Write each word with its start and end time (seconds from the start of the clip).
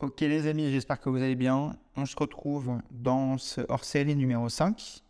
Ok 0.00 0.22
les 0.22 0.46
amis, 0.46 0.70
j'espère 0.70 0.98
que 0.98 1.10
vous 1.10 1.18
allez 1.18 1.34
bien. 1.34 1.76
On 1.94 2.06
se 2.06 2.16
retrouve 2.16 2.80
dans 2.90 3.36
ce 3.36 3.60
hors-série 3.68 4.16
numéro 4.16 4.48
5. 4.48 5.02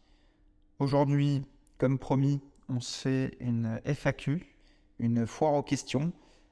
Aujourd'hui, 0.81 1.43
comme 1.79 1.97
promis, 1.97 2.41
on 2.69 2.81
se 2.81 2.99
fait 3.03 3.37
une 3.39 3.81
FAQ, 3.85 4.45
une 4.99 5.29
foire 5.29 5.55
aux 5.55 5.63
questions. 5.63 6.11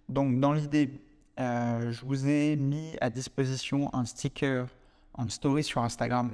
Donc 0.09 0.39
dans 0.39 0.53
l'idée, 0.53 1.01
euh, 1.41 1.91
je 1.91 2.07
vous 2.07 2.29
ai 2.29 2.55
mis 2.55 2.97
à 3.01 3.11
disposition 3.11 3.93
un 3.93 4.05
sticker 4.05 4.69
en 5.15 5.29
story 5.29 5.65
sur 5.65 5.83
Instagram 5.83 6.33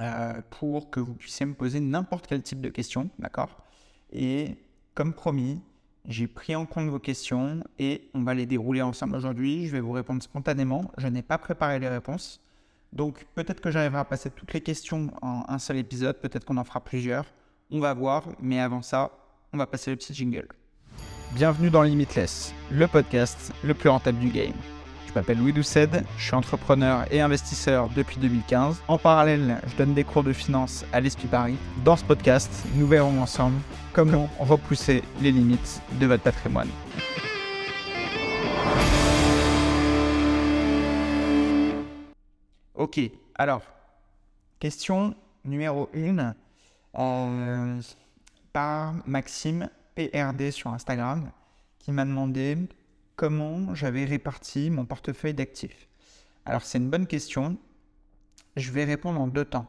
euh, 0.00 0.42
pour 0.50 0.90
que 0.90 0.98
vous 0.98 1.14
puissiez 1.14 1.46
me 1.46 1.54
poser 1.54 1.78
n'importe 1.78 2.26
quel 2.26 2.42
type 2.42 2.60
de 2.60 2.68
questions, 2.68 3.10
d'accord? 3.20 3.62
Et 4.10 4.56
comme 4.96 5.14
promis, 5.14 5.62
j'ai 6.08 6.26
pris 6.26 6.56
en 6.56 6.66
compte 6.66 6.88
vos 6.88 6.98
questions 6.98 7.62
et 7.78 8.10
on 8.14 8.22
va 8.22 8.34
les 8.34 8.46
dérouler 8.46 8.82
ensemble 8.82 9.16
aujourd'hui. 9.16 9.66
Je 9.66 9.72
vais 9.72 9.80
vous 9.80 9.92
répondre 9.92 10.22
spontanément. 10.22 10.90
Je 10.98 11.06
n'ai 11.06 11.22
pas 11.22 11.38
préparé 11.38 11.78
les 11.78 11.88
réponses. 11.88 12.40
Donc 12.92 13.24
peut-être 13.34 13.60
que 13.60 13.70
j'arriverai 13.70 14.00
à 14.00 14.04
passer 14.04 14.30
toutes 14.30 14.52
les 14.52 14.60
questions 14.60 15.10
en 15.22 15.44
un 15.48 15.58
seul 15.58 15.76
épisode. 15.76 16.16
Peut-être 16.16 16.44
qu'on 16.44 16.56
en 16.56 16.64
fera 16.64 16.80
plusieurs. 16.80 17.26
On 17.70 17.80
va 17.80 17.94
voir. 17.94 18.24
Mais 18.40 18.60
avant 18.60 18.82
ça, 18.82 19.12
on 19.52 19.58
va 19.58 19.66
passer 19.66 19.90
le 19.90 19.96
petit 19.96 20.12
jingle. 20.12 20.48
Bienvenue 21.34 21.70
dans 21.70 21.82
Limitless, 21.82 22.52
le 22.70 22.86
podcast 22.88 23.52
le 23.64 23.72
plus 23.72 23.88
rentable 23.88 24.18
du 24.18 24.28
game. 24.28 24.52
Je 25.12 25.18
m'appelle 25.18 25.40
Louis 25.40 25.52
Doucet, 25.52 25.90
je 26.16 26.24
suis 26.24 26.34
entrepreneur 26.34 27.04
et 27.10 27.20
investisseur 27.20 27.90
depuis 27.94 28.16
2015. 28.16 28.82
En 28.88 28.96
parallèle, 28.96 29.60
je 29.66 29.76
donne 29.76 29.92
des 29.92 30.04
cours 30.04 30.24
de 30.24 30.32
finance 30.32 30.86
à 30.90 31.02
l'Esprit 31.02 31.28
Paris. 31.28 31.56
Dans 31.84 31.96
ce 31.96 32.04
podcast, 32.04 32.50
nous 32.76 32.86
verrons 32.86 33.20
ensemble 33.20 33.60
comment 33.92 34.30
repousser 34.38 35.02
les 35.20 35.30
limites 35.30 35.82
de 36.00 36.06
votre 36.06 36.22
patrimoine. 36.22 36.70
Ok, 42.74 42.98
alors, 43.34 43.60
question 44.60 45.14
numéro 45.44 45.90
1 45.94 46.34
euh, 46.98 47.80
par 48.54 48.94
Maxime 49.04 49.68
PRD 49.94 50.52
sur 50.52 50.70
Instagram 50.72 51.30
qui 51.78 51.92
m'a 51.92 52.06
demandé 52.06 52.56
comment 53.16 53.74
j'avais 53.74 54.04
réparti 54.04 54.70
mon 54.70 54.84
portefeuille 54.84 55.34
d'actifs 55.34 55.88
Alors 56.44 56.62
c'est 56.62 56.78
une 56.78 56.90
bonne 56.90 57.06
question. 57.06 57.58
Je 58.56 58.70
vais 58.70 58.84
répondre 58.84 59.20
en 59.20 59.26
deux 59.26 59.44
temps. 59.44 59.68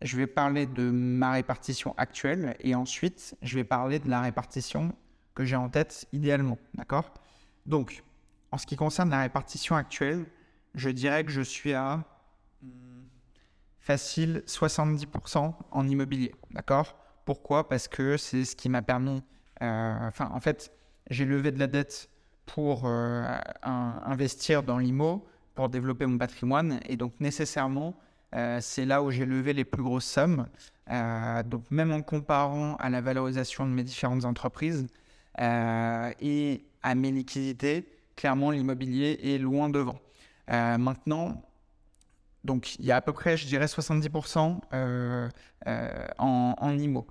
Je 0.00 0.16
vais 0.16 0.26
parler 0.26 0.66
de 0.66 0.90
ma 0.90 1.32
répartition 1.32 1.94
actuelle 1.96 2.56
et 2.60 2.74
ensuite 2.74 3.36
je 3.42 3.54
vais 3.56 3.64
parler 3.64 3.98
de 3.98 4.08
la 4.08 4.20
répartition 4.20 4.94
que 5.34 5.44
j'ai 5.44 5.56
en 5.56 5.68
tête 5.68 6.06
idéalement. 6.12 6.58
D'accord? 6.74 7.12
Donc, 7.66 8.02
en 8.50 8.58
ce 8.58 8.66
qui 8.66 8.76
concerne 8.76 9.10
la 9.10 9.20
répartition 9.20 9.76
actuelle, 9.76 10.26
je 10.74 10.90
dirais 10.90 11.24
que 11.24 11.30
je 11.30 11.42
suis 11.42 11.72
à 11.72 12.04
hmm, 12.62 13.02
facile 13.78 14.42
70% 14.46 15.54
en 15.70 15.88
immobilier. 15.88 16.34
D'accord? 16.50 16.96
Pourquoi? 17.24 17.68
Parce 17.68 17.88
que 17.88 18.16
c'est 18.16 18.44
ce 18.44 18.56
qui 18.56 18.68
m'a 18.68 18.82
permis. 18.82 19.22
Euh, 19.62 20.10
en 20.18 20.40
fait, 20.40 20.72
j'ai 21.08 21.24
levé 21.24 21.52
de 21.52 21.58
la 21.58 21.66
dette 21.66 22.10
pour 22.46 22.82
euh, 22.84 23.24
investir 23.62 24.62
dans 24.62 24.78
l'IMO, 24.78 25.26
pour 25.54 25.68
développer 25.68 26.06
mon 26.06 26.18
patrimoine. 26.18 26.80
Et 26.88 26.96
donc, 26.96 27.12
nécessairement, 27.20 27.94
euh, 28.34 28.58
c'est 28.60 28.84
là 28.84 29.02
où 29.02 29.10
j'ai 29.10 29.26
levé 29.26 29.52
les 29.52 29.64
plus 29.64 29.82
grosses 29.82 30.06
sommes. 30.06 30.46
Euh, 30.90 31.42
donc, 31.42 31.70
même 31.70 31.92
en 31.92 32.02
comparant 32.02 32.76
à 32.76 32.90
la 32.90 33.00
valorisation 33.00 33.66
de 33.66 33.70
mes 33.70 33.84
différentes 33.84 34.24
entreprises 34.24 34.86
et 35.38 36.64
à 36.82 36.94
mes 36.94 37.10
liquidités, 37.10 37.88
clairement, 38.16 38.50
l'immobilier 38.50 39.18
est 39.22 39.38
loin 39.38 39.70
devant. 39.70 39.98
maintenant, 40.48 41.42
donc, 42.44 42.74
il 42.78 42.84
y 42.84 42.92
a 42.92 42.96
à 42.96 43.00
peu 43.00 43.12
près, 43.12 43.36
je 43.36 43.46
dirais, 43.46 43.64
70% 43.66 44.60
en, 46.18 46.54
en 46.58 46.78
IMO 46.78 47.06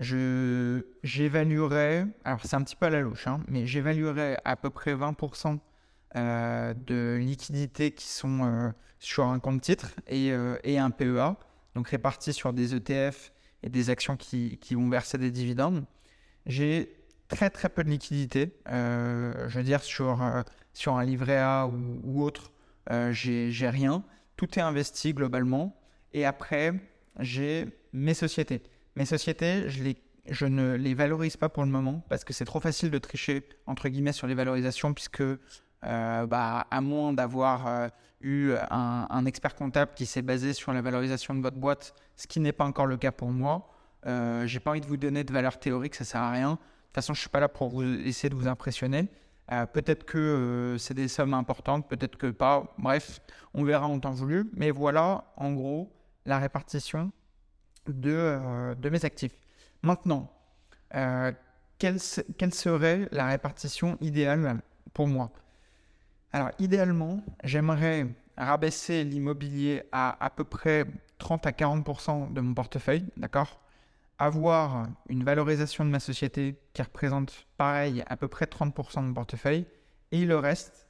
je, 0.00 0.82
j'évaluerais, 1.02 2.06
alors 2.24 2.40
c'est 2.42 2.56
un 2.56 2.62
petit 2.62 2.74
peu 2.74 2.86
à 2.86 2.90
la 2.90 3.02
louche, 3.02 3.26
hein, 3.26 3.40
mais 3.48 3.66
j'évaluerais 3.66 4.38
à 4.44 4.56
peu 4.56 4.70
près 4.70 4.94
20% 4.94 5.58
euh, 6.16 6.74
de 6.74 7.16
liquidités 7.20 7.92
qui 7.92 8.08
sont 8.08 8.44
euh, 8.44 8.70
sur 8.98 9.26
un 9.26 9.38
compte 9.38 9.60
titre 9.60 9.92
et, 10.08 10.32
euh, 10.32 10.56
et, 10.64 10.78
un 10.78 10.90
PEA, 10.90 11.36
donc 11.74 11.88
répartis 11.88 12.32
sur 12.32 12.54
des 12.54 12.74
ETF 12.74 13.32
et 13.62 13.68
des 13.68 13.90
actions 13.90 14.16
qui, 14.16 14.58
qui 14.58 14.74
vont 14.74 14.88
verser 14.88 15.18
des 15.18 15.30
dividendes. 15.30 15.84
J'ai 16.46 16.96
très 17.28 17.50
très 17.50 17.68
peu 17.68 17.84
de 17.84 17.90
liquidités, 17.90 18.56
je 18.66 19.54
veux 19.54 19.62
dire 19.62 19.82
sur, 19.82 20.18
sur 20.72 20.96
un 20.96 21.04
livret 21.04 21.38
A 21.38 21.66
ou, 21.66 22.00
ou 22.02 22.24
autre, 22.24 22.50
j'ai 23.10 23.68
rien. 23.68 24.02
Tout 24.36 24.58
est 24.58 24.62
investi 24.62 25.12
globalement. 25.12 25.78
Et 26.12 26.24
après, 26.24 26.72
j'ai 27.20 27.68
mes 27.92 28.14
sociétés. 28.14 28.62
Mes 29.00 29.06
sociétés, 29.06 29.64
je, 30.26 30.44
ne 30.44 30.74
les 30.74 30.92
valorise 30.92 31.38
pas 31.38 31.48
pour 31.48 31.64
le 31.64 31.70
moment 31.70 32.04
parce 32.10 32.22
que 32.22 32.34
c'est 32.34 32.44
trop 32.44 32.60
facile 32.60 32.90
de 32.90 32.98
tricher, 32.98 33.48
entre 33.66 33.88
guillemets, 33.88 34.12
sur 34.12 34.26
les 34.26 34.34
valorisations, 34.34 34.92
puisque, 34.92 35.22
euh, 35.22 36.26
bah, 36.26 36.66
à 36.70 36.80
moins 36.82 37.14
d'avoir 37.14 37.66
euh, 37.66 37.88
eu 38.20 38.52
un, 38.70 39.06
un, 39.08 39.24
expert 39.24 39.54
comptable 39.54 39.92
qui 39.96 40.04
s'est 40.04 40.20
basé 40.20 40.52
sur 40.52 40.74
la 40.74 40.82
valorisation 40.82 41.34
de 41.34 41.40
votre 41.40 41.56
boîte, 41.56 41.94
ce 42.14 42.26
qui 42.26 42.40
n'est 42.40 42.52
pas 42.52 42.66
encore 42.66 42.84
le 42.84 42.98
cas 42.98 43.10
pour 43.10 43.30
moi, 43.30 43.70
euh, 44.04 44.46
j'ai 44.46 44.60
pas 44.60 44.72
envie 44.72 44.82
de 44.82 44.86
vous 44.86 44.98
donner 44.98 45.24
de 45.24 45.32
valeur 45.32 45.58
théorique, 45.58 45.94
ça 45.94 46.04
sert 46.04 46.20
à 46.20 46.32
rien. 46.32 46.50
De 46.50 46.56
toute 46.56 46.94
façon, 46.96 47.14
je 47.14 47.20
suis 47.20 47.30
pas 47.30 47.40
là 47.40 47.48
pour 47.48 47.70
vous 47.70 47.82
essayer 47.82 48.28
de 48.28 48.34
vous 48.34 48.48
impressionner. 48.48 49.08
Euh, 49.50 49.64
peut-être 49.64 50.04
que 50.04 50.76
c'est 50.78 50.92
des 50.92 51.08
sommes 51.08 51.32
importantes, 51.32 51.88
peut-être 51.88 52.18
que 52.18 52.26
pas. 52.26 52.74
Bref, 52.76 53.22
on 53.54 53.64
verra 53.64 53.86
en 53.86 53.98
temps 53.98 54.12
voulu. 54.12 54.50
Mais 54.52 54.70
voilà, 54.70 55.24
en 55.38 55.54
gros, 55.54 55.90
la 56.26 56.38
répartition 56.38 57.12
de, 57.86 58.10
euh, 58.12 58.74
de 58.74 58.88
mes 58.88 59.04
actifs. 59.04 59.34
Maintenant, 59.82 60.30
euh, 60.94 61.32
quelle, 61.78 61.98
quelle, 62.36 62.54
serait 62.54 63.08
la 63.12 63.26
répartition 63.26 63.96
idéale 64.00 64.60
pour 64.92 65.06
moi? 65.06 65.30
Alors, 66.32 66.50
idéalement, 66.58 67.22
j'aimerais 67.44 68.06
rabaisser 68.36 69.04
l'immobilier 69.04 69.82
à 69.92 70.24
à 70.24 70.30
peu 70.30 70.44
près 70.44 70.86
30 71.18 71.46
à 71.46 71.50
40% 71.50 72.32
de 72.32 72.40
mon 72.40 72.54
portefeuille, 72.54 73.06
d'accord? 73.16 73.60
Avoir 74.18 74.86
une 75.08 75.24
valorisation 75.24 75.84
de 75.84 75.90
ma 75.90 76.00
société 76.00 76.56
qui 76.72 76.82
représente 76.82 77.46
pareil 77.56 78.04
à 78.06 78.16
peu 78.16 78.28
près 78.28 78.46
30% 78.46 79.00
de 79.02 79.06
mon 79.06 79.14
portefeuille 79.14 79.66
et 80.12 80.24
le 80.24 80.36
reste 80.36 80.86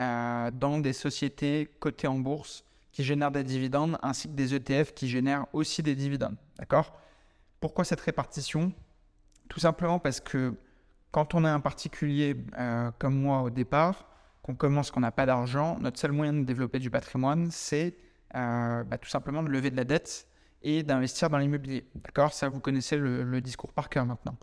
euh, 0.00 0.50
dans 0.50 0.78
des 0.78 0.92
sociétés 0.92 1.70
cotées 1.78 2.08
en 2.08 2.18
bourse 2.18 2.64
qui 2.94 3.02
génèrent 3.02 3.32
des 3.32 3.42
dividendes, 3.42 3.98
ainsi 4.02 4.28
que 4.28 4.34
des 4.34 4.54
ETF 4.54 4.94
qui 4.94 5.08
génèrent 5.08 5.46
aussi 5.52 5.82
des 5.82 5.96
dividendes. 5.96 6.36
D'accord? 6.58 6.96
Pourquoi 7.58 7.84
cette 7.84 8.00
répartition? 8.00 8.72
Tout 9.48 9.58
simplement 9.58 9.98
parce 9.98 10.20
que 10.20 10.54
quand 11.10 11.34
on 11.34 11.44
est 11.44 11.48
un 11.48 11.58
particulier 11.58 12.36
euh, 12.56 12.92
comme 13.00 13.16
moi 13.16 13.42
au 13.42 13.50
départ, 13.50 14.08
qu'on 14.42 14.54
commence, 14.54 14.92
qu'on 14.92 15.00
n'a 15.00 15.10
pas 15.10 15.26
d'argent, 15.26 15.76
notre 15.80 15.98
seul 15.98 16.12
moyen 16.12 16.32
de 16.32 16.44
développer 16.44 16.78
du 16.78 16.88
patrimoine, 16.88 17.50
c'est 17.50 17.96
euh, 18.36 18.84
bah, 18.84 18.96
tout 18.96 19.08
simplement 19.08 19.42
de 19.42 19.48
lever 19.48 19.70
de 19.70 19.76
la 19.76 19.84
dette 19.84 20.28
et 20.62 20.84
d'investir 20.84 21.28
dans 21.28 21.38
l'immobilier. 21.38 21.88
D'accord? 21.96 22.32
Ça, 22.32 22.48
vous 22.48 22.60
connaissez 22.60 22.96
le, 22.96 23.24
le 23.24 23.40
discours 23.40 23.72
par 23.72 23.88
cœur 23.88 24.06
maintenant. 24.06 24.36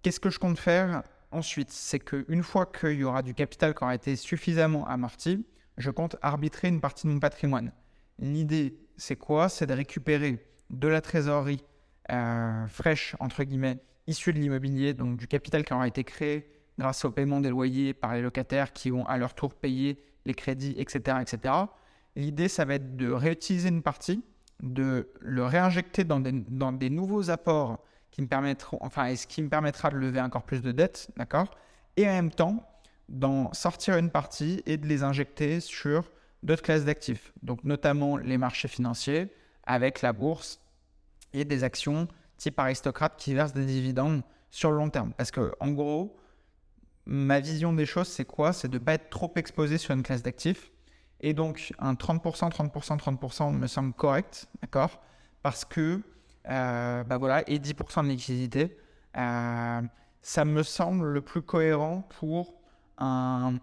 Qu'est-ce 0.00 0.20
que 0.20 0.30
je 0.30 0.38
compte 0.38 0.58
faire 0.58 1.02
ensuite? 1.30 1.70
C'est 1.70 2.00
qu'une 2.00 2.42
fois 2.42 2.64
qu'il 2.64 2.94
y 2.94 3.04
aura 3.04 3.20
du 3.20 3.34
capital 3.34 3.74
qui 3.74 3.84
aura 3.84 3.94
été 3.94 4.16
suffisamment 4.16 4.86
amorti, 4.86 5.44
je 5.78 5.90
compte 5.90 6.16
arbitrer 6.22 6.68
une 6.68 6.80
partie 6.80 7.06
de 7.06 7.12
mon 7.12 7.20
patrimoine. 7.20 7.72
L'idée, 8.18 8.78
c'est 8.96 9.16
quoi? 9.16 9.48
C'est 9.48 9.66
de 9.66 9.74
récupérer 9.74 10.44
de 10.70 10.88
la 10.88 11.00
trésorerie 11.00 11.64
euh, 12.10 12.66
fraîche, 12.66 13.16
entre 13.20 13.44
guillemets, 13.44 13.78
issue 14.06 14.32
de 14.32 14.38
l'immobilier, 14.38 14.94
donc 14.94 15.16
du 15.16 15.26
capital 15.26 15.64
qui 15.64 15.72
aura 15.72 15.86
été 15.86 16.04
créé 16.04 16.48
grâce 16.78 17.04
au 17.04 17.10
paiement 17.10 17.40
des 17.40 17.50
loyers 17.50 17.94
par 17.94 18.14
les 18.14 18.22
locataires 18.22 18.72
qui 18.72 18.90
vont 18.90 19.04
à 19.06 19.18
leur 19.18 19.34
tour 19.34 19.54
payer 19.54 20.02
les 20.24 20.34
crédits, 20.34 20.74
etc. 20.78 21.18
etc. 21.20 21.54
L'idée, 22.16 22.48
ça 22.48 22.64
va 22.64 22.74
être 22.74 22.96
de 22.96 23.10
réutiliser 23.10 23.68
une 23.68 23.82
partie, 23.82 24.22
de 24.62 25.10
le 25.20 25.44
réinjecter 25.44 26.04
dans 26.04 26.20
des, 26.20 26.32
dans 26.32 26.72
des 26.72 26.90
nouveaux 26.90 27.30
apports 27.30 27.84
qui 28.10 28.22
me 28.22 28.26
permettront, 28.26 28.78
enfin, 28.80 29.14
ce 29.16 29.26
qui 29.26 29.42
me 29.42 29.48
permettra 29.48 29.90
de 29.90 29.96
lever 29.96 30.20
encore 30.20 30.42
plus 30.42 30.62
de 30.62 30.70
dettes, 30.70 31.10
d'accord? 31.16 31.50
Et 31.96 32.06
en 32.08 32.12
même 32.12 32.30
temps, 32.30 32.62
d'en 33.12 33.52
sortir 33.52 33.96
une 33.98 34.10
partie 34.10 34.62
et 34.66 34.76
de 34.76 34.86
les 34.86 35.04
injecter 35.04 35.60
sur 35.60 36.10
d'autres 36.42 36.62
classes 36.62 36.84
d'actifs, 36.84 37.32
donc 37.42 37.62
notamment 37.62 38.16
les 38.16 38.38
marchés 38.38 38.66
financiers 38.66 39.28
avec 39.64 40.02
la 40.02 40.12
bourse 40.12 40.60
et 41.32 41.44
des 41.44 41.62
actions 41.62 42.08
type 42.36 42.58
aristocrate 42.58 43.14
qui 43.16 43.34
versent 43.34 43.52
des 43.52 43.66
dividendes 43.66 44.22
sur 44.50 44.70
le 44.72 44.76
long 44.78 44.90
terme. 44.90 45.12
Parce 45.16 45.30
que 45.30 45.52
en 45.60 45.70
gros, 45.70 46.16
ma 47.06 47.38
vision 47.38 47.72
des 47.72 47.86
choses, 47.86 48.08
c'est 48.08 48.24
quoi? 48.24 48.52
C'est 48.52 48.68
de 48.68 48.78
ne 48.78 48.84
pas 48.84 48.94
être 48.94 49.10
trop 49.10 49.32
exposé 49.36 49.78
sur 49.78 49.94
une 49.94 50.02
classe 50.02 50.22
d'actifs. 50.22 50.72
Et 51.20 51.34
donc, 51.34 51.72
un 51.78 51.94
30%, 51.94 52.50
30%, 52.50 52.98
30% 52.98 53.52
me 53.52 53.68
semble 53.68 53.92
correct, 53.92 54.48
d'accord? 54.60 55.00
Parce 55.42 55.64
que, 55.64 56.00
euh, 56.48 57.04
bah 57.04 57.18
voilà, 57.18 57.48
et 57.48 57.60
10% 57.60 58.02
de 58.02 58.08
liquidité, 58.08 58.76
euh, 59.16 59.82
ça 60.20 60.44
me 60.44 60.62
semble 60.64 61.06
le 61.06 61.20
plus 61.20 61.42
cohérent 61.42 62.08
pour 62.18 62.61
un, 63.02 63.58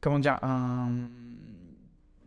comment 0.00 0.18
dire, 0.18 0.38
un, 0.42 0.90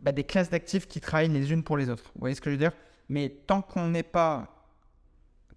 bah, 0.00 0.12
des 0.12 0.24
classes 0.24 0.50
d'actifs 0.50 0.86
qui 0.86 1.00
travaillent 1.00 1.28
les 1.28 1.52
unes 1.52 1.62
pour 1.62 1.76
les 1.76 1.90
autres. 1.90 2.04
Vous 2.14 2.20
voyez 2.20 2.34
ce 2.34 2.40
que 2.40 2.50
je 2.50 2.54
veux 2.54 2.60
dire? 2.60 2.72
Mais 3.08 3.28
tant 3.46 3.62
qu'on 3.62 3.88
n'est 3.88 4.02
pas, 4.02 4.48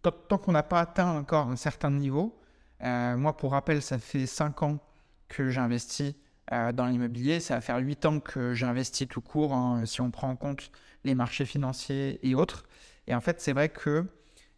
tant, 0.02 0.38
qu'on 0.38 0.52
n'a 0.52 0.64
pas 0.64 0.82
atteint 0.82 1.18
encore 1.18 1.48
un 1.48 1.56
certain 1.56 1.92
niveau, 1.92 2.38
euh, 2.84 3.18
moi 3.18 3.36
pour 3.36 3.52
rappel, 3.52 3.82
ça 3.82 3.98
fait 4.00 4.26
5 4.26 4.64
ans 4.64 4.80
que 5.28 5.50
j'investis 5.50 6.14
euh, 6.52 6.72
dans 6.72 6.88
l'immobilier, 6.88 7.40
ça 7.40 7.56
va 7.56 7.62
faire 7.62 7.78
8 7.78 8.06
ans 8.06 8.20
que 8.20 8.54
j'investis 8.54 9.08
tout 9.08 9.22
court, 9.22 9.54
hein, 9.54 9.86
si 9.86 10.02
on 10.02 10.12
prend 10.12 10.30
en 10.30 10.36
compte 10.36 10.72
les 11.04 11.16
marchés 11.16 11.46
financiers 11.46 12.20
et 12.28 12.36
autres. 12.36 12.66
Et 13.08 13.16
en 13.16 13.22
fait, 13.22 13.42
c'est 13.42 13.54
vrai 13.54 13.70
que 13.70 14.06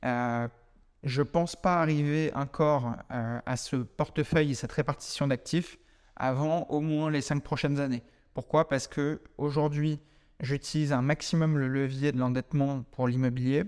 euh, 0.05 0.47
je 1.03 1.21
ne 1.21 1.27
pense 1.27 1.55
pas 1.55 1.81
arriver 1.81 2.31
encore 2.35 2.95
à 3.09 3.57
ce 3.57 3.75
portefeuille 3.77 4.51
et 4.51 4.55
cette 4.55 4.71
répartition 4.71 5.27
d'actifs 5.27 5.77
avant 6.21 6.67
au 6.69 6.81
moins 6.81 7.09
les 7.09 7.19
5 7.19 7.43
prochaines 7.43 7.79
années. 7.79 8.03
Pourquoi? 8.35 8.69
Parce 8.69 8.87
que 8.87 9.21
aujourd'hui, 9.39 9.99
j'utilise 10.39 10.93
un 10.93 11.01
maximum 11.01 11.57
le 11.57 11.67
levier 11.67 12.11
de 12.11 12.19
l'endettement 12.19 12.83
pour 12.91 13.07
l'immobilier 13.07 13.65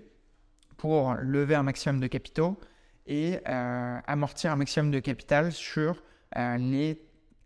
pour 0.78 1.16
lever 1.16 1.56
un 1.56 1.64
maximum 1.64 2.00
de 2.00 2.08
capitaux 2.08 2.60
et 3.08 3.40
euh, 3.48 4.00
amortir 4.06 4.52
un 4.52 4.56
maximum 4.56 4.92
de 4.92 5.00
capital 5.00 5.52
sur 5.52 6.04
euh, 6.38 6.58
les 6.58 7.02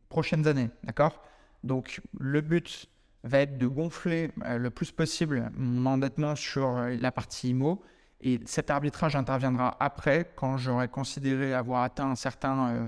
prochaines 0.09 0.48
années. 0.48 0.69
D'accord? 0.83 1.24
Donc, 1.63 2.01
le 2.19 2.42
but 2.42 2.89
va 3.24 3.39
être 3.39 3.57
de 3.57 3.68
gonfler 3.68 4.31
euh, 4.45 4.57
le 4.57 4.69
plus 4.69 4.92
possible 4.92 5.51
mon 5.56 5.86
endettement 5.89 6.36
sur 6.36 6.80
la 6.80 7.12
partie 7.12 7.50
IMO. 7.50 7.81
Et 8.21 8.39
cet 8.45 8.71
arbitrage 8.71 9.15
interviendra 9.15 9.77
après, 9.80 10.31
quand 10.36 10.57
j'aurai 10.57 10.88
considéré 10.88 11.54
avoir 11.54 11.83
atteint 11.83 12.09
un 12.09 12.15
certain 12.15 12.88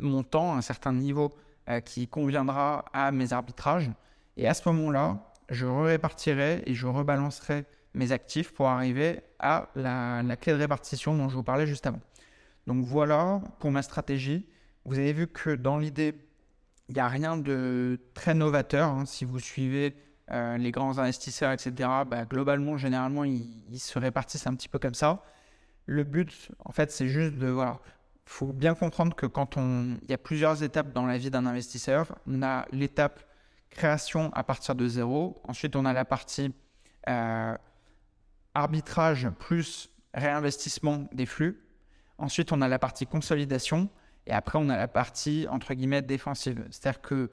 montant, 0.00 0.54
un 0.54 0.62
certain 0.62 0.92
niveau 0.92 1.32
euh, 1.70 1.80
qui 1.80 2.06
conviendra 2.06 2.84
à 2.92 3.10
mes 3.10 3.32
arbitrages. 3.32 3.90
Et 4.36 4.46
à 4.46 4.52
ce 4.52 4.68
moment-là, 4.68 5.32
je 5.48 5.64
répartirai 5.64 6.62
et 6.66 6.74
je 6.74 6.86
rebalancerai 6.86 7.64
mes 7.94 8.12
actifs 8.12 8.52
pour 8.52 8.68
arriver 8.68 9.22
à 9.38 9.68
la, 9.74 10.36
clé 10.36 10.52
de 10.52 10.58
répartition 10.58 11.16
dont 11.16 11.30
je 11.30 11.36
vous 11.36 11.42
parlais 11.42 11.66
juste 11.66 11.86
avant. 11.86 12.00
Donc 12.66 12.84
voilà 12.84 13.40
pour 13.60 13.70
ma 13.70 13.80
stratégie. 13.80 14.46
Vous 14.84 14.98
avez 14.98 15.14
vu 15.14 15.26
que 15.26 15.54
dans 15.54 15.78
l'idée, 15.78 16.14
il 16.90 16.96
n'y 16.96 17.00
a 17.00 17.08
rien 17.08 17.38
de 17.38 17.98
très 18.12 18.34
novateur. 18.34 18.90
Hein. 18.90 19.06
Si 19.06 19.24
vous 19.24 19.38
suivez 19.40 19.96
euh, 20.32 20.58
les 20.58 20.70
grands 20.70 20.98
investisseurs, 20.98 21.52
etc., 21.52 21.72
bah, 22.06 22.26
globalement, 22.26 22.76
généralement, 22.76 23.24
ils, 23.24 23.64
ils, 23.70 23.78
se 23.78 23.98
répartissent 23.98 24.46
un 24.46 24.54
petit 24.54 24.68
peu 24.68 24.78
comme 24.78 24.92
ça. 24.92 25.22
Le 25.86 26.04
but, 26.04 26.50
en 26.58 26.72
fait, 26.72 26.90
c'est 26.90 27.08
juste 27.08 27.36
de 27.36 27.46
voilà, 27.46 27.80
il 27.86 27.93
faut 28.26 28.52
bien 28.52 28.74
comprendre 28.74 29.14
que 29.14 29.26
quand 29.26 29.56
on, 29.56 29.98
il 30.02 30.10
y 30.10 30.14
a 30.14 30.18
plusieurs 30.18 30.62
étapes 30.62 30.92
dans 30.92 31.06
la 31.06 31.18
vie 31.18 31.30
d'un 31.30 31.46
investisseur. 31.46 32.16
On 32.26 32.42
a 32.42 32.66
l'étape 32.72 33.20
création 33.70 34.32
à 34.32 34.44
partir 34.44 34.74
de 34.74 34.86
zéro. 34.88 35.40
Ensuite, 35.46 35.76
on 35.76 35.84
a 35.84 35.92
la 35.92 36.04
partie 36.04 36.54
euh, 37.08 37.56
arbitrage 38.54 39.28
plus 39.38 39.90
réinvestissement 40.14 41.06
des 41.12 41.26
flux. 41.26 41.60
Ensuite, 42.18 42.52
on 42.52 42.62
a 42.62 42.68
la 42.68 42.78
partie 42.78 43.06
consolidation. 43.06 43.90
Et 44.26 44.32
après, 44.32 44.58
on 44.58 44.68
a 44.68 44.76
la 44.76 44.88
partie, 44.88 45.46
entre 45.50 45.74
guillemets, 45.74 46.02
défensive. 46.02 46.64
C'est-à-dire 46.70 47.02
que 47.02 47.30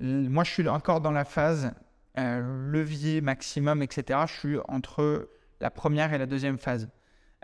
moi, 0.00 0.44
je 0.44 0.50
suis 0.50 0.68
encore 0.68 1.00
dans 1.00 1.12
la 1.12 1.24
phase 1.24 1.72
euh, 2.18 2.70
levier 2.70 3.20
maximum, 3.20 3.82
etc. 3.82 4.20
Je 4.26 4.32
suis 4.32 4.58
entre 4.68 5.30
la 5.60 5.70
première 5.70 6.12
et 6.12 6.18
la 6.18 6.26
deuxième 6.26 6.58
phase. 6.58 6.88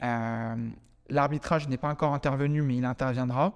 Euh, 0.03 0.69
L'arbitrage 1.11 1.69
n'est 1.69 1.77
pas 1.77 1.89
encore 1.89 2.15
intervenu, 2.15 2.63
mais 2.63 2.77
il 2.77 2.85
interviendra. 2.85 3.53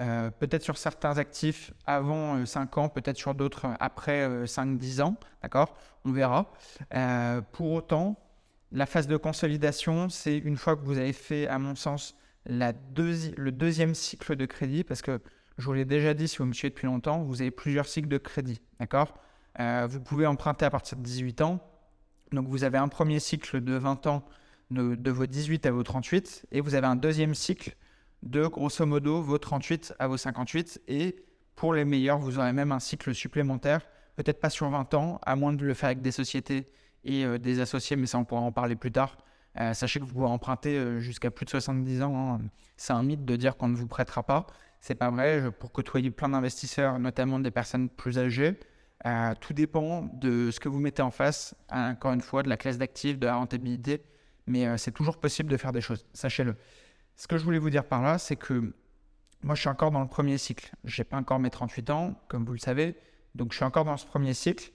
Euh, 0.00 0.30
peut-être 0.30 0.62
sur 0.62 0.76
certains 0.76 1.18
actifs 1.18 1.72
avant 1.86 2.44
5 2.44 2.76
euh, 2.76 2.80
ans, 2.80 2.88
peut-être 2.88 3.16
sur 3.16 3.34
d'autres 3.34 3.68
après 3.78 4.44
5-10 4.44 4.98
euh, 4.98 5.04
ans, 5.04 5.16
d'accord? 5.40 5.76
On 6.04 6.10
verra. 6.10 6.52
pour 7.52 7.72
autant, 7.72 8.18
la 8.72 8.86
phase 8.86 9.06
de 9.06 9.16
consolidation, 9.16 10.08
c'est 10.08 10.36
une 10.36 10.56
fois 10.56 10.76
que 10.76 10.84
vous 10.84 10.98
avez 10.98 11.12
fait, 11.12 11.46
à 11.46 11.58
mon 11.58 11.76
sens, 11.76 12.16
le 12.46 13.50
deuxième 13.50 13.94
cycle 13.94 14.34
de 14.34 14.46
crédit, 14.46 14.82
parce 14.82 15.00
que 15.00 15.20
je 15.58 15.64
vous 15.64 15.72
l'ai 15.72 15.84
déjà 15.84 16.12
dit, 16.12 16.26
si 16.26 16.38
vous 16.38 16.46
me 16.46 16.52
suivez 16.52 16.70
depuis 16.70 16.86
longtemps, 16.86 17.22
vous 17.22 17.40
avez 17.40 17.52
plusieurs 17.52 17.86
cycles 17.86 18.08
de 18.08 18.18
crédit, 18.18 18.60
d'accord? 18.80 19.14
Vous 19.58 20.00
pouvez 20.00 20.26
emprunter 20.26 20.64
à 20.64 20.70
partir 20.70 20.98
de 20.98 21.02
18 21.02 21.40
ans, 21.42 21.60
donc 22.32 22.48
vous 22.48 22.64
avez 22.64 22.78
un 22.78 22.88
premier 22.88 23.20
cycle 23.20 23.60
de 23.60 23.74
20 23.74 24.08
ans 24.08 24.24
de, 24.74 25.10
vos 25.10 25.26
18 25.26 25.66
à 25.66 25.70
vos 25.70 25.82
38, 25.82 26.46
et 26.52 26.60
vous 26.60 26.74
avez 26.74 26.86
un 26.86 26.96
deuxième 26.96 27.34
cycle 27.34 27.76
de 28.22 28.46
grosso 28.46 28.84
modo 28.86 29.22
vos 29.22 29.38
38 29.38 29.94
à 29.98 30.08
vos 30.08 30.16
58, 30.16 30.82
et 30.88 31.16
pour 31.54 31.72
les 31.74 31.84
meilleurs, 31.84 32.18
vous 32.18 32.38
aurez 32.38 32.52
même 32.52 32.72
un 32.72 32.80
cycle 32.80 33.14
supplémentaire, 33.14 33.80
peut-être 34.16 34.40
pas 34.40 34.50
sur 34.50 34.68
20 34.68 34.94
ans, 34.94 35.20
à 35.24 35.36
moins 35.36 35.52
de 35.52 35.64
le 35.64 35.74
faire 35.74 35.88
avec 35.88 36.02
des 36.02 36.10
sociétés 36.10 36.68
et 37.04 37.24
euh, 37.24 37.38
des 37.38 37.60
associés, 37.60 37.96
mais 37.96 38.06
ça 38.06 38.18
on 38.18 38.24
pourra 38.24 38.40
en 38.40 38.52
parler 38.52 38.76
plus 38.76 38.92
tard. 38.92 39.16
Euh, 39.60 39.72
sachez 39.72 40.00
que 40.00 40.04
vous 40.04 40.12
pouvez 40.12 40.26
emprunter 40.26 40.76
euh, 40.76 40.98
jusqu'à 40.98 41.30
plus 41.30 41.44
de 41.44 41.50
70 41.50 42.02
ans. 42.02 42.34
Hein. 42.34 42.40
C'est 42.76 42.92
un 42.92 43.02
mythe 43.04 43.24
de 43.24 43.36
dire 43.36 43.56
qu'on 43.56 43.68
ne 43.68 43.76
vous 43.76 43.86
prêtera 43.86 44.24
pas. 44.24 44.46
C'est 44.80 44.96
pas 44.96 45.10
vrai. 45.10 45.50
Pour 45.52 45.70
côtoyer 45.70 46.10
plein 46.10 46.28
d'investisseurs, 46.28 46.98
notamment 46.98 47.38
des 47.38 47.52
personnes 47.52 47.88
plus 47.88 48.18
âgées, 48.18 48.58
tout 49.40 49.52
dépend 49.54 50.02
de 50.14 50.50
ce 50.50 50.60
que 50.60 50.68
vous 50.68 50.78
mettez 50.78 51.02
en 51.02 51.10
face. 51.10 51.54
Encore 51.70 52.12
une 52.12 52.20
fois, 52.20 52.42
de 52.42 52.48
la 52.48 52.56
classe 52.56 52.76
d'actifs, 52.76 53.18
de 53.18 53.26
la 53.26 53.36
rentabilité 53.36 54.02
mais 54.46 54.66
euh, 54.66 54.76
c'est 54.76 54.92
toujours 54.92 55.18
possible 55.18 55.50
de 55.50 55.56
faire 55.56 55.72
des 55.72 55.80
choses, 55.80 56.06
sachez-le. 56.12 56.56
Ce 57.16 57.26
que 57.26 57.38
je 57.38 57.44
voulais 57.44 57.58
vous 57.58 57.70
dire 57.70 57.84
par 57.84 58.02
là, 58.02 58.18
c'est 58.18 58.36
que 58.36 58.74
moi, 59.44 59.54
je 59.54 59.60
suis 59.60 59.68
encore 59.68 59.90
dans 59.90 60.00
le 60.00 60.08
premier 60.08 60.38
cycle. 60.38 60.72
Je 60.84 61.00
n'ai 61.00 61.04
pas 61.04 61.18
encore 61.18 61.38
mes 61.38 61.50
38 61.50 61.90
ans, 61.90 62.14
comme 62.28 62.46
vous 62.46 62.54
le 62.54 62.58
savez, 62.58 62.96
donc 63.34 63.52
je 63.52 63.56
suis 63.56 63.64
encore 63.64 63.84
dans 63.84 63.98
ce 63.98 64.06
premier 64.06 64.32
cycle. 64.32 64.70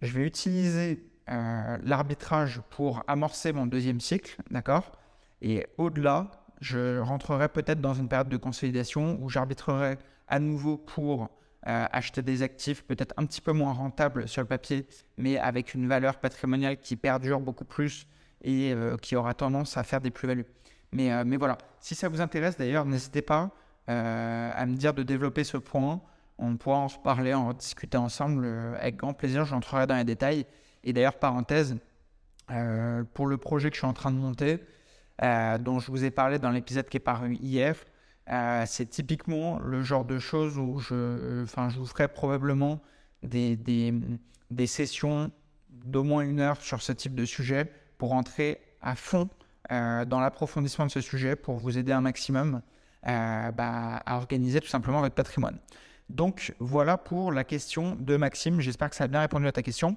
Je 0.00 0.12
vais 0.12 0.24
utiliser 0.24 1.04
euh, 1.28 1.78
l'arbitrage 1.82 2.60
pour 2.70 3.02
amorcer 3.08 3.52
mon 3.52 3.66
deuxième 3.66 4.00
cycle, 4.00 4.36
d'accord? 4.50 4.92
Et 5.40 5.66
au-delà, 5.76 6.30
je 6.60 7.00
rentrerai 7.00 7.48
peut-être 7.48 7.80
dans 7.80 7.94
une 7.94 8.08
période 8.08 8.28
de 8.28 8.36
consolidation 8.36 9.18
où 9.20 9.28
j'arbitrerai 9.28 9.98
à 10.28 10.38
nouveau 10.38 10.76
pour 10.76 11.30
euh, 11.66 11.86
acheter 11.90 12.22
des 12.22 12.42
actifs 12.42 12.84
peut-être 12.84 13.14
un 13.16 13.26
petit 13.26 13.40
peu 13.40 13.52
moins 13.52 13.72
rentables 13.72 14.28
sur 14.28 14.42
le 14.42 14.48
papier, 14.48 14.86
mais 15.16 15.36
avec 15.36 15.74
une 15.74 15.88
valeur 15.88 16.20
patrimoniale 16.20 16.78
qui 16.78 16.94
perdure 16.94 17.40
beaucoup 17.40 17.64
plus 17.64 18.06
et 18.42 18.72
euh, 18.72 18.96
qui 18.96 19.16
aura 19.16 19.34
tendance 19.34 19.76
à 19.76 19.82
faire 19.82 20.00
des 20.00 20.10
plus-values. 20.10 20.46
Mais, 20.92 21.12
euh, 21.12 21.24
mais 21.26 21.36
voilà, 21.36 21.58
si 21.80 21.94
ça 21.94 22.08
vous 22.08 22.20
intéresse 22.20 22.56
d'ailleurs, 22.56 22.84
n'hésitez 22.84 23.22
pas 23.22 23.50
euh, 23.88 24.50
à 24.54 24.66
me 24.66 24.76
dire 24.76 24.94
de 24.94 25.02
développer 25.02 25.44
ce 25.44 25.56
point. 25.56 26.00
On 26.38 26.56
pourra 26.56 26.78
en 26.78 26.86
reparler, 26.88 27.34
en 27.34 27.52
discuter 27.52 27.96
ensemble 27.96 28.46
avec 28.78 28.96
grand 28.96 29.14
plaisir. 29.14 29.44
J'entrerai 29.44 29.86
dans 29.86 29.96
les 29.96 30.04
détails. 30.04 30.44
Et 30.82 30.92
d'ailleurs, 30.92 31.18
parenthèse, 31.18 31.76
pour 33.14 33.26
le 33.26 33.36
projet 33.36 33.70
que 33.70 33.76
je 33.76 33.80
suis 33.80 33.86
en 33.86 33.92
train 33.92 34.10
de 34.10 34.16
monter, 34.16 34.58
dont 35.60 35.78
je 35.78 35.90
vous 35.92 36.04
ai 36.04 36.10
parlé 36.10 36.40
dans 36.40 36.50
l'épisode 36.50 36.88
qui 36.88 36.96
est 36.96 37.00
paru 37.00 37.34
hier, 37.34 37.76
c'est 38.66 38.86
typiquement 38.90 39.60
le 39.60 39.82
genre 39.82 40.04
de 40.04 40.18
choses 40.18 40.58
où 40.58 40.80
je, 40.80 41.44
enfin, 41.44 41.68
je 41.68 41.78
vous 41.78 41.86
ferai 41.86 42.08
probablement 42.08 42.80
des, 43.22 43.54
des, 43.54 43.94
des 44.50 44.66
sessions 44.66 45.30
d'au 45.70 46.02
moins 46.02 46.22
une 46.22 46.40
heure 46.40 46.60
sur 46.60 46.82
ce 46.82 46.90
type 46.90 47.14
de 47.14 47.24
sujet 47.24 47.70
pour 48.02 48.10
rentrer 48.10 48.60
à 48.80 48.96
fond 48.96 49.28
euh, 49.70 50.04
dans 50.04 50.18
l'approfondissement 50.18 50.86
de 50.86 50.90
ce 50.90 51.00
sujet 51.00 51.36
pour 51.36 51.58
vous 51.58 51.78
aider 51.78 51.92
un 51.92 52.00
maximum 52.00 52.60
euh, 53.06 53.52
bah, 53.52 54.02
à 54.04 54.16
organiser 54.16 54.60
tout 54.60 54.66
simplement 54.66 55.00
votre 55.00 55.14
patrimoine. 55.14 55.60
Donc 56.08 56.52
voilà 56.58 56.98
pour 56.98 57.30
la 57.30 57.44
question 57.44 57.94
de 57.94 58.16
Maxime. 58.16 58.60
J'espère 58.60 58.90
que 58.90 58.96
ça 58.96 59.04
a 59.04 59.06
bien 59.06 59.20
répondu 59.20 59.46
à 59.46 59.52
ta 59.52 59.62
question. 59.62 59.96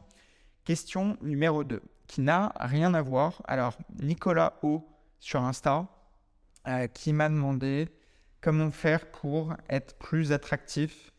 Question 0.66 1.18
numéro 1.24 1.64
2, 1.64 1.82
qui 2.06 2.22
n'a 2.22 2.54
rien 2.60 2.94
à 2.94 3.02
voir. 3.02 3.42
Alors, 3.48 3.76
Nicolas 4.00 4.60
O 4.62 4.88
sur 5.18 5.42
Insta, 5.42 5.88
euh, 6.68 6.86
qui 6.86 7.12
m'a 7.12 7.28
demandé 7.28 7.90
comment 8.40 8.70
faire 8.70 9.10
pour 9.10 9.56
être 9.68 9.98
plus 9.98 10.32
attractif 10.32 11.12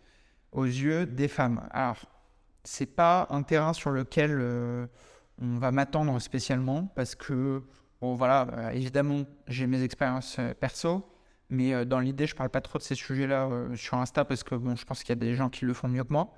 aux 0.52 0.66
yeux 0.66 1.04
des 1.04 1.26
femmes. 1.26 1.66
Alors, 1.72 2.06
c'est 2.62 2.94
pas 2.94 3.26
un 3.30 3.42
terrain 3.42 3.72
sur 3.72 3.90
lequel 3.90 4.88
on 5.40 5.58
va 5.58 5.70
m'attendre 5.70 6.18
spécialement 6.18 6.86
parce 6.94 7.14
que, 7.14 7.62
bon 8.00 8.14
voilà, 8.14 8.46
euh, 8.52 8.70
évidemment, 8.70 9.24
j'ai 9.48 9.66
mes 9.66 9.82
expériences 9.82 10.36
euh, 10.38 10.54
perso, 10.54 11.06
mais 11.50 11.74
euh, 11.74 11.84
dans 11.84 12.00
l'idée, 12.00 12.26
je 12.26 12.34
parle 12.34 12.50
pas 12.50 12.60
trop 12.60 12.78
de 12.78 12.82
ces 12.82 12.94
sujets-là 12.94 13.48
sur 13.74 13.98
Insta 13.98 14.24
parce 14.24 14.42
que, 14.42 14.54
bon, 14.54 14.76
je 14.76 14.84
pense 14.84 15.00
qu'il 15.00 15.10
y 15.10 15.12
a 15.12 15.20
des 15.20 15.34
gens 15.34 15.50
qui 15.50 15.64
le 15.64 15.74
font 15.74 15.88
mieux 15.88 16.04
que 16.04 16.12
moi. 16.12 16.32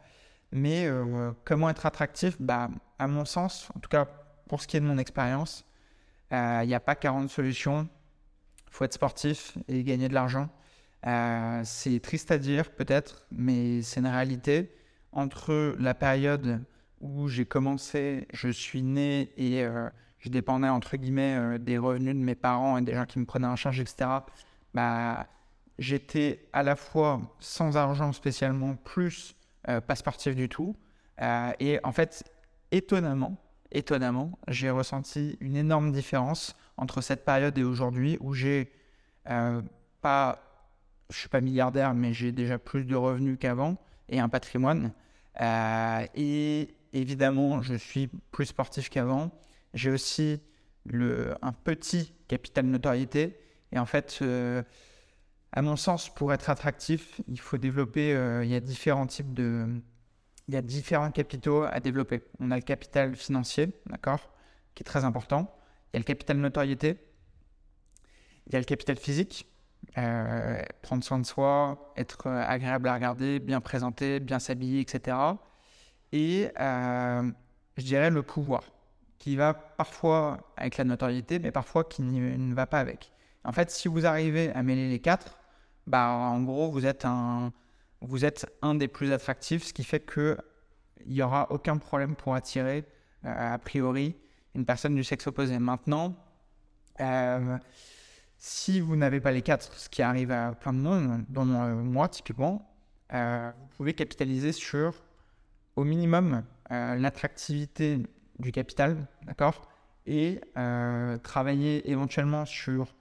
Mais 0.51 0.89
comment 1.45 1.69
être 1.69 1.85
attractif? 1.85 2.41
Bah, 2.41 2.71
À 2.99 3.07
mon 3.07 3.27
sens, 3.27 3.69
en 3.77 3.81
tout 3.81 3.91
cas 3.91 4.09
pour 4.49 4.63
ce 4.63 4.67
qui 4.67 4.79
est 4.79 4.81
de 4.81 4.87
mon 4.87 4.97
expérience, 4.97 5.67
il 6.31 6.67
n'y 6.67 6.75
a 6.75 6.81
pas 6.81 6.95
40 6.95 7.29
solutions. 7.29 7.87
Il 8.67 8.73
faut 8.73 8.85
être 8.85 8.95
sportif 8.95 9.59
et 9.69 9.85
gagner 9.85 10.09
de 10.09 10.15
l'argent. 10.15 10.49
c'est 11.65 12.01
triste 12.01 12.31
à 12.31 12.39
dire 12.39 12.71
peut-être, 12.71 13.27
mais 13.31 13.83
c'est 13.83 14.01
une 14.01 14.07
réalité. 14.07 14.75
Entre 15.13 15.77
la 15.79 15.93
période 15.93 16.63
où 17.01 17.29
j'ai 17.29 17.45
commencé, 17.45 18.27
je 18.33 18.49
suis 18.49 18.83
né 18.83 19.33
et 19.37 19.65
euh, 19.65 19.89
je 20.19 20.29
dépendais 20.29 20.69
entre 20.69 20.97
guillemets 20.97 21.37
euh, 21.37 21.59
des 21.59 21.79
revenus 21.79 22.15
de 22.15 22.21
mes 22.21 22.35
parents 22.35 22.79
et 22.79 22.83
des 22.83 22.95
gens 22.95 23.07
qui 23.07 23.19
me 23.19 23.25
prenaient 23.25 23.47
en 23.47 23.57
charge, 23.57 23.81
etc. 23.81 24.11
Bah, 24.75 25.27
j'étais 25.79 26.49
à 26.53 26.63
la 26.63 26.77
fois 26.77 27.21
sans 27.39 27.77
argent 27.77 28.13
spécialement, 28.13 28.75
plus 28.75 29.37
euh, 29.69 29.81
pas 29.81 29.95
du 30.35 30.49
tout. 30.49 30.77
et 31.61 31.81
en 31.85 31.93
fait, 31.93 32.25
étonnamment, 32.71 33.37
étonnamment, 33.71 34.39
j'ai 34.49 34.71
ressenti 34.71 35.37
une 35.41 35.57
énorme 35.57 35.93
différence 35.93 36.57
entre 36.77 37.01
cette 37.01 37.25
période 37.25 37.57
et 37.59 37.65
aujourd'hui 37.65 38.17
où 38.21 38.35
j'ai 38.35 38.73
pas, 40.01 40.39
je 41.11 41.17
suis 41.17 41.29
pas 41.29 41.41
milliardaire, 41.41 41.95
mais 41.95 42.13
j'ai 42.13 42.33
déjà 42.33 42.59
plus 42.59 42.85
de 42.85 42.97
revenus 42.97 43.37
qu'avant 43.39 43.77
et 44.09 44.21
un 44.21 44.29
patrimoine. 44.29 44.93
et 46.15 46.75
évidemment, 46.93 47.63
je 47.63 47.75
suis 47.75 48.09
plus 48.31 48.47
sportif 48.47 48.91
qu'avant. 48.91 49.31
J'ai 49.75 49.91
aussi 49.91 50.41
le, 50.85 51.35
un 51.43 51.53
petit 51.53 52.15
capital 52.29 52.67
notoriété. 52.67 53.39
Et 53.73 53.79
en 53.79 53.87
fait, 53.87 54.19
euh, 54.23 54.63
à 55.53 55.63
mon 55.63 55.77
sens, 55.77 56.13
pour 56.15 56.33
être 56.33 56.51
attractif, 56.51 57.21
il 57.29 57.41
faut 57.41 57.59
développer, 57.59 58.15
euh, 58.15 58.45
il 58.45 58.51
y 58.51 58.55
a 58.55 58.61
différents 58.61 59.07
types 59.07 59.35
de... 59.35 59.67
Il 60.49 60.55
y 60.55 60.57
a 60.57 60.63
différents 60.63 61.11
capitaux 61.11 61.65
à 61.65 61.79
développer. 61.79 62.23
On 62.41 62.51
a 62.51 62.57
le 62.57 62.63
capital 62.63 63.15
financier, 63.15 63.69
d'accord, 63.85 64.31
qui 64.75 64.83
est 64.83 64.85
très 64.85 65.05
important. 65.05 65.55
Il 65.93 65.97
y 65.97 65.99
a 65.99 66.01
le 66.01 66.05
capital 66.05 66.39
notoriété. 66.39 66.97
Il 68.47 68.55
y 68.55 68.57
a 68.57 68.59
le 68.59 68.65
capital 68.65 68.97
physique. 68.97 69.47
Euh, 69.97 70.63
prendre 70.83 71.05
soin 71.05 71.19
de 71.19 71.27
soi, 71.27 71.93
être 71.97 72.29
agréable 72.29 72.89
à 72.89 72.95
regarder, 72.95 73.41
bien 73.41 73.61
présenté, 73.61 74.21
bien 74.21 74.39
s'habiller, 74.39 74.81
etc. 74.81 75.17
Et 76.13 76.51
je 76.57 77.33
dirais 77.83 78.11
le 78.11 78.23
pouvoir 78.23 78.63
qui 79.19 79.37
va 79.37 79.53
parfois 79.53 80.53
avec 80.57 80.77
la 80.77 80.85
notoriété, 80.85 81.39
mais 81.39 81.51
parfois 81.51 81.85
qui 81.85 82.03
ne 82.03 82.55
va 82.55 82.67
pas 82.67 82.81
avec. 82.81 83.13
En 83.45 83.53
fait, 83.53 83.71
si 83.71 83.89
vous 83.89 84.07
arrivez 84.07 84.53
à 84.53 84.63
mêler 84.63 84.89
les 84.89 85.01
quatre, 85.01 85.39
bah, 85.87 86.09
en 86.09 86.43
gros, 86.43 86.71
vous 86.71 86.87
êtes 86.87 87.05
un, 87.05 87.53
vous 88.01 88.25
êtes 88.25 88.47
un 88.63 88.75
des 88.75 88.89
plus 88.89 89.13
attractifs, 89.13 89.65
ce 89.65 89.73
qui 89.73 89.85
fait 89.85 90.05
qu'il 90.05 90.37
n'y 91.07 91.23
aura 91.23 91.51
aucun 91.51 91.79
problème 91.79 92.15
pour 92.15 92.35
attirer, 92.35 92.85
euh, 93.25 93.55
a 93.55 93.59
priori, 93.59 94.17
une 94.55 94.65
personne 94.65 94.95
du 94.95 95.03
sexe 95.03 95.27
opposé. 95.27 95.59
Maintenant, 95.59 96.15
euh, 97.01 97.59
si 98.37 98.81
vous 98.81 98.97
n'avez 98.97 99.21
pas 99.21 99.33
les 99.33 99.43
quatre, 99.43 99.73
ce 99.75 99.89
qui 99.89 100.03
arrive 100.03 100.31
à 100.31 100.53
plein 100.53 100.73
de 100.73 100.79
monde, 100.79 101.25
dont 101.29 101.49
euh, 101.49 101.75
moi 101.75 102.09
typiquement, 102.09 102.65
vous 103.11 103.67
pouvez 103.77 103.95
capitaliser 103.95 104.53
sur, 104.53 104.95
au 105.79 105.85
minimum, 105.85 106.43
l'attractivité 106.71 108.03
du 108.41 108.51
capital, 108.51 109.07
d'accord 109.25 109.63
Et 110.07 110.41
euh, 110.57 111.19
travailler 111.19 111.89
éventuellement 111.89 112.45
sur 112.47 112.97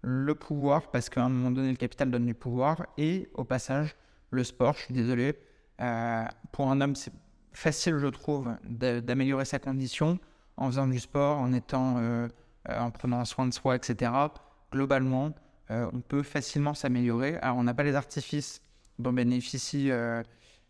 le 0.00 0.34
pouvoir, 0.34 0.90
parce 0.90 1.10
qu'à 1.10 1.22
un 1.22 1.28
moment 1.28 1.50
donné, 1.50 1.70
le 1.70 1.76
capital 1.76 2.10
donne 2.10 2.24
du 2.24 2.34
pouvoir, 2.34 2.86
et 2.96 3.28
au 3.34 3.44
passage, 3.44 3.94
le 4.30 4.44
sport, 4.44 4.74
je 4.78 4.84
suis 4.84 4.94
désolé. 4.94 5.38
Euh, 5.82 6.24
pour 6.52 6.70
un 6.70 6.80
homme, 6.80 6.96
c'est 6.96 7.12
facile, 7.52 7.98
je 7.98 8.06
trouve, 8.06 8.48
d'améliorer 8.64 9.44
sa 9.44 9.58
condition 9.58 10.18
en 10.56 10.68
faisant 10.68 10.86
du 10.86 11.00
sport, 11.00 11.36
en 11.36 11.52
étant, 11.52 11.96
euh, 11.98 12.28
en 12.66 12.90
prenant 12.90 13.26
soin 13.26 13.46
de 13.46 13.52
soi, 13.52 13.76
etc. 13.76 14.10
Globalement, 14.72 15.32
on 15.68 16.00
peut 16.00 16.22
facilement 16.22 16.74
s'améliorer. 16.74 17.36
Alors, 17.36 17.56
on 17.56 17.62
n'a 17.62 17.72
pas 17.74 17.82
les 17.82 17.94
artifices 17.94 18.62
dont 18.98 19.12
bénéficient 19.12 19.90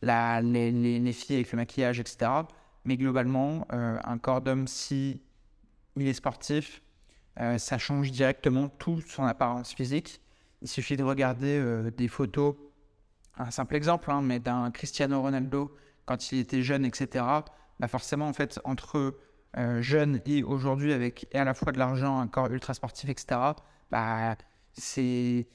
les, 0.02 0.70
les, 0.72 1.12
filles 1.12 1.36
avec 1.36 1.52
le 1.52 1.56
maquillage, 1.56 2.00
etc. 2.00 2.30
Mais 2.84 2.96
globalement, 2.96 3.66
euh, 3.72 3.98
un 4.04 4.18
corps 4.18 4.40
d'homme, 4.40 4.66
si 4.66 5.22
il 5.96 6.06
est 6.06 6.14
sportif, 6.14 6.82
euh, 7.40 7.58
ça 7.58 7.78
change 7.78 8.10
directement 8.10 8.68
tout 8.68 9.00
son 9.00 9.24
apparence 9.24 9.72
physique. 9.72 10.20
Il 10.60 10.68
suffit 10.68 10.96
de 10.96 11.04
regarder 11.04 11.58
euh, 11.58 11.90
des 11.90 12.08
photos, 12.08 12.56
un 13.36 13.50
simple 13.50 13.76
exemple, 13.76 14.10
hein, 14.10 14.22
mais 14.22 14.40
d'un 14.40 14.70
Cristiano 14.70 15.20
Ronaldo 15.20 15.74
quand 16.04 16.32
il 16.32 16.40
était 16.40 16.62
jeune, 16.62 16.84
etc. 16.84 17.24
Bah 17.78 17.88
forcément, 17.88 18.26
en 18.26 18.32
fait, 18.32 18.60
entre 18.64 19.18
jeune 19.80 20.20
et 20.24 20.42
aujourd'hui, 20.42 20.92
avec 20.92 21.26
et 21.30 21.38
à 21.38 21.44
la 21.44 21.54
fois 21.54 21.72
de 21.72 21.78
l'argent, 21.78 22.18
un 22.18 22.26
corps 22.26 22.50
ultra 22.50 22.74
sportif, 22.74 23.08
etc., 23.08 23.38
bah, 23.90 24.36
c'est 24.72 25.46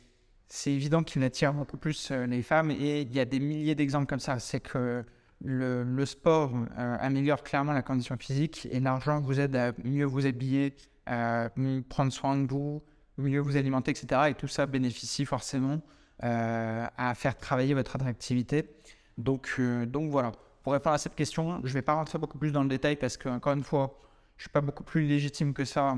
c'est 0.48 0.72
évident 0.72 1.04
qu'il 1.04 1.24
attire 1.24 1.50
un 1.50 1.66
peu 1.66 1.78
plus 1.78 2.12
les 2.12 2.42
femmes 2.42 2.72
et 2.72 3.02
il 3.02 3.16
y 3.16 3.20
a 3.20 3.26
des 3.26 3.40
milliers 3.40 3.76
d'exemples 3.76 4.08
comme 4.08 4.20
ça. 4.20 4.40
C'est 4.40 4.62
que 4.62 5.04
le, 5.44 6.06
sport 6.06 6.52
euh, 6.78 6.98
améliore 7.00 7.44
clairement 7.44 7.74
la 7.74 7.82
condition 7.82 8.18
physique 8.18 8.68
et 8.72 8.80
l'argent 8.80 9.20
vous 9.20 9.40
aide 9.40 9.56
à 9.56 9.72
mieux 9.84 10.06
vous 10.06 10.26
habiller, 10.26 10.76
prendre 11.06 12.12
soin 12.12 12.38
de 12.38 12.48
vous, 12.48 12.82
mieux 13.18 13.40
vous 13.40 13.58
alimenter, 13.58 13.92
etc. 13.92 14.22
Et 14.30 14.34
tout 14.34 14.48
ça 14.48 14.66
bénéficie 14.66 15.26
forcément 15.26 15.82
euh, 16.24 16.86
à 16.98 17.14
faire 17.16 17.38
travailler 17.38 17.74
votre 17.74 17.96
attractivité. 17.96 18.70
Donc, 19.18 19.56
euh, 19.60 19.86
donc 19.86 20.12
voilà. 20.12 20.32
Pour 20.64 20.74
répondre 20.74 20.96
à 20.96 20.98
cette 20.98 21.16
question, 21.16 21.62
je 21.64 21.70
ne 21.70 21.74
vais 21.74 21.82
pas 21.82 21.94
rentrer 21.94 22.18
beaucoup 22.18 22.38
plus 22.38 22.52
dans 22.52 22.62
le 22.62 22.70
détail 22.70 22.98
parce 22.98 23.16
que, 23.16 23.30
encore 23.30 23.54
une 23.54 23.64
fois, 23.64 23.98
je 24.36 24.42
ne 24.42 24.44
suis 24.44 24.50
pas 24.50 24.62
beaucoup 24.62 24.84
plus 24.84 25.08
légitime 25.08 25.54
que 25.54 25.64
ça. 25.64 25.96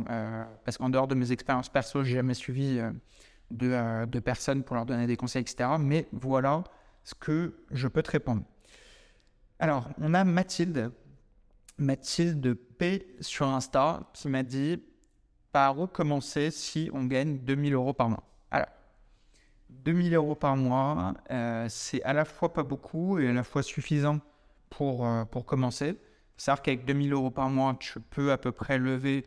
parce 0.63 0.77
qu'en 0.77 0.89
dehors 0.89 1.07
de 1.07 1.15
mes 1.15 1.31
expériences 1.31 1.69
perso, 1.69 2.03
j'ai 2.03 2.15
jamais 2.15 2.35
suivi 2.35 2.79
de, 3.51 4.05
de 4.05 4.19
personnes 4.19 4.63
pour 4.63 4.75
leur 4.75 4.85
donner 4.85 5.07
des 5.07 5.17
conseils, 5.17 5.41
etc. 5.41 5.71
Mais 5.79 6.07
voilà 6.11 6.63
ce 7.03 7.13
que 7.15 7.55
je 7.71 7.87
peux 7.87 8.03
te 8.03 8.11
répondre. 8.11 8.43
Alors, 9.59 9.89
on 9.99 10.13
a 10.13 10.23
Mathilde, 10.23 10.91
Mathilde 11.77 12.53
P 12.53 13.15
sur 13.19 13.47
Insta, 13.47 14.09
qui 14.13 14.29
m'a 14.29 14.43
dit 14.43 14.81
par 15.51 15.79
où 15.79 15.87
commencer 15.87 16.51
si 16.51 16.89
on 16.93 17.05
gagne 17.05 17.39
2000 17.39 17.73
euros 17.73 17.93
par 17.93 18.09
mois? 18.09 18.23
Alors, 18.51 18.69
2000 19.69 20.13
euros 20.15 20.35
par 20.35 20.55
mois, 20.55 21.13
euh, 21.31 21.65
c'est 21.69 22.01
à 22.03 22.13
la 22.13 22.25
fois 22.25 22.53
pas 22.53 22.63
beaucoup 22.63 23.19
et 23.19 23.27
à 23.27 23.33
la 23.33 23.43
fois 23.43 23.63
suffisant 23.63 24.19
pour, 24.69 25.05
euh, 25.05 25.25
pour 25.25 25.45
commencer. 25.45 25.97
C'est-à-dire 26.37 26.61
qu'avec 26.61 26.85
2000 26.85 27.13
euros 27.13 27.31
par 27.31 27.49
mois, 27.49 27.75
tu 27.79 27.99
peux 27.99 28.31
à 28.31 28.37
peu 28.37 28.51
près 28.51 28.77
lever, 28.77 29.25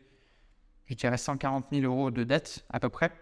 je 0.87 0.95
dirais, 0.95 1.19
140 1.19 1.67
000 1.73 1.85
euros 1.85 2.11
de 2.11 2.25
dette, 2.25 2.65
à 2.71 2.81
peu 2.81 2.89
près, 2.89 3.07
euh, 3.07 3.22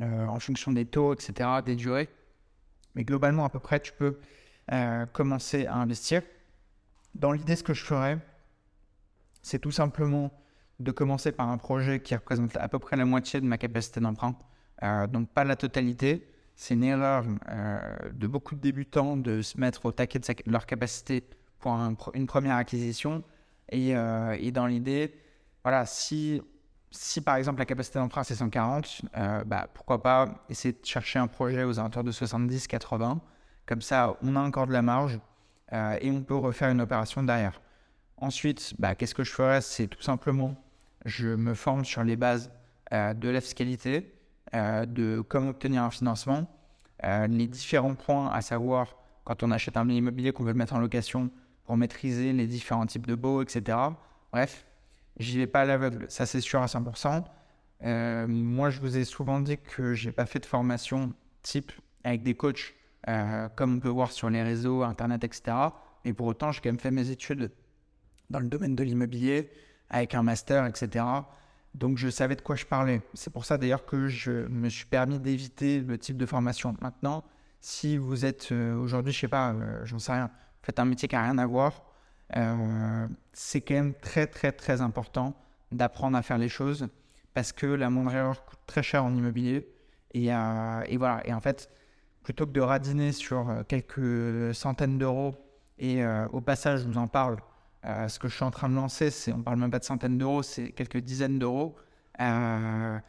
en 0.00 0.38
fonction 0.38 0.72
des 0.72 0.86
taux, 0.86 1.12
etc., 1.14 1.48
des 1.64 1.76
durées. 1.76 2.08
Mais 2.94 3.04
globalement, 3.04 3.44
à 3.44 3.48
peu 3.48 3.58
près, 3.58 3.80
tu 3.80 3.92
peux 3.92 4.18
euh, 4.72 5.06
commencer 5.06 5.66
à 5.66 5.76
investir. 5.76 6.22
Dans 7.14 7.32
l'idée, 7.32 7.56
ce 7.56 7.62
que 7.62 7.72
je 7.72 7.84
ferais, 7.84 8.18
c'est 9.40 9.58
tout 9.58 9.70
simplement 9.70 10.30
de 10.78 10.90
commencer 10.90 11.32
par 11.32 11.48
un 11.48 11.56
projet 11.56 12.00
qui 12.00 12.14
représente 12.14 12.56
à 12.56 12.68
peu 12.68 12.78
près 12.78 12.96
la 12.96 13.06
moitié 13.06 13.40
de 13.40 13.46
ma 13.46 13.56
capacité 13.56 14.00
d'emprunt, 14.00 14.36
euh, 14.82 15.06
donc 15.06 15.30
pas 15.30 15.44
la 15.44 15.56
totalité. 15.56 16.28
C'est 16.54 16.74
une 16.74 16.84
erreur 16.84 17.24
euh, 17.48 17.96
de 18.12 18.26
beaucoup 18.26 18.56
de 18.56 18.60
débutants 18.60 19.16
de 19.16 19.40
se 19.40 19.58
mettre 19.58 19.86
au 19.86 19.92
taquet 19.92 20.18
de, 20.18 20.26
leur 20.46 20.66
capacité 20.66 21.24
pour 21.60 21.72
une 22.14 22.26
première 22.26 22.56
acquisition. 22.56 23.22
Et 23.70 23.92
dans 23.92 24.66
l'idée, 24.66 25.14
voilà, 25.62 25.86
si, 25.86 26.42
si 26.90 27.20
par 27.20 27.36
exemple 27.36 27.58
la 27.58 27.66
capacité 27.66 27.98
d'emprunt 27.98 28.24
c'est 28.24 28.34
140, 28.34 29.02
bah, 29.46 29.68
pourquoi 29.74 30.02
pas 30.02 30.44
essayer 30.48 30.72
de 30.72 30.84
chercher 30.84 31.18
un 31.18 31.26
projet 31.26 31.64
aux 31.64 31.78
alentours 31.78 32.04
de 32.04 32.12
70-80 32.12 33.18
comme 33.68 33.82
ça, 33.82 34.16
on 34.22 34.34
a 34.34 34.40
encore 34.40 34.66
de 34.66 34.72
la 34.72 34.80
marge 34.80 35.20
euh, 35.74 35.98
et 36.00 36.10
on 36.10 36.22
peut 36.22 36.34
refaire 36.34 36.70
une 36.70 36.80
opération 36.80 37.22
derrière. 37.22 37.60
Ensuite, 38.16 38.72
bah, 38.78 38.94
qu'est-ce 38.94 39.14
que 39.14 39.24
je 39.24 39.30
ferais 39.30 39.60
C'est 39.60 39.88
tout 39.88 40.00
simplement, 40.00 40.54
je 41.04 41.28
me 41.28 41.52
forme 41.52 41.84
sur 41.84 42.02
les 42.02 42.16
bases 42.16 42.50
euh, 42.94 43.12
de 43.12 43.28
la 43.28 43.42
fiscalité, 43.42 44.10
euh, 44.54 44.86
de 44.86 45.20
comment 45.20 45.50
obtenir 45.50 45.82
un 45.82 45.90
financement, 45.90 46.46
les 47.02 47.46
différents 47.46 47.94
points 47.94 48.28
à 48.32 48.40
savoir 48.40 48.96
quand 49.22 49.44
on 49.44 49.52
achète 49.52 49.76
un 49.76 49.84
bien 49.84 49.96
immobilier 49.96 50.32
qu'on 50.32 50.42
veut 50.42 50.52
le 50.52 50.58
mettre 50.58 50.74
en 50.74 50.80
location 50.80 51.30
pour 51.64 51.76
maîtriser 51.76 52.32
les 52.32 52.46
différents 52.46 52.86
types 52.86 53.06
de 53.06 53.14
baux, 53.14 53.40
etc. 53.42 53.78
Bref, 54.32 54.66
j'y 55.18 55.38
vais 55.38 55.46
pas 55.46 55.62
à 55.62 55.64
l'aveugle, 55.64 56.06
ça 56.08 56.26
c'est 56.26 56.40
sûr 56.40 56.62
à 56.62 56.66
100%. 56.66 57.24
moi, 58.28 58.70
je 58.70 58.80
vous 58.80 58.96
ai 58.96 59.04
souvent 59.04 59.40
dit 59.40 59.58
que 59.58 59.94
j'ai 59.94 60.12
pas 60.12 60.26
fait 60.26 60.40
de 60.40 60.46
formation 60.46 61.12
type 61.42 61.72
avec 62.04 62.22
des 62.22 62.34
coachs 62.34 62.74
euh, 63.08 63.48
comme 63.54 63.76
on 63.76 63.80
peut 63.80 63.88
voir 63.88 64.12
sur 64.12 64.28
les 64.28 64.42
réseaux, 64.42 64.82
Internet, 64.82 65.24
etc. 65.24 65.56
Et 66.04 66.12
pour 66.12 66.26
autant, 66.26 66.52
j'ai 66.52 66.60
quand 66.60 66.68
même 66.68 66.78
fait 66.78 66.90
mes 66.90 67.10
études 67.10 67.50
dans 68.28 68.40
le 68.40 68.48
domaine 68.48 68.74
de 68.74 68.84
l'immobilier, 68.84 69.50
avec 69.88 70.14
un 70.14 70.22
master, 70.22 70.66
etc. 70.66 71.04
Donc 71.74 71.96
je 71.96 72.08
savais 72.08 72.36
de 72.36 72.42
quoi 72.42 72.56
je 72.56 72.66
parlais. 72.66 73.00
C'est 73.14 73.32
pour 73.32 73.44
ça 73.44 73.56
d'ailleurs 73.56 73.86
que 73.86 74.08
je 74.08 74.46
me 74.48 74.68
suis 74.68 74.86
permis 74.86 75.18
d'éviter 75.18 75.80
le 75.80 75.96
type 75.96 76.16
de 76.16 76.26
formation. 76.26 76.76
Maintenant, 76.82 77.24
si 77.60 77.96
vous 77.96 78.24
êtes 78.26 78.52
euh, 78.52 78.76
aujourd'hui, 78.76 79.12
je 79.12 79.20
sais 79.20 79.28
pas, 79.28 79.52
euh, 79.52 79.80
j'en 79.84 79.98
sais 79.98 80.12
rien, 80.12 80.30
faites 80.62 80.78
un 80.78 80.84
métier 80.84 81.08
qui 81.08 81.14
n'a 81.14 81.22
rien 81.22 81.38
à 81.38 81.46
voir, 81.46 81.82
c'est 83.32 83.60
quand 83.60 83.74
même 83.74 83.94
très 83.94 84.26
très 84.26 84.52
très 84.52 84.80
important 84.80 85.34
d'apprendre 85.72 86.16
à 86.16 86.22
faire 86.22 86.38
les 86.38 86.48
choses 86.48 86.88
parce 87.34 87.52
que 87.52 87.66
la 87.66 87.90
moindre 87.90 88.14
erreur 88.14 88.44
coûte 88.44 88.58
très 88.66 88.82
cher 88.82 89.04
en 89.04 89.14
immobilier. 89.14 89.68
Et, 90.12 90.26
et 90.26 90.96
voilà. 90.96 91.26
Et 91.26 91.32
en 91.32 91.40
fait, 91.40 91.70
plutôt 92.28 92.44
que 92.44 92.52
de 92.52 92.60
radiner 92.60 93.12
sur 93.12 93.48
euh, 93.48 93.62
quelques 93.66 94.54
centaines 94.54 94.98
d'euros, 94.98 95.34
et 95.78 96.04
euh, 96.04 96.28
au 96.28 96.42
passage, 96.42 96.80
je 96.80 96.86
vous 96.86 96.98
en 96.98 97.06
parle, 97.06 97.38
euh, 97.86 98.06
ce 98.06 98.18
que 98.18 98.28
je 98.28 98.34
suis 98.34 98.44
en 98.44 98.50
train 98.50 98.68
de 98.68 98.74
lancer, 98.74 99.08
c'est, 99.08 99.32
on 99.32 99.40
parle 99.40 99.58
même 99.58 99.70
pas 99.70 99.78
de 99.78 99.84
centaines 99.84 100.18
d'euros, 100.18 100.42
c'est 100.42 100.72
quelques 100.72 100.98
dizaines 100.98 101.38
d'euros. 101.38 101.74
voilà, 102.18 103.00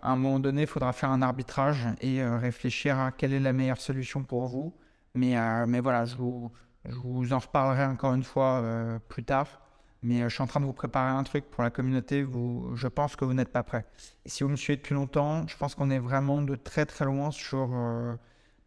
à 0.00 0.12
un 0.12 0.16
moment 0.16 0.40
donné, 0.40 0.62
il 0.62 0.66
faudra 0.66 0.94
faire 0.94 1.10
un 1.10 1.20
arbitrage 1.20 1.88
et 2.00 2.24
réfléchir 2.24 2.98
à 2.98 3.12
quelle 3.12 3.34
est 3.34 3.40
la 3.40 3.52
meilleure 3.52 3.82
solution 3.82 4.24
pour 4.24 4.46
vous. 4.46 4.72
Mais, 5.14 5.36
mais 5.66 5.80
voilà, 5.80 6.06
je 6.06 6.16
vous, 6.16 6.50
Je 6.84 6.94
vous 6.94 7.32
en 7.32 7.38
reparlerai 7.38 7.84
encore 7.84 8.14
une 8.14 8.24
fois 8.24 8.62
plus 9.08 9.24
tard. 9.24 9.60
Mais 10.04 10.22
je 10.22 10.28
suis 10.30 10.42
en 10.42 10.48
train 10.48 10.58
de 10.58 10.64
vous 10.64 10.72
préparer 10.72 11.10
un 11.10 11.22
truc 11.22 11.48
pour 11.48 11.62
la 11.62 11.70
communauté. 11.70 12.26
Je 12.74 12.88
pense 12.88 13.14
que 13.14 13.24
vous 13.24 13.34
n'êtes 13.34 13.52
pas 13.52 13.62
prêt. 13.62 13.86
Et 14.24 14.28
si 14.28 14.42
vous 14.42 14.48
me 14.48 14.56
suivez 14.56 14.76
depuis 14.76 14.94
longtemps, 14.94 15.46
je 15.46 15.56
pense 15.56 15.76
qu'on 15.76 15.90
est 15.90 16.00
vraiment 16.00 16.42
de 16.42 16.56
très 16.56 16.86
très 16.86 17.04
loin 17.04 17.30
sur 17.30 17.68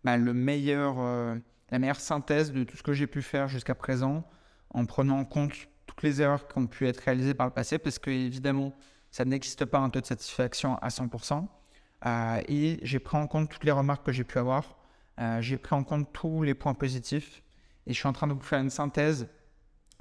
bah, 0.06 0.16
le 0.16 0.34
meilleur, 0.34 0.96
la 1.72 1.80
meilleure 1.80 2.00
synthèse 2.00 2.54
de 2.54 2.64
tout 2.64 2.78
ce 2.78 2.84
que 2.84 2.94
j'ai 2.94 3.08
pu 3.08 3.22
faire 3.22 3.50
jusqu'à 3.50 3.76
présent 3.76 4.24
en 4.76 4.86
prenant 4.86 5.20
en 5.20 5.26
compte 5.26 5.54
toutes 5.88 6.04
les 6.04 6.22
erreurs 6.22 6.48
qui 6.48 6.58
ont 6.58 6.68
pu 6.68 6.88
être 6.88 7.00
réalisées 7.00 7.34
par 7.34 7.48
le 7.48 7.54
passé, 7.54 7.78
parce 7.78 8.00
que 8.00 8.10
évidemment, 8.10 8.74
ça 9.12 9.24
n'existe 9.26 9.66
pas 9.66 9.80
un 9.80 9.90
taux 9.90 10.02
de 10.02 10.06
satisfaction 10.06 10.78
à 10.78 10.90
100%. 10.90 11.48
Euh, 12.06 12.42
et 12.48 12.80
j'ai 12.84 13.00
pris 13.00 13.18
en 13.18 13.28
compte 13.28 13.50
toutes 13.50 13.64
les 13.64 13.72
remarques 13.72 14.06
que 14.06 14.12
j'ai 14.12 14.26
pu 14.26 14.38
avoir. 14.38 14.78
Euh, 15.20 15.40
j'ai 15.42 15.58
pris 15.58 15.74
en 15.74 15.84
compte 15.84 16.12
tous 16.12 16.44
les 16.44 16.54
points 16.54 16.74
positifs. 16.74 17.42
Et 17.88 17.94
je 17.94 18.00
suis 18.00 18.08
en 18.08 18.14
train 18.14 18.28
de 18.28 18.34
vous 18.34 18.42
faire 18.42 18.60
une 18.60 18.70
synthèse 18.70 19.28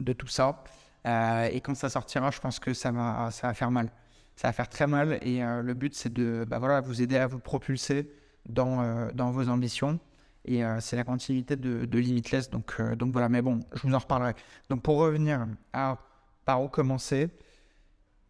de 0.01 0.13
tout 0.13 0.27
ça. 0.27 0.65
Euh, 1.07 1.49
et 1.53 1.61
quand 1.61 1.75
ça 1.75 1.89
sortira, 1.89 2.31
je 2.31 2.41
pense 2.41 2.59
que 2.59 2.73
ça 2.75 2.91
va, 2.91 3.31
ça 3.31 3.49
va 3.49 3.55
faire 3.55 3.71
mal. 3.71 3.91
Ça 4.37 4.49
va 4.49 4.53
faire 4.53 4.69
très 4.69 4.87
mal. 4.87 5.19
Et 5.23 5.41
le 5.41 5.75
but, 5.75 5.95
c'est 5.95 6.13
de 6.13 6.45
bah 6.49 6.59
voilà, 6.59 6.81
vous 6.81 7.03
aider 7.03 7.17
à 7.17 7.27
vous 7.27 7.39
propulser 7.39 8.11
dans, 8.49 9.09
dans 9.13 9.31
vos 9.31 9.49
ambitions. 9.49 10.01
Et 10.45 10.63
c'est 10.81 10.97
la 10.97 11.05
continuité 11.05 11.55
de, 11.55 11.85
de 11.85 11.99
Limitless. 11.99 12.51
Donc, 12.51 12.81
donc 12.97 13.13
voilà, 13.13 13.29
mais 13.29 13.43
bon, 13.43 13.61
je 13.75 13.87
vous 13.87 13.95
en 13.95 13.99
reparlerai. 13.99 14.35
Donc 14.71 14.83
pour 14.83 14.97
revenir 14.97 15.47
à 15.73 15.99
par 16.45 16.63
où 16.63 16.69
commencer, 16.69 17.29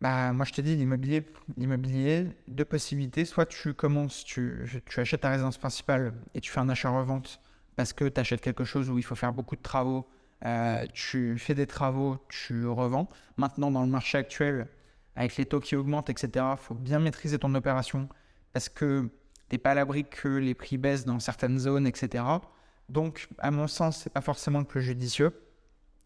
bah, 0.01 0.33
moi, 0.33 0.45
je 0.45 0.53
te 0.53 0.61
dis, 0.61 0.77
l'immobilier, 0.77 1.27
l'immobilier, 1.57 2.29
deux 2.49 2.65
possibilités. 2.65 3.25
Soit 3.25 3.47
tu 3.47 3.75
commences, 3.75 4.25
tu, 4.25 4.83
tu 4.87 5.01
achètes 5.01 5.23
ta 5.23 5.31
résidence 5.31 5.59
principale 5.59 6.13
et 6.35 6.41
tu 6.41 6.51
fais 6.51 6.61
un 6.61 6.69
achat-revente 6.69 7.41
parce 7.77 7.93
que 7.93 8.05
tu 8.05 8.21
achètes 8.21 8.41
quelque 8.41 8.65
chose 8.65 8.91
où 8.91 8.99
il 8.99 9.05
faut 9.05 9.15
faire 9.15 9.33
beaucoup 9.33 9.57
de 9.57 9.63
travaux. 9.63 10.07
Euh, 10.45 10.87
tu 10.93 11.39
fais 11.39 11.55
des 11.55 11.67
travaux, 11.67 12.19
tu 12.29 12.67
revends. 12.67 13.09
Maintenant, 13.37 13.71
dans 13.71 13.83
le 13.83 13.89
marché 13.89 14.19
actuel, 14.19 14.69
avec 15.17 15.37
les 15.37 15.47
taux 15.47 15.61
qui 15.61 15.77
augmentent, 15.77 16.11
etc., 16.11 16.45
il 16.53 16.59
faut 16.59 16.75
bien 16.75 16.99
maîtriser 16.99 17.39
ton 17.39 17.55
opération 17.55 18.09
parce 18.53 18.69
que 18.69 19.11
tu 19.49 19.55
n'es 19.55 19.59
pas 19.59 19.73
à 19.73 19.75
l'abri 19.75 20.05
que 20.05 20.29
les 20.29 20.55
prix 20.55 20.79
baissent 20.79 21.05
dans 21.05 21.21
certaines 21.21 21.59
zones, 21.59 21.87
etc. 21.87 22.25
Donc, 22.89 23.29
à 23.39 23.51
mon 23.51 23.67
sens, 23.67 24.03
c'est 24.03 24.13
pas 24.13 24.21
forcément 24.21 24.59
le 24.59 24.65
plus 24.65 24.83
judicieux, 24.83 25.33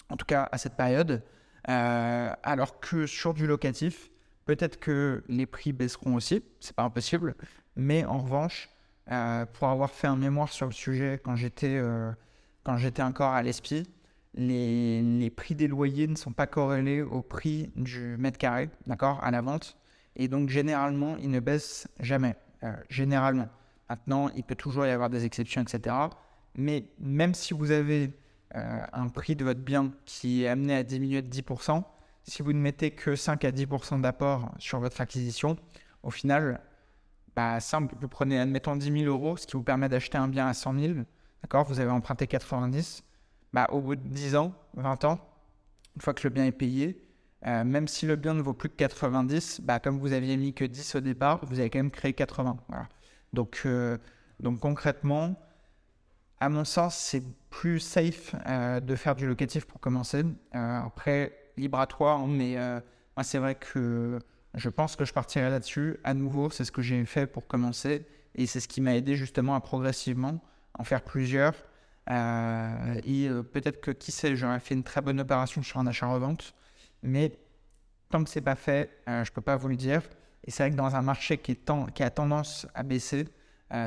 en 0.09 0.17
tout 0.17 0.27
cas 0.27 0.49
à 0.51 0.59
cette 0.59 0.77
période. 0.77 1.23
Euh, 1.69 2.33
alors 2.43 2.81
que 2.81 3.07
sur 3.07 3.35
du 3.35 3.47
locatif, 3.47 4.11
peut-être 4.47 4.79
que 4.79 5.23
les 5.29 5.45
prix 5.45 5.73
baisseront 5.73 6.15
aussi, 6.15 6.43
c'est 6.61 6.75
pas 6.75 6.85
impossible, 6.85 7.35
mais 7.77 8.05
en 8.05 8.19
revanche, 8.19 8.71
euh, 9.11 9.47
pour 9.47 9.69
avoir 9.69 9.91
fait 9.91 10.07
un 10.07 10.17
mémoire 10.17 10.51
sur 10.51 10.67
le 10.67 10.73
sujet 10.73 11.21
quand 11.23 11.37
j'étais 11.37 11.77
euh, 11.77 12.13
encore 12.67 13.33
à 13.33 13.43
l'ESPI, 13.43 13.85
les, 14.35 15.03
les, 15.03 15.31
prix 15.31 15.55
des 15.55 15.69
loyers 15.69 16.07
ne 16.07 16.15
sont 16.15 16.33
pas 16.33 16.47
corrélés 16.47 17.03
au 17.03 17.23
prix 17.23 17.71
du 17.77 18.17
mètre 18.19 18.39
carré, 18.39 18.69
d'accord, 18.87 19.23
à 19.25 19.31
la 19.31 19.41
vente, 19.41 19.77
et 20.17 20.29
donc 20.29 20.51
généralement 20.51 21.17
ils 21.17 21.31
ne 21.31 21.41
baissent 21.41 21.89
jamais, 21.99 22.37
généralement. 22.91 23.49
Maintenant, 23.89 24.29
il 24.37 24.45
peut 24.45 24.55
toujours 24.55 24.87
y 24.87 24.91
avoir 24.91 25.09
des 25.09 25.25
exceptions, 25.25 25.63
etc. 25.63 25.97
Mais 26.55 26.85
même 27.01 27.35
si 27.35 27.55
vous 27.55 27.71
avez 27.71 28.13
euh, 28.55 28.81
un 28.93 29.09
prix 29.09 29.37
de 29.37 29.45
votre 29.45 29.61
bien 29.61 29.93
qui 30.05 30.45
est 30.45 30.49
amené 30.49 30.75
à 30.75 30.83
diminuer 30.83 31.23
de 31.23 31.35
10%, 31.35 31.83
si 32.25 32.43
vous 32.43 32.53
ne 32.53 32.59
mettez 32.59 32.91
que 32.91 33.17
5 33.17 33.45
à 33.45 33.51
10% 33.51 34.01
d'apport 34.01 34.55
sur 34.59 34.81
votre 34.81 35.01
acquisition, 35.01 35.57
au 36.03 36.11
final, 36.11 36.61
simple, 37.61 37.95
vous 38.01 38.09
prenez, 38.09 38.39
admettons, 38.39 38.77
10 38.77 39.05
000 39.05 39.05
euros, 39.05 39.37
ce 39.37 39.47
qui 39.47 39.57
vous 39.57 39.63
permet 39.63 39.89
d'acheter 39.89 40.19
un 40.19 40.29
bien 40.29 40.47
à 40.47 40.55
100 40.55 40.79
000, 40.79 40.95
d'accord 41.43 41.65
Vous 41.65 41.81
avez 41.81 41.91
emprunté 41.91 42.27
90, 42.27 43.03
bah, 43.53 43.67
au 43.71 43.81
bout 43.81 43.97
de 43.97 44.09
10 44.09 44.37
ans, 44.37 44.53
20 44.75 45.05
ans, 45.05 45.19
une 45.97 46.03
fois 46.03 46.15
que 46.15 46.23
le 46.25 46.31
bien 46.31 46.47
est 46.47 46.53
payé, 46.53 47.05
euh, 47.47 47.65
même 47.65 47.87
si 47.87 48.07
le 48.07 48.17
bien 48.17 48.35
ne 48.35 48.43
vaut 48.43 48.55
plus 48.55 48.69
que 48.69 48.77
90, 48.77 49.61
bah, 49.63 49.79
comme 49.79 49.99
vous 49.99 50.13
aviez 50.13 50.37
mis 50.37 50.55
que 50.55 50.65
10 50.65 50.97
au 50.97 51.01
départ, 51.01 51.45
vous 51.45 51.61
avez 51.61 51.71
quand 51.71 51.79
même 51.79 51.91
créé 51.91 52.13
80. 52.13 52.57
Voilà. 52.69 52.89
Donc, 53.33 53.63
euh, 53.65 53.99
donc 54.41 54.61
concrètement, 54.61 55.35
à 56.41 56.49
mon 56.49 56.65
sens, 56.65 56.97
c'est 56.97 57.23
plus 57.51 57.81
safe 57.81 58.35
euh, 58.47 58.81
de 58.81 58.95
faire 58.97 59.15
du 59.15 59.27
locatif 59.27 59.67
pour 59.67 59.81
commencer. 59.81 60.25
Après, 60.53 61.33
libre 61.57 61.79
à 61.79 61.87
toi, 61.87 62.13
hein, 62.13 62.27
mais 62.27 62.57
c'est 63.23 63.39
vrai 63.39 63.55
que 63.55 64.19
je 64.55 64.69
pense 64.69 64.97
que 64.97 65.05
je 65.05 65.13
partirai 65.13 65.51
là-dessus. 65.51 65.99
À 66.05 66.15
nouveau, 66.15 66.51
c'est 66.51 66.65
ce 66.65 66.73
que 66.73 66.83
j'ai 66.83 67.05
fait 67.05 67.27
pour 67.27 67.47
commencer 67.47 68.07
et 68.35 68.47
c'est 68.47 68.61
ce 68.61 68.69
qui 68.69 68.81
m'a 68.81 68.95
aidé 68.95 69.17
justement 69.17 69.55
à 69.55 69.61
progressivement 69.61 70.41
en 70.79 70.85
faire 70.85 71.03
plusieurs. 71.03 71.55
et 72.09 73.29
peut-être 73.53 73.81
que, 73.81 73.91
qui 73.91 74.13
sait, 74.13 74.37
j'aurais 74.37 74.61
fait 74.61 74.75
une 74.75 74.85
très 74.85 75.01
bonne 75.01 75.21
opération 75.21 75.63
sur 75.63 75.79
un 75.79 75.87
achat-revente, 75.87 76.55
mais 77.03 77.33
tant 78.11 78.25
que 78.25 78.31
c'est 78.31 78.41
pas 78.41 78.55
fait, 78.55 78.91
je 79.07 79.31
peux 79.31 79.41
pas 79.41 79.57
vous 79.57 79.69
le 79.69 79.77
dire. 79.77 80.03
Et 80.45 80.51
c'est 80.51 80.63
vrai 80.63 80.71
que 80.71 80.77
dans 80.77 80.95
un 80.95 81.03
marché 81.03 81.39
qui, 81.39 81.53
est 81.53 81.71
qui 81.95 82.03
a 82.03 82.11
tendance 82.11 82.67
à 82.75 82.83
baisser, 82.83 83.29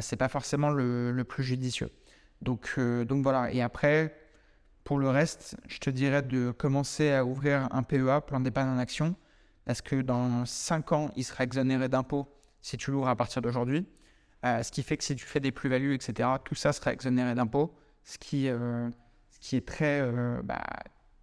c'est 0.01 0.17
pas 0.17 0.29
forcément 0.29 0.69
le 0.69 1.23
plus 1.23 1.43
judicieux. 1.43 1.89
Donc, 2.41 2.73
euh, 2.77 3.05
donc 3.05 3.23
voilà. 3.23 3.51
Et 3.51 3.61
après, 3.61 4.15
pour 4.83 4.97
le 4.97 5.09
reste, 5.09 5.55
je 5.67 5.79
te 5.79 5.89
dirais 5.89 6.21
de 6.21 6.51
commencer 6.51 7.11
à 7.11 7.25
ouvrir 7.25 7.67
un 7.71 7.83
PEA, 7.83 8.21
plan 8.25 8.39
d'épargne 8.39 8.69
en 8.69 8.77
action, 8.77 9.15
parce 9.65 9.81
que 9.81 10.01
dans 10.01 10.45
5 10.45 10.91
ans, 10.91 11.11
il 11.15 11.23
sera 11.23 11.43
exonéré 11.43 11.89
d'impôts? 11.89 12.27
Si 12.61 12.77
tu 12.77 12.91
l'ouvres 12.91 13.07
à 13.07 13.15
partir 13.15 13.41
d'aujourd'hui. 13.41 13.87
Euh, 14.45 14.63
ce 14.63 14.71
qui 14.71 14.83
fait 14.83 14.97
que 14.97 15.03
si 15.03 15.15
tu 15.15 15.25
fais 15.25 15.39
des 15.39 15.51
plus-values, 15.51 15.93
etc., 15.93 16.29
tout 16.43 16.55
ça 16.55 16.73
sera 16.73 16.93
exonéré 16.93 17.35
d'impôts, 17.35 17.73
ce, 18.03 18.17
qui, 18.17 18.49
euh, 18.49 18.89
ce 19.29 19.39
qui 19.39 19.55
est 19.55 19.67
très, 19.67 20.01
bah, 20.43 20.63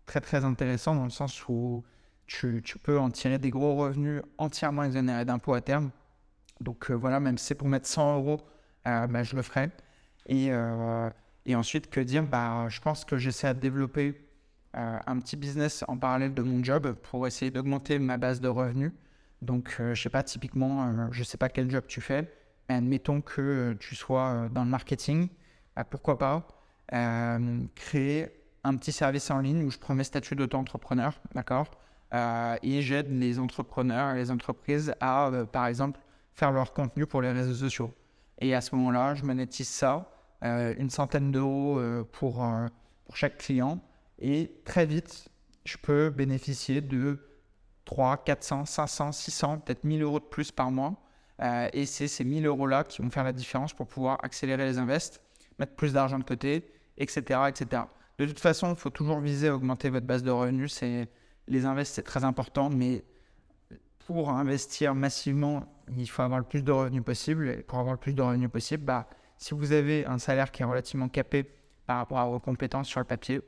très, 0.07 0.20
très 0.20 0.44
intéressant 0.44 0.94
dans 0.94 1.05
le 1.05 1.11
sens 1.11 1.48
où 1.48 1.85
tu, 2.27 2.62
peux 2.83 2.98
en 2.98 3.11
tirer 3.11 3.38
des 3.38 3.51
gros 3.51 3.74
revenus 3.77 4.22
entièrement 4.38 4.85
exonérés 4.85 5.24
d'impôts 5.24 5.55
à 5.55 5.61
terme. 5.61 5.90
Donc 6.61 6.90
voilà, 6.90 7.20
même 7.20 7.38
si 7.38 7.46
c'est 7.46 7.55
pour 7.55 7.68
mettre 7.68 7.87
100 7.88 8.18
euros, 8.18 8.40
bah, 8.85 9.22
je 9.22 9.35
le 9.37 9.42
ferai. 9.42 9.70
Et, 10.29 10.48
euh, 10.53 11.11
ensuite, 11.55 11.90
que 11.90 12.01
dire? 12.01 12.24
Bah, 12.24 12.66
Je 12.68 12.81
pense 12.81 13.05
que 13.05 13.16
j'essaie 13.16 13.53
de 13.55 13.61
développer 13.61 14.09
euh, 14.09 14.27
un 14.74 15.18
petit 15.18 15.37
business 15.37 15.85
en 15.88 15.96
parallèle 15.96 16.35
de 16.35 16.42
mon 16.42 16.62
job 16.62 16.92
pour 16.92 17.26
essayer 17.26 17.50
d'augmenter 17.50 17.98
ma 17.98 18.16
base 18.16 18.40
de 18.40 18.48
revenus. 18.48 18.92
Donc, 19.42 19.76
euh, 19.81 19.94
je 19.94 20.02
sais 20.02 20.11
pas, 20.11 20.22
typiquement, 20.22 21.11
je 21.12 21.22
sais 21.22 21.38
pas 21.38 21.48
quel 21.48 21.70
job 21.70 21.85
tu 21.87 22.00
fais, 22.00 22.31
mais 22.68 22.76
admettons 22.76 23.20
que 23.20 23.76
tu 23.81 23.94
sois 23.94 24.48
dans 24.52 24.64
le 24.64 24.70
marketing, 24.70 25.28
bah, 25.76 25.85
pourquoi 25.85 26.18
pas 26.18 26.46
créer 27.74 28.28
un 28.64 28.74
petit 28.76 28.92
service 28.92 29.31
en 29.31 29.40
ligne 29.40 29.62
où 29.64 29.70
je 29.70 29.78
prends 29.78 29.94
mes 29.94 30.04
statuts 30.04 30.37
d'auto-entrepreneur, 30.37 31.12
d'accord 31.35 31.70
Et 32.62 32.81
j'aide 32.81 33.11
les 33.11 33.38
entrepreneurs 33.38 34.14
et 34.14 34.16
les 34.16 34.31
entreprises 34.31 34.94
à, 35.00 35.31
par 35.52 35.66
exemple, 35.66 36.00
faire 36.33 36.52
leur 36.52 36.72
contenu 36.72 37.04
pour 37.07 37.20
les 37.20 37.33
réseaux 37.33 37.54
sociaux. 37.54 37.92
Et 38.40 38.54
à 38.54 38.61
ce 38.61 38.74
moment-là, 38.76 39.14
je 39.14 39.24
monétise 39.24 39.68
ça 39.68 40.09
euh, 40.44 40.74
une 40.78 40.90
centaine 40.90 41.33
d'euros 41.33 41.78
euh, 41.78 42.04
pour, 42.12 42.44
euh, 42.44 42.66
pour 43.04 43.16
chaque 43.16 43.38
client. 43.38 43.81
Et 44.18 44.61
très 44.64 44.87
vite, 44.87 45.28
je 45.64 45.76
peux 45.76 46.11
bénéficier 46.11 46.81
de 46.81 47.18
3, 47.85 48.18
400, 48.18 48.64
500, 48.64 49.12
600, 49.12 49.59
peut-être 49.61 49.85
1000 49.85 50.02
euros 50.02 50.20
de 50.20 50.24
plus 50.24 50.50
par 50.50 50.70
mois. 50.70 50.94
et 51.72 51.87
c'est 51.87 52.09
ces 52.09 52.24
1000 52.24 52.46
euros-là 52.46 52.85
qui 52.85 53.00
vont 53.00 53.11
faire 53.11 53.24
la 53.24 53.33
différence 53.33 53.72
pour 53.72 53.87
pouvoir 53.87 54.18
accélérer 54.24 54.64
les 54.64 54.78
invests, 54.78 55.22
mettre 55.59 55.74
plus 55.74 55.92
d'argent 55.92 56.18
de 56.18 56.24
côté, 56.24 56.68
etc., 56.96 57.40
etc. 57.48 57.83
De 58.18 58.26
toute 58.26 58.40
façon, 58.40 58.70
il 58.70 58.76
faut 58.76 58.90
toujours 58.90 59.20
viser 59.20 59.48
à 59.48 59.54
augmenter 59.54 59.90
votre 59.90 60.07
base 60.07 60.24
de 60.24 60.31
revenus. 60.31 60.83
Les 61.46 61.64
invests, 61.64 61.94
c'est 61.94 62.02
très 62.02 62.24
important, 62.24 62.68
mais 62.68 63.04
pour 64.07 64.31
investir 64.31 64.94
massivement, 64.94 65.64
il 65.96 66.09
faut 66.09 66.22
avoir 66.22 66.40
le 66.40 66.44
plus 66.44 66.62
de 66.62 66.72
revenus 66.72 67.04
possible. 67.04 67.48
Et 67.48 67.57
pour 67.59 67.78
avoir 67.78 67.94
le 67.94 68.00
plus 68.00 68.14
de 68.14 68.22
revenus 68.22 68.50
possible, 68.50 68.85
bah, 68.85 69.09
si 69.37 69.54
vous 69.54 69.72
avez 69.72 70.04
un 70.07 70.18
salaire 70.18 70.50
qui 70.50 70.62
est 70.62 70.64
relativement 70.64 71.09
capé 71.09 71.44
par 71.87 71.98
rapport 71.98 72.18
à 72.18 72.26
vos 72.26 72.40
compétences 72.40 72.88
sur 72.88 72.98
le 72.98 73.07
papier, 73.07 73.40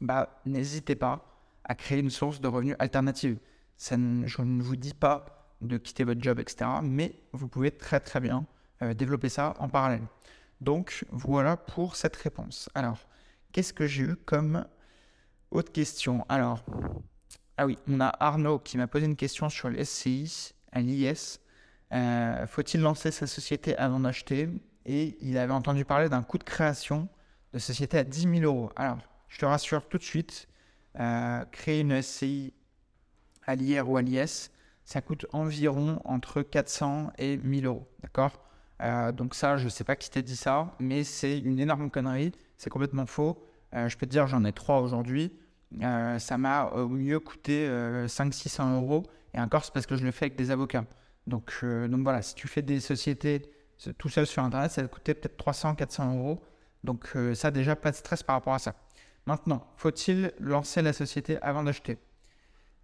bah, 0.00 0.40
n'hésitez 0.44 0.94
pas 0.94 1.24
à 1.64 1.74
créer 1.74 2.00
une 2.00 2.10
source 2.10 2.40
de 2.40 2.48
revenus 2.48 2.76
alternative. 2.78 3.38
Je 3.78 3.94
ne 4.42 4.62
vous 4.62 4.76
dis 4.76 4.94
pas 4.94 5.54
de 5.60 5.78
quitter 5.78 6.04
votre 6.04 6.22
job, 6.22 6.38
etc. 6.38 6.70
Mais 6.82 7.14
vous 7.32 7.48
pouvez 7.48 7.70
très 7.70 8.00
très 8.00 8.20
bien 8.20 8.46
euh, 8.82 8.94
développer 8.94 9.28
ça 9.28 9.54
en 9.58 9.68
parallèle. 9.68 10.06
Donc 10.60 11.04
voilà 11.10 11.56
pour 11.56 11.96
cette 11.96 12.16
réponse. 12.16 12.68
Alors, 12.74 12.98
qu'est-ce 13.52 13.72
que 13.72 13.86
j'ai 13.86 14.04
eu 14.04 14.16
comme 14.16 14.66
autre 15.50 15.72
question? 15.72 16.24
Alors, 16.28 16.64
ah 17.56 17.66
oui, 17.66 17.78
on 17.88 18.00
a 18.00 18.12
Arnaud 18.20 18.58
qui 18.58 18.76
m'a 18.76 18.86
posé 18.86 19.06
une 19.06 19.16
question 19.16 19.48
sur 19.48 19.70
les 19.70 19.84
SCI 19.84 20.52
l'IS. 20.74 21.40
Euh, 21.92 22.46
faut-il 22.46 22.80
lancer 22.80 23.10
sa 23.10 23.26
société 23.26 23.76
avant 23.76 24.00
d'acheter? 24.00 24.48
Et 24.84 25.16
il 25.20 25.38
avait 25.38 25.52
entendu 25.52 25.84
parler 25.84 26.08
d'un 26.08 26.22
coût 26.22 26.38
de 26.38 26.44
création 26.44 27.08
de 27.52 27.58
société 27.58 27.98
à 27.98 28.04
10 28.04 28.40
000 28.40 28.42
euros. 28.42 28.70
Alors, 28.76 28.98
je 29.28 29.38
te 29.38 29.44
rassure 29.44 29.88
tout 29.88 29.98
de 29.98 30.02
suite, 30.02 30.48
euh, 30.98 31.44
créer 31.46 31.80
une 31.80 32.00
SCI 32.00 32.52
à 33.46 33.54
l'IR 33.54 33.88
ou 33.88 33.96
à 33.96 34.02
l'IS, 34.02 34.50
ça 34.84 35.00
coûte 35.00 35.26
environ 35.32 36.00
entre 36.04 36.42
400 36.42 37.12
et 37.18 37.36
1000 37.38 37.66
euros. 37.66 37.86
D'accord? 38.02 38.40
Euh, 38.82 39.12
Donc, 39.12 39.34
ça, 39.34 39.56
je 39.56 39.64
ne 39.64 39.68
sais 39.68 39.84
pas 39.84 39.96
qui 39.96 40.10
t'a 40.10 40.22
dit 40.22 40.36
ça, 40.36 40.74
mais 40.78 41.04
c'est 41.04 41.38
une 41.38 41.58
énorme 41.58 41.90
connerie. 41.90 42.32
C'est 42.56 42.70
complètement 42.70 43.06
faux. 43.06 43.42
je 43.72 43.94
peux 43.96 44.06
te 44.06 44.10
dire, 44.10 44.26
j'en 44.26 44.44
ai 44.44 44.52
trois 44.52 44.80
aujourd'hui. 44.80 45.32
ça 45.80 46.38
m'a 46.38 46.66
au 46.66 46.88
mieux 46.88 47.20
coûté 47.20 47.68
500-600 48.06 48.76
euros. 48.76 49.02
Et 49.34 49.40
encore, 49.40 49.64
c'est 49.64 49.74
parce 49.74 49.86
que 49.86 49.96
je 49.96 50.04
le 50.04 50.12
fais 50.12 50.26
avec 50.26 50.36
des 50.36 50.50
avocats. 50.50 50.84
Donc, 51.26 51.52
donc 51.62 52.02
voilà, 52.02 52.22
si 52.22 52.34
tu 52.34 52.48
fais 52.48 52.62
des 52.62 52.80
sociétés 52.80 53.42
tout 53.98 54.08
seul 54.08 54.26
sur 54.26 54.42
Internet, 54.42 54.70
ça 54.70 54.82
va 54.82 54.88
coûter 54.88 55.12
peut-être 55.14 55.36
300-400 55.36 56.16
euros. 56.16 56.42
Donc 56.84 57.14
ça, 57.34 57.50
déjà, 57.50 57.76
pas 57.76 57.90
de 57.90 57.96
stress 57.96 58.22
par 58.22 58.36
rapport 58.36 58.54
à 58.54 58.58
ça. 58.58 58.74
Maintenant, 59.26 59.66
faut-il 59.76 60.32
lancer 60.38 60.82
la 60.82 60.92
société 60.92 61.40
avant 61.42 61.64
d'acheter? 61.64 61.98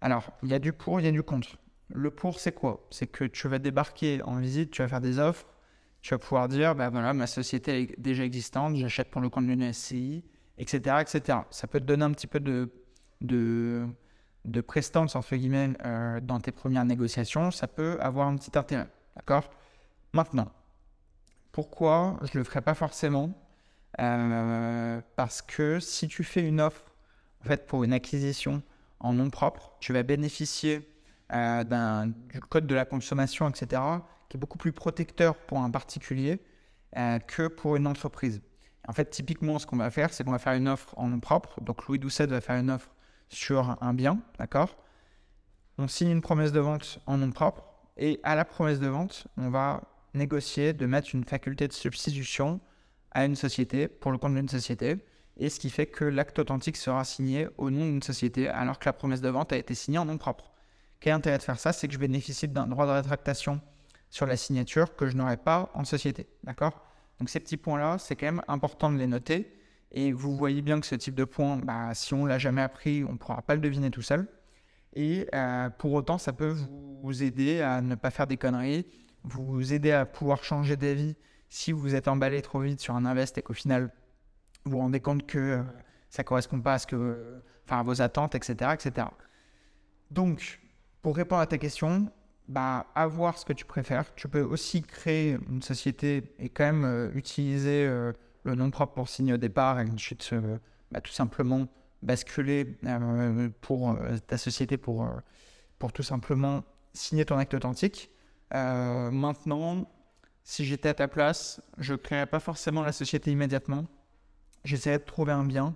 Alors, 0.01 0.31
il 0.43 0.49
y 0.49 0.53
a 0.53 0.59
du 0.59 0.73
pour, 0.73 0.99
il 0.99 1.05
y 1.05 1.09
a 1.09 1.11
du 1.11 1.23
contre. 1.23 1.57
Le 1.89 2.11
pour, 2.11 2.39
c'est 2.39 2.51
quoi? 2.51 2.85
C'est 2.89 3.07
que 3.07 3.23
tu 3.23 3.47
vas 3.47 3.59
débarquer 3.59 4.21
en 4.23 4.35
visite, 4.35 4.71
tu 4.71 4.81
vas 4.81 4.89
faire 4.89 5.01
des 5.01 5.19
offres, 5.19 5.45
tu 6.01 6.13
vas 6.13 6.17
pouvoir 6.17 6.49
dire, 6.49 6.75
ben 6.75 6.89
voilà, 6.89 7.13
ma 7.13 7.27
société 7.27 7.81
est 7.83 7.99
déjà 7.99 8.25
existante, 8.25 8.75
j'achète 8.75 9.09
pour 9.09 9.21
le 9.21 9.29
compte 9.29 9.47
d'une 9.47 9.71
SCI, 9.71 10.25
etc., 10.57 10.97
etc. 10.99 11.39
Ça 11.49 11.67
peut 11.67 11.79
te 11.79 11.85
donner 11.85 12.03
un 12.03 12.11
petit 12.11 12.27
peu 12.27 12.41
de, 12.41 12.69
de, 13.21 13.87
de 14.43 14.61
prestance, 14.61 15.15
entre 15.15 15.37
guillemets, 15.37 15.73
euh, 15.85 16.19
dans 16.19 16.41
tes 16.41 16.51
premières 16.51 16.83
négociations. 16.83 17.51
Ça 17.51 17.67
peut 17.67 17.97
avoir 18.01 18.27
un 18.27 18.35
petit 18.35 18.57
intérêt, 18.57 18.89
d'accord? 19.15 19.49
Maintenant, 20.11 20.51
pourquoi 21.53 22.17
je 22.23 22.31
ne 22.33 22.39
le 22.39 22.43
ferai 22.43 22.61
pas 22.61 22.73
forcément? 22.73 23.31
Euh, 23.99 25.01
Parce 25.15 25.41
que 25.41 25.79
si 25.79 26.07
tu 26.07 26.23
fais 26.23 26.41
une 26.47 26.61
offre, 26.61 26.83
en 27.41 27.47
fait, 27.47 27.67
pour 27.67 27.83
une 27.83 27.93
acquisition 27.93 28.61
en 28.99 29.13
nom 29.13 29.29
propre, 29.29 29.75
tu 29.79 29.93
vas 29.93 30.03
bénéficier 30.03 30.89
euh, 31.33 32.05
du 32.33 32.39
code 32.39 32.67
de 32.67 32.75
la 32.75 32.85
consommation, 32.85 33.49
etc., 33.49 33.81
qui 34.29 34.37
est 34.37 34.39
beaucoup 34.39 34.57
plus 34.57 34.71
protecteur 34.71 35.35
pour 35.35 35.59
un 35.59 35.69
particulier 35.69 36.41
euh, 36.97 37.19
que 37.19 37.47
pour 37.47 37.75
une 37.75 37.87
entreprise. 37.87 38.41
En 38.87 38.93
fait, 38.93 39.09
typiquement, 39.09 39.59
ce 39.59 39.65
qu'on 39.65 39.77
va 39.77 39.89
faire, 39.91 40.13
c'est 40.13 40.23
qu'on 40.23 40.31
va 40.31 40.39
faire 40.39 40.53
une 40.53 40.67
offre 40.67 40.93
en 40.97 41.07
nom 41.07 41.19
propre. 41.19 41.61
Donc, 41.61 41.87
Louis 41.87 41.99
Doucet 41.99 42.27
va 42.27 42.41
faire 42.41 42.57
une 42.57 42.69
offre 42.69 42.89
sur 43.29 43.77
un 43.81 43.93
bien, 43.93 44.19
d'accord? 44.37 44.77
On 45.77 45.87
signe 45.87 46.09
une 46.09 46.21
promesse 46.21 46.51
de 46.51 46.59
vente 46.59 46.99
en 47.07 47.17
nom 47.17 47.31
propre 47.31 47.63
et 47.97 48.19
à 48.23 48.35
la 48.35 48.45
promesse 48.45 48.79
de 48.79 48.87
vente, 48.87 49.27
on 49.37 49.49
va 49.49 49.81
négocier 50.13 50.73
de 50.73 50.85
mettre 50.85 51.15
une 51.15 51.23
faculté 51.23 51.67
de 51.67 51.73
substitution 51.73 52.59
à 53.13 53.25
une 53.25 53.35
société 53.35 53.87
pour 53.87 54.11
le 54.11 54.17
compte 54.17 54.35
d'une 54.35 54.49
société. 54.49 54.97
Et 55.37 55.49
ce 55.49 55.59
qui 55.59 55.69
fait 55.69 55.87
que 55.87 56.05
l'acte 56.05 56.37
authentique 56.39 56.77
sera 56.77 57.03
signé 57.03 57.47
au 57.57 57.69
nom 57.69 57.85
d'une 57.85 58.03
société 58.03 58.47
alors 58.47 58.77
que 58.79 58.85
la 58.85 58.93
promesse 58.93 59.21
de 59.21 59.29
vente 59.29 59.51
a 59.51 59.57
été 59.57 59.73
signée 59.73 59.97
en 59.97 60.05
nom 60.05 60.17
propre. 60.17 60.51
Quel 60.99 61.13
intérêt 61.13 61.37
de 61.37 61.43
faire 61.43 61.59
ça? 61.59 61.73
C'est 61.73 61.87
que 61.87 61.93
je 61.93 61.99
bénéficie 61.99 62.47
d'un 62.47 62.67
droit 62.67 62.85
de 62.85 62.91
rétractation 62.91 63.59
sur 64.09 64.25
la 64.25 64.37
signature 64.37 64.95
que 64.95 65.07
je 65.07 65.17
n'aurais 65.17 65.37
pas 65.37 65.71
en 65.73 65.83
société. 65.83 66.27
D'accord? 66.43 66.85
Donc 67.19 67.29
ces 67.29 67.39
petits 67.39 67.57
points-là, 67.57 67.97
c'est 67.97 68.15
quand 68.15 68.27
même 68.27 68.43
important 68.47 68.91
de 68.91 68.97
les 68.97 69.07
noter. 69.07 69.51
Et 69.91 70.11
vous 70.11 70.35
voyez 70.35 70.61
bien 70.61 70.79
que 70.79 70.85
ce 70.85 70.95
type 70.95 71.15
de 71.15 71.23
point, 71.23 71.57
bah, 71.57 71.93
si 71.93 72.13
on 72.13 72.23
ne 72.23 72.29
l'a 72.29 72.39
jamais 72.39 72.61
appris, 72.61 73.03
on 73.03 73.13
ne 73.13 73.17
pourra 73.17 73.41
pas 73.41 73.55
le 73.55 73.61
deviner 73.61 73.91
tout 73.91 74.01
seul. 74.01 74.27
Et 74.95 75.27
euh, 75.33 75.69
pour 75.69 75.93
autant, 75.93 76.17
ça 76.17 76.33
peut 76.33 76.55
vous 77.01 77.23
aider 77.23 77.61
à 77.61 77.81
ne 77.81 77.95
pas 77.95 78.11
faire 78.11 78.27
des 78.27 78.37
conneries, 78.37 78.85
vous 79.23 79.73
aider 79.73 79.91
à 79.91 80.05
pouvoir 80.05 80.43
changer 80.43 80.77
d'avis 80.77 81.15
si 81.53 81.71
vous 81.71 81.93
êtes 81.93 82.07
emballé 82.07 82.41
trop 82.41 82.61
vite 82.61 82.79
sur 82.79 82.95
un 82.95 83.05
invest 83.05 83.37
et 83.37 83.43
qu'au 83.43 83.53
final, 83.53 83.91
vous 84.65 84.71
vous 84.71 84.79
rendez 84.79 84.99
compte 84.99 85.27
que 85.27 85.37
euh, 85.37 85.63
ça 86.09 86.23
ne 86.23 86.25
correspond 86.25 86.59
pas 86.59 86.73
à, 86.73 86.79
ce 86.79 86.87
que, 86.87 87.43
enfin, 87.65 87.79
à 87.79 87.83
vos 87.83 88.01
attentes, 88.01 88.33
etc., 88.33 88.71
etc. 88.73 89.05
Donc, 90.09 90.59
pour 91.03 91.15
répondre 91.15 91.41
à 91.41 91.45
ta 91.45 91.59
question, 91.59 92.11
bah, 92.47 92.87
avoir 92.95 93.37
ce 93.37 93.45
que 93.45 93.53
tu 93.53 93.65
préfères. 93.65 94.15
Tu 94.15 94.27
peux 94.27 94.41
aussi 94.41 94.81
créer 94.81 95.37
une 95.47 95.61
société 95.61 96.33
et 96.39 96.49
quand 96.49 96.63
même 96.63 96.85
euh, 96.85 97.11
utiliser 97.13 97.85
euh, 97.85 98.13
le 98.45 98.55
nom 98.55 98.71
propre 98.71 98.95
pour 98.95 99.07
signer 99.07 99.33
au 99.33 99.37
départ 99.37 99.79
et 99.79 99.87
ensuite 99.87 100.33
bah, 100.91 101.01
tout 101.01 101.11
simplement 101.11 101.67
basculer 102.01 102.65
pour 103.61 103.95
ta 104.25 104.39
société 104.39 104.77
pour, 104.77 105.07
pour 105.77 105.93
tout 105.93 106.03
simplement 106.03 106.63
signer 106.93 107.25
ton 107.25 107.37
acte 107.37 107.53
authentique. 107.53 108.11
maintenant, 108.51 109.87
si 110.43 110.65
j'étais 110.65 110.89
à 110.89 110.93
ta 110.93 111.07
place, 111.07 111.61
je 111.77 111.93
ne 111.93 111.97
créerais 111.97 112.27
pas 112.27 112.39
forcément 112.39 112.81
la 112.81 112.91
société 112.91 113.31
immédiatement. 113.31 113.85
J'essaierais 114.63 114.99
de 114.99 115.03
trouver 115.03 115.31
un 115.31 115.45
bien 115.45 115.73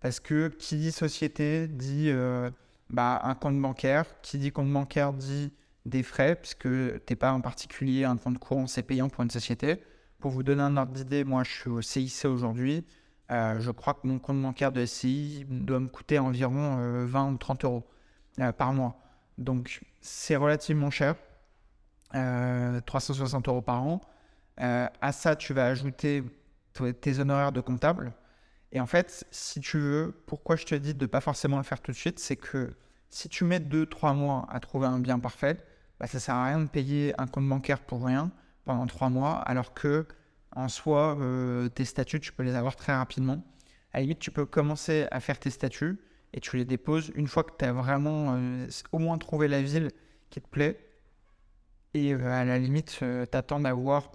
parce 0.00 0.20
que 0.20 0.48
qui 0.48 0.76
dit 0.76 0.92
société 0.92 1.68
dit 1.68 2.12
bah, 2.90 3.20
un 3.24 3.34
compte 3.34 3.60
bancaire. 3.60 4.06
Qui 4.22 4.38
dit 4.38 4.52
compte 4.52 4.72
bancaire 4.72 5.12
dit 5.12 5.52
des 5.84 6.02
frais, 6.02 6.36
puisque 6.36 6.62
tu 6.62 7.00
n'es 7.10 7.16
pas 7.16 7.32
en 7.32 7.40
particulier, 7.40 8.04
un 8.04 8.16
compte 8.16 8.38
courant, 8.38 8.66
c'est 8.66 8.82
payant 8.82 9.08
pour 9.08 9.22
une 9.22 9.30
société. 9.30 9.82
Pour 10.18 10.30
vous 10.30 10.42
donner 10.42 10.62
un 10.62 10.76
ordre 10.76 10.92
d'idée, 10.92 11.24
moi 11.24 11.44
je 11.44 11.50
suis 11.50 11.70
au 11.70 11.82
CIC 11.82 12.24
aujourd'hui. 12.24 12.84
Euh, 13.30 13.58
je 13.60 13.70
crois 13.70 13.94
que 13.94 14.06
mon 14.06 14.18
compte 14.18 14.40
bancaire 14.40 14.72
de 14.72 14.84
SCI 14.84 15.44
doit 15.48 15.80
me 15.80 15.88
coûter 15.88 16.18
environ 16.18 16.76
20 17.06 17.28
euh, 17.28 17.32
ou 17.32 17.36
30 17.36 17.64
euros 17.64 17.84
euh, 18.40 18.52
par 18.52 18.72
mois. 18.72 18.96
Donc 19.38 19.82
c'est 20.00 20.36
relativement 20.36 20.90
cher, 20.90 21.16
360 22.12 23.48
euros 23.48 23.62
par 23.62 23.82
an. 23.82 24.00
à 24.58 25.12
ça, 25.12 25.36
tu 25.36 25.52
vas 25.52 25.66
ajouter 25.66 26.22
tes 27.00 27.18
honoraires 27.18 27.52
de 27.52 27.60
comptable. 27.60 28.12
Et 28.72 28.80
en 28.80 28.86
fait, 28.86 29.26
si 29.30 29.60
tu 29.60 29.78
veux, 29.78 30.22
pourquoi 30.26 30.56
je 30.56 30.64
te 30.64 30.74
dis 30.74 30.94
de 30.94 31.04
ne 31.04 31.06
pas 31.06 31.20
forcément 31.20 31.56
le 31.56 31.62
faire 31.62 31.80
tout 31.80 31.92
de 31.92 31.96
suite, 31.96 32.18
c'est 32.18 32.36
que 32.36 32.74
si 33.08 33.28
tu 33.28 33.44
mets 33.44 33.60
2-3 33.60 34.14
mois 34.14 34.46
à 34.50 34.60
trouver 34.60 34.86
un 34.86 34.98
bien 34.98 35.18
parfait, 35.18 35.56
bah, 35.98 36.06
ça 36.06 36.18
ne 36.18 36.20
sert 36.20 36.34
à 36.34 36.46
rien 36.46 36.60
de 36.60 36.68
payer 36.68 37.14
un 37.18 37.26
compte 37.26 37.48
bancaire 37.48 37.80
pour 37.80 38.04
rien 38.04 38.30
pendant 38.64 38.86
3 38.86 39.08
mois, 39.08 39.36
alors 39.38 39.72
que 39.74 40.06
en 40.54 40.68
soi, 40.68 41.16
euh, 41.20 41.68
tes 41.68 41.84
statuts, 41.84 42.20
tu 42.20 42.32
peux 42.32 42.42
les 42.42 42.54
avoir 42.54 42.76
très 42.76 42.94
rapidement. 42.94 43.44
À 43.92 43.98
la 43.98 44.02
limite, 44.02 44.18
tu 44.18 44.30
peux 44.30 44.46
commencer 44.46 45.06
à 45.10 45.20
faire 45.20 45.38
tes 45.38 45.50
statuts 45.50 45.98
et 46.32 46.40
tu 46.40 46.56
les 46.56 46.64
déposes 46.64 47.12
une 47.14 47.28
fois 47.28 47.44
que 47.44 47.52
tu 47.58 47.64
as 47.64 47.72
vraiment 47.72 48.34
euh, 48.34 48.66
au 48.92 48.98
moins 48.98 49.18
trouvé 49.18 49.48
la 49.48 49.62
ville 49.62 49.90
qui 50.30 50.40
te 50.40 50.48
plaît. 50.48 50.78
Et 51.96 52.12
euh, 52.12 52.30
à 52.30 52.44
la 52.44 52.58
limite, 52.58 52.98
tu 52.98 53.36
attends 53.36 53.60
d'avoir 53.60 54.12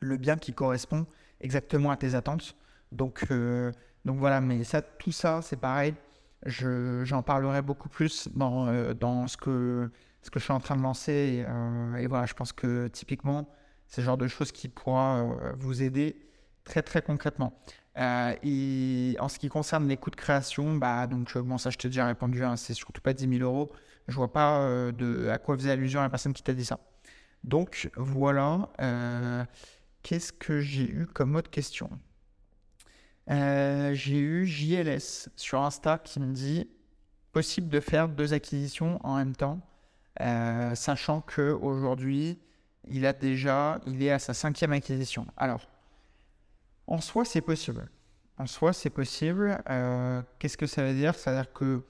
le 0.00 0.18
bien 0.18 0.36
qui 0.36 0.52
correspond 0.52 1.06
exactement 1.40 1.90
à 1.90 1.96
tes 1.96 2.14
attentes. 2.14 2.54
Donc, 2.92 3.24
euh, 3.30 3.72
donc 4.04 4.18
voilà, 4.18 4.40
mais 4.40 4.62
ça, 4.64 4.82
tout 4.82 5.12
ça, 5.12 5.40
c'est 5.42 5.56
pareil. 5.56 5.94
j'en 6.44 7.22
parlerai 7.22 7.62
beaucoup 7.62 7.88
plus 7.88 8.28
dans, 8.34 8.68
euh, 8.68 8.92
dans 8.94 9.26
ce, 9.26 9.36
que, 9.36 9.90
ce 10.22 10.30
que 10.30 10.38
je 10.38 10.44
suis 10.44 10.52
en 10.52 10.60
train 10.60 10.76
de 10.76 10.82
lancer. 10.82 11.12
Et, 11.12 11.44
euh, 11.48 12.06
voilà, 12.08 12.26
je 12.26 12.34
pense 12.34 12.52
que 12.52 12.88
typiquement, 12.88 13.48
c'est 13.86 14.02
le 14.02 14.06
genre 14.06 14.18
de 14.18 14.28
choses 14.28 14.52
qui 14.52 14.68
pourra 14.68 15.24
vous 15.58 15.82
aider 15.82 16.16
très 16.64 16.82
très 16.82 17.00
concrètement. 17.00 17.54
et 17.96 19.16
en 19.18 19.28
ce 19.28 19.38
qui 19.38 19.48
concerne 19.48 19.88
les 19.88 19.96
coûts 19.96 20.10
de 20.10 20.16
création, 20.16 20.74
bah, 20.76 21.06
donc, 21.06 21.36
bon, 21.38 21.56
ça 21.56 21.70
je 21.70 21.78
te 21.78 21.88
dis, 21.88 22.00
répondu, 22.02 22.44
hein, 22.44 22.56
c'est 22.56 22.74
surtout 22.74 23.00
pas 23.00 23.14
10 23.14 23.38
000 23.38 23.42
euros. 23.42 23.72
Je 24.08 24.14
vois 24.14 24.32
pas 24.32 24.60
de, 24.92 25.28
à 25.28 25.38
quoi 25.38 25.56
faisait 25.56 25.70
allusion 25.70 26.00
la 26.02 26.10
personne 26.10 26.34
qui 26.34 26.42
t'a 26.42 26.52
dit 26.52 26.64
ça. 26.66 26.78
Donc 27.44 27.90
voilà, 27.96 28.68
qu'est-ce 30.02 30.32
que 30.32 30.60
j'ai 30.60 30.90
eu 30.90 31.06
comme 31.06 31.36
autre 31.36 31.50
question? 31.50 31.90
Euh, 33.30 33.92
j'ai 33.94 34.18
eu 34.18 34.46
JLS 34.46 35.28
sur 35.36 35.60
Insta 35.60 35.98
qui 35.98 36.18
me 36.18 36.32
dit 36.32 36.68
possible 37.32 37.68
de 37.68 37.80
faire 37.80 38.08
deux 38.08 38.32
acquisitions 38.32 38.98
en 39.04 39.16
même 39.16 39.36
temps, 39.36 39.60
euh, 40.20 40.74
sachant 40.74 41.20
que 41.20 41.52
aujourd'hui 41.52 42.38
il 42.88 43.04
a 43.04 43.12
déjà, 43.12 43.80
il 43.86 44.02
est 44.02 44.10
à 44.10 44.18
sa 44.18 44.32
cinquième 44.32 44.72
acquisition. 44.72 45.26
Alors, 45.36 45.68
en 46.86 47.02
soi, 47.02 47.26
c'est 47.26 47.42
possible. 47.42 47.90
En 48.38 48.46
soi, 48.46 48.72
c'est 48.72 48.88
possible. 48.88 49.62
Euh, 49.68 50.22
qu'est-ce 50.38 50.56
que 50.56 50.66
ça 50.66 50.82
veut 50.82 50.94
dire? 50.94 51.14
Ça 51.14 51.32
veut 51.32 51.36
dire 51.36 51.52
que, 51.52 51.82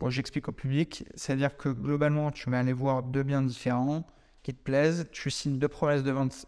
bon, 0.00 0.08
j'explique 0.08 0.48
au 0.48 0.52
public, 0.52 1.04
c'est-à-dire 1.14 1.58
que 1.58 1.68
globalement, 1.68 2.30
tu 2.30 2.48
vas 2.48 2.60
aller 2.60 2.72
voir 2.72 3.02
deux 3.02 3.22
biens 3.22 3.42
différents 3.42 4.06
qui 4.46 4.54
te 4.54 4.62
plaisent, 4.62 5.08
tu 5.10 5.28
signes 5.28 5.58
deux 5.58 5.66
promesses 5.66 6.04
de 6.04 6.12
vente 6.12 6.46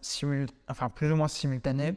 enfin 0.69 0.89
plus 0.89 1.11
ou 1.11 1.17
moins 1.17 1.27
simultanées, 1.27 1.97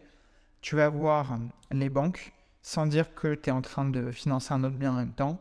tu 0.60 0.76
vas 0.76 0.90
voir 0.90 1.38
les 1.70 1.90
banques 1.92 2.34
sans 2.64 2.88
dire 2.88 3.14
que 3.14 3.36
tu 3.36 3.50
es 3.50 3.52
en 3.52 3.62
train 3.62 3.88
de 3.88 4.10
financer 4.10 4.52
un 4.52 4.64
autre 4.64 4.78
bien 4.78 4.94
en 4.94 4.96
même 4.96 5.14
temps. 5.14 5.40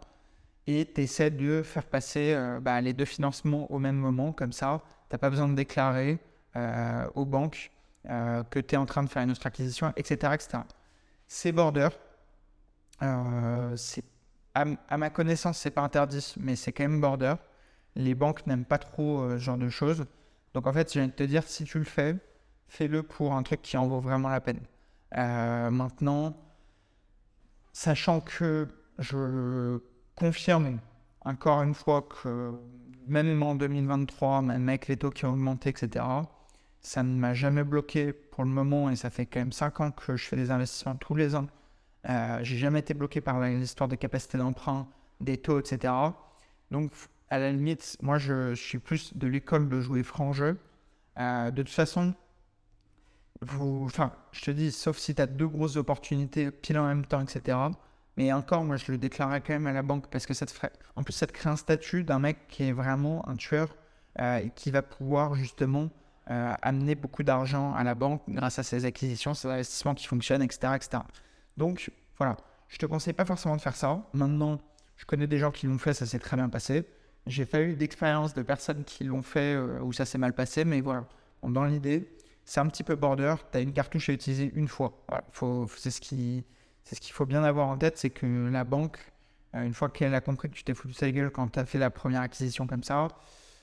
Et 0.66 0.86
tu 0.94 1.00
essaies 1.00 1.30
de 1.30 1.62
faire 1.62 1.86
passer 1.86 2.34
euh, 2.34 2.60
bah, 2.60 2.78
les 2.82 2.92
deux 2.92 3.06
financements 3.06 3.72
au 3.72 3.78
même 3.78 3.96
moment, 3.96 4.32
comme 4.34 4.52
ça, 4.52 4.82
tu 5.08 5.14
n'as 5.14 5.18
pas 5.18 5.30
besoin 5.30 5.48
de 5.48 5.54
déclarer 5.54 6.18
euh, 6.56 7.08
aux 7.14 7.24
banques 7.24 7.70
euh, 8.10 8.42
que 8.44 8.58
tu 8.58 8.74
es 8.74 8.78
en 8.78 8.84
train 8.84 9.02
de 9.02 9.08
faire 9.08 9.22
une 9.22 9.30
autre 9.30 9.46
acquisition, 9.46 9.94
etc. 9.96 10.34
etc. 10.34 10.58
C'est 11.26 11.52
border. 11.52 11.88
c'est, 13.76 14.04
à, 14.54 14.66
à, 14.90 14.98
ma 14.98 15.08
connaissance, 15.08 15.56
c'est 15.56 15.70
pas 15.70 15.80
interdit, 15.80 16.34
mais 16.38 16.54
c'est 16.54 16.72
quand 16.72 16.84
même 16.84 17.00
border. 17.00 17.36
Les 17.96 18.14
banques 18.14 18.46
n'aiment 18.46 18.66
pas 18.66 18.76
trop 18.78 19.26
ce 19.30 19.38
genre 19.38 19.56
de 19.56 19.70
choses. 19.70 20.04
Donc 20.54 20.66
en 20.66 20.72
fait, 20.72 20.92
je 20.92 20.98
viens 20.98 21.08
de 21.08 21.12
te 21.12 21.22
dire, 21.22 21.44
si 21.44 21.64
tu 21.64 21.78
le 21.78 21.84
fais, 21.84 22.16
fais-le 22.68 23.02
pour 23.02 23.34
un 23.34 23.42
truc 23.42 23.62
qui 23.62 23.76
en 23.76 23.86
vaut 23.86 24.00
vraiment 24.00 24.28
la 24.28 24.40
peine. 24.40 24.60
maintenant, 25.12 26.36
sachant 27.72 28.20
que 28.20 28.68
je 28.98 29.80
confirme 30.16 30.78
encore 31.22 31.62
une 31.62 31.74
fois 31.74 32.02
que 32.02 32.52
même 33.06 33.42
en 33.42 33.54
2023, 33.54 34.42
même 34.42 34.68
avec 34.68 34.88
les 34.88 34.96
taux 34.96 35.10
qui 35.10 35.24
ont 35.24 35.32
augmenté, 35.32 35.70
etc., 35.70 36.04
ça 36.80 37.02
ne 37.02 37.14
m'a 37.18 37.34
jamais 37.34 37.64
bloqué 37.64 38.12
pour 38.12 38.44
le 38.44 38.50
moment 38.50 38.90
et 38.90 38.96
ça 38.96 39.10
fait 39.10 39.26
quand 39.26 39.40
même 39.40 39.52
5 39.52 39.80
ans 39.80 39.90
que 39.90 40.16
je 40.16 40.26
fais 40.26 40.36
des 40.36 40.50
investissements 40.50 40.96
tous 40.96 41.14
les 41.14 41.34
ans 41.34 41.46
Euh, 42.08 42.38
j'ai 42.42 42.56
jamais 42.56 42.78
été 42.80 42.94
bloqué 42.94 43.20
par 43.20 43.38
l'histoire 43.40 43.88
de 43.88 43.94
capacité 43.94 44.38
d'emprunt, 44.38 44.88
des 45.20 45.36
taux, 45.36 45.60
etc. 45.60 45.92
Donc, 46.70 46.92
à 47.30 47.38
la 47.38 47.52
limite, 47.52 47.96
moi, 48.02 48.18
je, 48.18 48.54
suis 48.54 48.78
plus 48.78 49.16
de 49.16 49.26
l'école 49.28 49.68
de 49.68 49.80
jouer 49.80 50.02
franc 50.02 50.32
jeu. 50.32 50.58
Euh, 51.18 51.50
de 51.50 51.62
toute 51.62 51.72
façon, 51.72 52.12
enfin, 53.42 54.12
je 54.32 54.42
te 54.42 54.50
dis, 54.50 54.72
sauf 54.72 54.98
si 54.98 55.14
tu 55.14 55.22
as 55.22 55.26
deux 55.26 55.46
grosses 55.46 55.76
opportunités 55.76 56.50
pile 56.50 56.78
en 56.78 56.86
même 56.86 57.06
temps, 57.06 57.20
etc. 57.20 57.56
Mais 58.16 58.32
encore, 58.32 58.64
moi, 58.64 58.76
je 58.76 58.90
le 58.90 58.98
déclarerais 58.98 59.40
quand 59.40 59.52
même 59.52 59.68
à 59.68 59.72
la 59.72 59.82
banque 59.82 60.08
parce 60.10 60.26
que 60.26 60.34
ça 60.34 60.44
te 60.44 60.50
ferait. 60.50 60.72
En 60.96 61.04
plus, 61.04 61.12
ça 61.12 61.26
te 61.26 61.32
crée 61.32 61.48
un 61.48 61.56
statut 61.56 62.02
d'un 62.02 62.18
mec 62.18 62.48
qui 62.48 62.64
est 62.64 62.72
vraiment 62.72 63.26
un 63.28 63.36
tueur 63.36 63.76
euh, 64.20 64.38
et 64.38 64.50
qui 64.50 64.72
va 64.72 64.82
pouvoir 64.82 65.36
justement 65.36 65.88
euh, 66.30 66.52
amener 66.62 66.96
beaucoup 66.96 67.22
d'argent 67.22 67.72
à 67.74 67.84
la 67.84 67.94
banque 67.94 68.22
grâce 68.28 68.58
à 68.58 68.64
ses 68.64 68.84
acquisitions, 68.84 69.34
ses 69.34 69.48
investissements 69.48 69.94
qui 69.94 70.06
fonctionnent, 70.06 70.42
etc. 70.42 70.72
etc. 70.74 71.02
Donc, 71.56 71.92
voilà. 72.18 72.36
Je 72.68 72.78
te 72.78 72.86
conseille 72.86 73.14
pas 73.14 73.24
forcément 73.24 73.56
de 73.56 73.60
faire 73.60 73.76
ça. 73.76 74.02
Maintenant, 74.12 74.58
je 74.96 75.04
connais 75.04 75.26
des 75.26 75.38
gens 75.38 75.50
qui 75.50 75.66
l'ont 75.66 75.78
fait, 75.78 75.94
ça 75.94 76.06
s'est 76.06 76.18
très 76.18 76.36
bien 76.36 76.48
passé. 76.48 76.84
J'ai 77.26 77.46
pas 77.46 77.60
eu 77.60 77.74
d'expérience 77.76 78.34
de 78.34 78.42
personnes 78.42 78.84
qui 78.84 79.04
l'ont 79.04 79.22
fait 79.22 79.54
euh, 79.54 79.80
où 79.82 79.92
ça 79.92 80.04
s'est 80.04 80.18
mal 80.18 80.32
passé, 80.32 80.64
mais 80.64 80.80
voilà. 80.80 81.06
dans 81.42 81.64
l'idée, 81.64 82.08
c'est 82.44 82.60
un 82.60 82.66
petit 82.66 82.82
peu 82.82 82.96
border. 82.96 83.34
Tu 83.52 83.58
as 83.58 83.60
une 83.60 83.72
cartouche 83.72 84.08
à 84.08 84.12
utiliser 84.12 84.50
une 84.54 84.68
fois. 84.68 85.04
c'est 85.76 85.90
ce 85.90 86.00
qui, 86.00 86.44
ce 86.84 86.98
qu'il 86.98 87.12
faut 87.12 87.26
bien 87.26 87.44
avoir 87.44 87.68
en 87.68 87.76
tête, 87.76 87.98
c'est 87.98 88.10
que 88.10 88.48
la 88.50 88.64
banque, 88.64 88.98
euh, 89.54 89.62
une 89.62 89.74
fois 89.74 89.90
qu'elle 89.90 90.14
a 90.14 90.20
compris 90.20 90.48
que 90.48 90.54
tu 90.54 90.64
t'es 90.64 90.74
foutu 90.74 90.94
sa 90.94 91.10
gueule 91.10 91.30
quand 91.30 91.48
tu 91.48 91.58
as 91.58 91.66
fait 91.66 91.78
la 91.78 91.90
première 91.90 92.22
acquisition 92.22 92.66
comme 92.66 92.82
ça, 92.82 93.08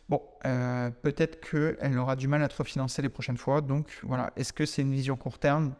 bon, 0.08 0.22
euh, 0.46 0.92
peut-être 1.02 1.42
qu'elle 1.42 1.98
aura 1.98 2.16
du 2.16 2.28
mal 2.28 2.44
à 2.44 2.48
te 2.48 2.56
refinancer 2.58 3.02
les 3.02 3.10
prochaines 3.10 3.38
fois. 3.38 3.62
Donc 3.62 4.00
voilà, 4.04 4.32
est-ce 4.36 4.54
que 4.54 4.66
c'est 4.66 4.84
une 4.84 4.94
vision 4.94 5.18
court 5.18 5.40
terme 5.40 5.74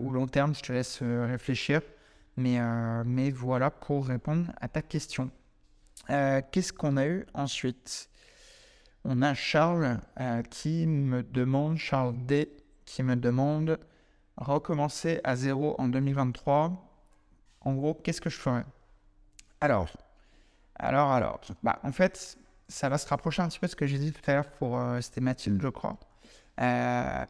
ou 0.00 0.10
long 0.10 0.26
terme? 0.26 0.54
Je 0.54 0.62
te 0.62 0.72
laisse 0.72 1.02
réfléchir. 1.02 1.80
Mais, 2.36 2.58
mais 3.04 3.30
voilà 3.30 3.70
pour 3.70 4.06
répondre 4.06 4.52
à 4.60 4.68
ta 4.68 4.82
question. 4.82 5.30
Euh, 6.10 6.40
qu'est-ce 6.50 6.72
qu'on 6.72 6.96
a 6.96 7.06
eu 7.06 7.26
ensuite? 7.34 8.08
On 9.04 9.22
a 9.22 9.34
Charles 9.34 10.00
euh, 10.20 10.42
qui 10.42 10.86
me 10.86 11.22
demande, 11.22 11.76
Charles 11.76 12.14
D, 12.26 12.52
qui 12.84 13.02
me 13.02 13.16
demande 13.16 13.78
recommencer 14.36 15.20
à 15.24 15.36
zéro 15.36 15.74
en 15.78 15.88
2023. 15.88 16.72
En 17.62 17.74
gros, 17.74 17.94
qu'est-ce 17.94 18.20
que 18.20 18.30
je 18.30 18.38
ferais? 18.38 18.64
Alors, 19.60 19.88
alors, 20.76 21.12
alors, 21.12 21.40
bah, 21.62 21.78
en 21.82 21.92
fait, 21.92 22.38
ça 22.68 22.88
va 22.88 22.98
se 22.98 23.06
rapprocher 23.08 23.42
un 23.42 23.48
petit 23.48 23.58
peu 23.58 23.66
de 23.66 23.70
ce 23.70 23.76
que 23.76 23.86
j'ai 23.86 23.98
dit 23.98 24.12
tout 24.12 24.30
à 24.30 24.34
l'heure 24.34 24.50
pour 24.52 24.78
euh, 24.78 25.00
c'était 25.00 25.20
Mathilde, 25.20 25.60
je 25.62 25.68
crois. 25.68 25.98
bah, 26.56 27.26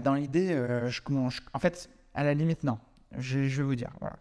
dans 0.00 0.14
l'idée, 0.14 0.54
je, 0.88 1.00
commence, 1.00 1.40
en 1.52 1.58
fait, 1.58 1.88
à 2.14 2.24
la 2.24 2.34
limite, 2.34 2.64
non. 2.64 2.78
Je, 3.18 3.48
je 3.48 3.62
vais 3.62 3.66
vous 3.66 3.74
dire, 3.76 3.90
voilà. 4.00 4.16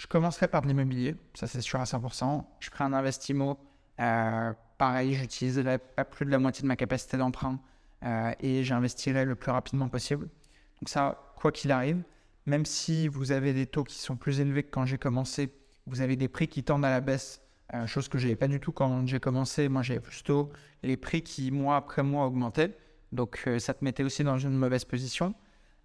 Je 0.00 0.06
commencerai 0.06 0.48
par 0.48 0.62
de 0.62 0.66
l'immobilier, 0.66 1.14
ça 1.34 1.46
c'est 1.46 1.60
sûr 1.60 1.78
à 1.78 1.84
100%. 1.84 2.42
Je 2.58 2.70
ferai 2.70 2.84
un 2.84 2.94
investissement. 2.94 3.58
Euh, 4.00 4.54
pareil, 4.78 5.12
j'utiliserai 5.12 5.76
pas 5.76 6.06
plus 6.06 6.24
de 6.24 6.30
la 6.30 6.38
moitié 6.38 6.62
de 6.62 6.68
ma 6.68 6.76
capacité 6.76 7.18
d'emprunt 7.18 7.60
euh, 8.04 8.32
et 8.40 8.64
j'investirai 8.64 9.26
le 9.26 9.34
plus 9.34 9.50
rapidement 9.50 9.90
possible. 9.90 10.30
Donc 10.80 10.88
ça, 10.88 11.34
quoi 11.36 11.52
qu'il 11.52 11.70
arrive, 11.70 12.02
même 12.46 12.64
si 12.64 13.08
vous 13.08 13.30
avez 13.30 13.52
des 13.52 13.66
taux 13.66 13.84
qui 13.84 13.98
sont 13.98 14.16
plus 14.16 14.40
élevés 14.40 14.62
que 14.62 14.70
quand 14.70 14.86
j'ai 14.86 14.96
commencé, 14.96 15.52
vous 15.86 16.00
avez 16.00 16.16
des 16.16 16.28
prix 16.28 16.48
qui 16.48 16.64
tendent 16.64 16.86
à 16.86 16.90
la 16.90 17.02
baisse, 17.02 17.42
euh, 17.74 17.86
chose 17.86 18.08
que 18.08 18.16
je 18.16 18.24
n'avais 18.24 18.36
pas 18.36 18.48
du 18.48 18.58
tout 18.58 18.72
quand 18.72 19.06
j'ai 19.06 19.20
commencé. 19.20 19.68
Moi, 19.68 19.82
j'avais 19.82 20.00
plutôt 20.00 20.50
les 20.82 20.96
prix 20.96 21.20
qui, 21.20 21.50
mois 21.50 21.76
après 21.76 22.02
mois, 22.02 22.24
augmentaient. 22.24 22.74
Donc 23.12 23.46
ça 23.58 23.74
te 23.74 23.84
mettait 23.84 24.04
aussi 24.04 24.24
dans 24.24 24.38
une 24.38 24.56
mauvaise 24.56 24.86
position. 24.86 25.34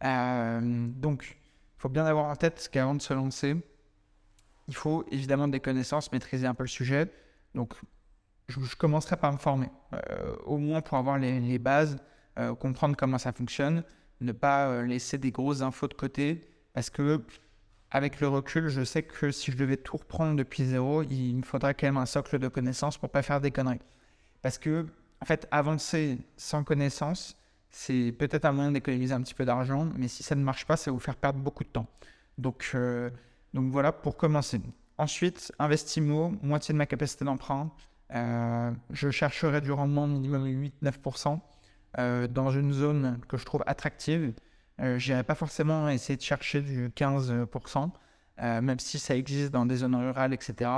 donc, 0.02 1.38
il 1.78 1.82
faut 1.82 1.90
bien 1.90 2.06
avoir 2.06 2.28
en 2.28 2.36
tête 2.38 2.70
qu'avant 2.72 2.96
de 2.96 3.02
se 3.02 3.14
lancer, 3.14 3.58
il 4.68 4.76
faut 4.76 5.06
évidemment 5.12 5.48
des 5.48 5.60
connaissances, 5.60 6.12
maîtriser 6.12 6.48
un 6.48 6.54
peu 6.54 6.64
le 6.64 6.70
sujet. 6.70 7.12
Donc, 7.54 7.74
je, 8.48 8.76
commencerai 8.76 9.18
par 9.18 9.32
me 9.32 9.38
former, 9.38 9.70
euh, 9.94 10.36
au 10.46 10.58
moins 10.58 10.82
pour 10.82 10.98
avoir 10.98 11.18
les, 11.18 11.60
bases, 11.60 11.98
euh, 12.38 12.54
comprendre 12.56 12.96
comment 12.96 13.18
ça 13.18 13.32
fonctionne, 13.32 13.84
ne 14.22 14.32
pas 14.32 14.68
euh, 14.68 14.84
laisser 14.84 15.18
des 15.18 15.32
grosses 15.32 15.62
infos 15.62 15.88
de 15.88 15.94
côté, 15.94 16.42
parce 16.74 16.90
que 16.90 17.22
avec 17.92 18.20
le 18.20 18.28
recul, 18.28 18.68
je 18.68 18.84
sais 18.84 19.04
que 19.04 19.32
si 19.32 19.52
je 19.52 19.58
devais 19.58 19.78
tout 19.78 19.98
reprendre 19.98 20.36
depuis 20.36 20.66
zéro, 20.66 21.04
il 21.04 21.38
me 21.38 21.44
faudrait 21.44 21.74
quand 21.74 21.88
même 21.88 21.98
un 21.98 22.06
socle 22.06 22.40
de 22.40 22.48
connaissances 22.48 22.98
pour 22.98 23.10
pas 23.10 23.22
faire 23.22 23.40
des 23.40 23.52
conneries. 23.52 23.80
Parce 24.42 24.58
que, 24.58 24.86
en 25.22 25.26
fait, 25.26 25.48
avancer 25.50 26.18
sans 26.36 26.64
connaissances, 26.64 27.38
c'est 27.70 28.14
peut-être 28.18 28.46
un 28.46 28.52
moyen 28.52 28.72
d'économiser 28.72 29.14
un 29.14 29.22
petit 29.22 29.34
peu 29.34 29.46
d'argent, 29.46 29.88
mais 29.98 30.08
si 30.08 30.24
ça 30.24 30.36
ne 30.36 30.44
marche 30.44 30.66
pas, 30.66 30.78
ça 30.78 30.92
va 30.92 30.94
vous 30.94 31.00
faire 31.00 31.16
perdre 31.16 31.40
beaucoup 31.40 31.64
de 31.64 31.70
temps. 31.70 31.88
Donc, 32.38 32.76
donc 33.56 33.72
voilà 33.72 33.94
pour 33.94 34.18
commencer. 34.18 34.60
Ensuite, 34.98 35.54
Investimo, 35.60 36.34
moitié 36.44 36.74
de 36.74 36.78
ma 36.78 36.86
capacité 36.86 37.24
d'emprunt. 37.24 37.72
Euh, 38.14 38.72
je 38.92 39.10
chercherai 39.10 39.62
du 39.62 39.72
rendement 39.72 40.08
minimum 40.08 40.46
8-9% 40.84 41.40
euh, 41.98 42.28
dans 42.28 42.52
une 42.52 42.74
zone 42.74 43.20
que 43.30 43.38
je 43.38 43.46
trouve 43.46 43.64
attractive. 43.66 44.34
Euh, 44.82 45.00
je 45.00 45.10
n'irai 45.10 45.24
pas 45.24 45.36
forcément 45.36 45.88
essayer 45.88 46.18
de 46.18 46.22
chercher 46.22 46.62
du 46.62 46.90
15%, 46.90 47.92
même 48.38 48.80
si 48.80 49.00
ça 49.00 49.16
existe 49.16 49.52
dans 49.52 49.66
des 49.66 49.78
zones 49.78 49.96
rurales, 49.96 50.34
etc. 50.34 50.70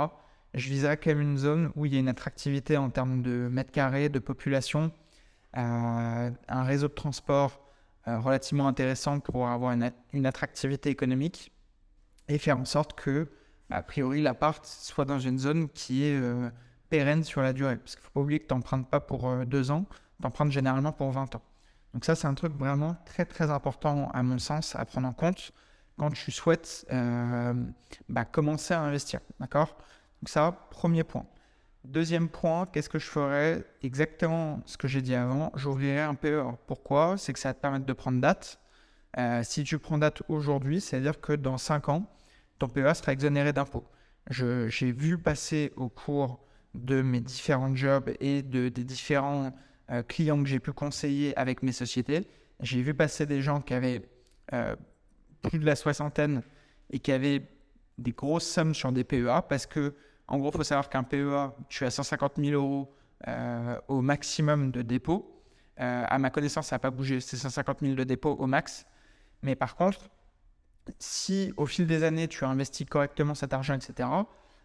Je 0.54 0.68
viserai 0.68 0.96
quand 0.98 1.10
même 1.10 1.20
une 1.20 1.36
zone 1.36 1.72
où 1.74 1.84
il 1.84 1.94
y 1.94 1.96
a 1.96 2.00
une 2.00 2.08
attractivité 2.08 2.76
en 2.76 2.90
termes 2.90 3.22
de 3.22 3.48
mètres 3.50 3.72
carrés, 3.72 4.08
de 4.08 4.20
population, 4.20 4.92
un 5.52 6.32
réseau 6.48 6.86
de 6.86 6.94
transport 6.94 7.60
relativement 8.06 8.68
intéressant 8.68 9.18
pour 9.18 9.48
avoir 9.48 9.76
une 10.12 10.26
attractivité 10.26 10.90
économique 10.90 11.52
et 12.28 12.38
faire 12.38 12.58
en 12.58 12.64
sorte 12.64 12.94
que, 12.94 13.28
a 13.70 13.82
priori, 13.82 14.22
l'appart 14.22 14.64
soit 14.64 15.04
dans 15.04 15.18
une 15.18 15.38
zone 15.38 15.68
qui 15.68 16.04
est 16.04 16.18
euh, 16.18 16.50
pérenne 16.90 17.24
sur 17.24 17.42
la 17.42 17.52
durée. 17.52 17.76
Parce 17.76 17.96
qu'il 17.96 18.02
ne 18.02 18.06
faut 18.06 18.12
pas 18.12 18.20
oublier 18.20 18.40
que 18.40 18.46
tu 18.46 18.54
n'empruntes 18.54 18.88
pas 18.88 19.00
pour 19.00 19.28
euh, 19.28 19.44
deux 19.44 19.70
ans, 19.70 19.86
tu 20.20 20.26
empruntes 20.26 20.52
généralement 20.52 20.92
pour 20.92 21.10
20 21.10 21.34
ans. 21.36 21.42
Donc 21.94 22.04
ça, 22.04 22.14
c'est 22.14 22.26
un 22.26 22.34
truc 22.34 22.52
vraiment 22.54 22.96
très 23.06 23.24
très 23.24 23.50
important 23.50 24.10
à 24.10 24.22
mon 24.22 24.38
sens 24.38 24.76
à 24.76 24.84
prendre 24.84 25.08
en 25.08 25.12
compte 25.12 25.52
quand 25.98 26.10
tu 26.10 26.30
souhaites 26.30 26.86
euh, 26.92 27.54
bah, 28.08 28.24
commencer 28.24 28.74
à 28.74 28.80
investir. 28.80 29.20
D'accord? 29.40 29.76
Donc 30.22 30.28
ça, 30.28 30.52
premier 30.70 31.04
point. 31.04 31.26
Deuxième 31.84 32.28
point, 32.28 32.66
qu'est-ce 32.66 32.88
que 32.88 32.98
je 32.98 33.06
ferais 33.06 33.64
Exactement 33.82 34.60
ce 34.66 34.76
que 34.76 34.88
j'ai 34.88 35.00
dit 35.00 35.14
avant, 35.14 35.52
j'ouvrirais 35.54 36.02
un 36.02 36.14
PE. 36.14 36.42
pourquoi? 36.66 37.16
C'est 37.16 37.32
que 37.32 37.38
ça 37.38 37.50
va 37.50 37.54
te 37.54 37.60
permettre 37.60 37.86
de 37.86 37.92
prendre 37.92 38.20
date. 38.20 38.58
Si 39.42 39.64
tu 39.64 39.78
prends 39.78 39.98
date 39.98 40.22
aujourd'hui, 40.28 40.80
c'est-à-dire 40.80 41.20
que 41.20 41.32
dans 41.32 41.58
5 41.58 41.88
ans, 41.88 42.06
ton 42.58 42.68
PEA 42.68 42.94
sera 42.94 43.12
exonéré 43.12 43.52
d'impôts. 43.52 43.84
J'ai 44.30 44.92
vu 44.92 45.18
passer 45.18 45.72
au 45.76 45.88
cours 45.88 46.40
de 46.74 47.02
mes 47.02 47.20
différents 47.20 47.74
jobs 47.74 48.10
et 48.20 48.42
de, 48.42 48.68
des 48.68 48.84
différents 48.84 49.52
euh, 49.90 50.02
clients 50.02 50.42
que 50.42 50.48
j'ai 50.48 50.60
pu 50.60 50.72
conseiller 50.72 51.36
avec 51.38 51.62
mes 51.62 51.72
sociétés, 51.72 52.26
j'ai 52.60 52.82
vu 52.82 52.92
passer 52.92 53.24
des 53.24 53.40
gens 53.40 53.62
qui 53.62 53.72
avaient 53.72 54.02
euh, 54.52 54.76
plus 55.42 55.58
de 55.58 55.64
la 55.64 55.76
soixantaine 55.76 56.42
et 56.90 56.98
qui 56.98 57.10
avaient 57.10 57.42
des 57.96 58.12
grosses 58.12 58.46
sommes 58.46 58.74
sur 58.74 58.92
des 58.92 59.04
PEA 59.04 59.42
parce 59.48 59.66
que, 59.66 59.94
en 60.26 60.38
gros, 60.38 60.50
il 60.52 60.58
faut 60.58 60.62
savoir 60.62 60.90
qu'un 60.90 61.04
PEA, 61.04 61.54
tu 61.68 61.84
as 61.86 61.90
150 61.90 62.34
000 62.36 62.52
euros 62.52 62.94
euh, 63.26 63.80
au 63.88 64.02
maximum 64.02 64.70
de 64.70 64.82
dépôt. 64.82 65.42
à 65.78 66.18
ma 66.18 66.30
connaissance, 66.30 66.66
ça 66.66 66.76
n'a 66.76 66.80
pas 66.80 66.90
bougé, 66.90 67.20
c'est 67.20 67.36
150 67.36 67.80
000 67.80 67.94
de 67.94 68.04
dépôt 68.04 68.32
au 68.32 68.46
max. 68.46 68.84
Mais 69.42 69.54
par 69.54 69.76
contre, 69.76 70.10
si 70.98 71.52
au 71.56 71.66
fil 71.66 71.86
des 71.86 72.02
années 72.02 72.28
tu 72.28 72.44
as 72.44 72.48
investi 72.48 72.86
correctement 72.86 73.34
cet 73.34 73.52
argent, 73.52 73.74
etc., 73.74 74.08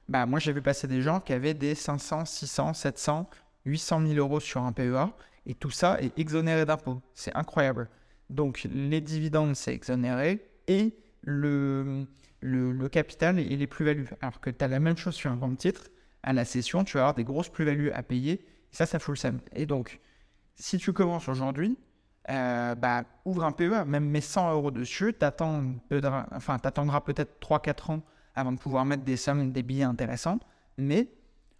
bah, 0.09 0.25
moi 0.25 0.39
j'ai 0.39 0.53
vu 0.53 0.61
passer 0.61 0.87
des 0.87 1.01
gens 1.01 1.19
qui 1.19 1.33
avaient 1.33 1.53
des 1.53 1.75
500, 1.75 2.25
600, 2.25 2.73
700, 2.73 3.29
800 3.65 4.07
000 4.07 4.13
euros 4.15 4.39
sur 4.39 4.61
un 4.63 4.71
PEA 4.71 5.13
et 5.45 5.55
tout 5.55 5.69
ça 5.69 5.99
est 6.01 6.17
exonéré 6.17 6.65
d'impôts. 6.65 7.01
C'est 7.13 7.35
incroyable. 7.35 7.89
Donc 8.29 8.67
les 8.73 9.01
dividendes, 9.01 9.55
c'est 9.55 9.73
exonéré 9.73 10.49
et 10.67 10.95
le, 11.21 12.05
le, 12.39 12.89
capital 12.89 13.39
et 13.39 13.55
les 13.55 13.67
plus-values. 13.67 14.09
Alors 14.21 14.39
que 14.39 14.49
tu 14.49 14.63
as 14.63 14.67
la 14.67 14.79
même 14.79 14.97
chose 14.97 15.15
sur 15.15 15.31
un 15.31 15.35
grand 15.35 15.55
titre, 15.55 15.89
à 16.23 16.33
la 16.33 16.45
session, 16.45 16.83
tu 16.83 16.97
vas 16.97 17.01
avoir 17.01 17.15
des 17.15 17.23
grosses 17.23 17.49
plus-values 17.49 17.91
à 17.91 18.01
payer. 18.01 18.33
Et 18.33 18.75
ça, 18.75 18.85
ça 18.85 18.99
fout 18.99 19.15
le 19.15 19.19
seum. 19.19 19.39
Et 19.53 19.65
donc, 19.65 19.99
si 20.55 20.77
tu 20.77 20.93
commences 20.93 21.27
aujourd'hui, 21.27 21.77
bah, 22.27 23.03
ouvre 23.25 23.43
un 23.43 23.51
PEA, 23.51 23.85
même 23.85 24.05
mets 24.05 24.21
100 24.21 24.53
euros 24.53 24.71
dessus, 24.71 25.13
t'attendras 25.13 27.01
peut-être 27.01 27.39
3-4 27.41 27.91
ans 27.91 28.01
avant 28.35 28.51
de 28.51 28.57
pouvoir 28.57 28.85
mettre 28.85 29.03
des 29.03 29.17
sommes, 29.17 29.51
des 29.51 29.63
billets 29.63 29.83
intéressants, 29.83 30.39
mais 30.77 31.09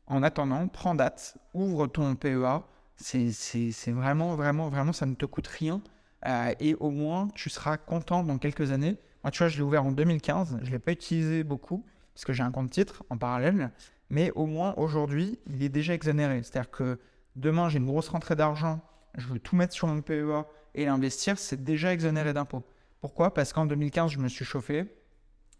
en 0.08 0.24
attendant, 0.24 0.68
prends 0.68 0.96
date, 0.96 1.38
ouvre 1.54 1.88
ton 1.88 2.16
PEA, 2.16 2.64
c'est 2.96 3.92
vraiment, 3.92 4.36
vraiment, 4.36 4.70
vraiment, 4.70 4.94
ça 4.94 5.06
ne 5.06 5.16
te 5.16 5.26
coûte 5.26 5.48
rien, 5.48 5.82
euh, 6.26 6.54
et 6.60 6.76
au 6.76 6.90
moins, 6.90 7.28
tu 7.36 7.50
seras 7.50 7.78
content 7.78 8.24
dans 8.24 8.38
quelques 8.38 8.72
années. 8.72 8.98
Moi, 9.24 9.32
tu 9.32 9.40
vois, 9.40 9.50
je 9.50 9.58
l'ai 9.58 9.64
ouvert 9.64 9.86
en 9.86 9.92
2015, 9.92 10.60
je 10.62 10.68
ne 10.68 10.72
l'ai 10.72 10.80
pas 10.80 10.92
utilisé 10.92 11.44
beaucoup, 11.44 11.86
parce 12.14 12.26
que 12.26 12.34
j'ai 12.34 12.44
un 12.44 12.52
compte 12.52 12.70
titre 12.70 13.04
en 13.10 13.18
parallèle, 13.18 13.72
mais 14.10 14.32
au 14.32 14.46
moins, 14.46 14.74
aujourd'hui, 14.78 15.40
il 15.48 15.64
est 15.64 15.70
déjà 15.70 15.94
exonéré. 15.94 16.44
C'est-à-dire 16.44 16.72
que 16.72 17.00
demain, 17.36 17.70
j'ai 17.70 17.80
une 17.80 17.86
grosse 17.86 18.10
rentrée 18.10 18.36
d'argent, 18.36 18.80
je 19.18 19.28
veux 19.28 19.40
tout 19.40 19.56
mettre 19.56 19.74
sur 19.74 19.88
mon 19.88 20.02
PEA 20.02 20.46
et 20.76 20.86
l'investir, 20.86 21.38
c'est 21.38 21.64
déjà 21.64 21.94
exonéré 21.94 22.34
d'impôts. 22.34 22.64
Pourquoi? 23.02 23.34
Parce 23.34 23.54
qu'en 23.54 23.66
2015, 23.66 24.12
je 24.12 24.20
me 24.20 24.28
suis 24.28 24.46
chauffé. 24.46 24.86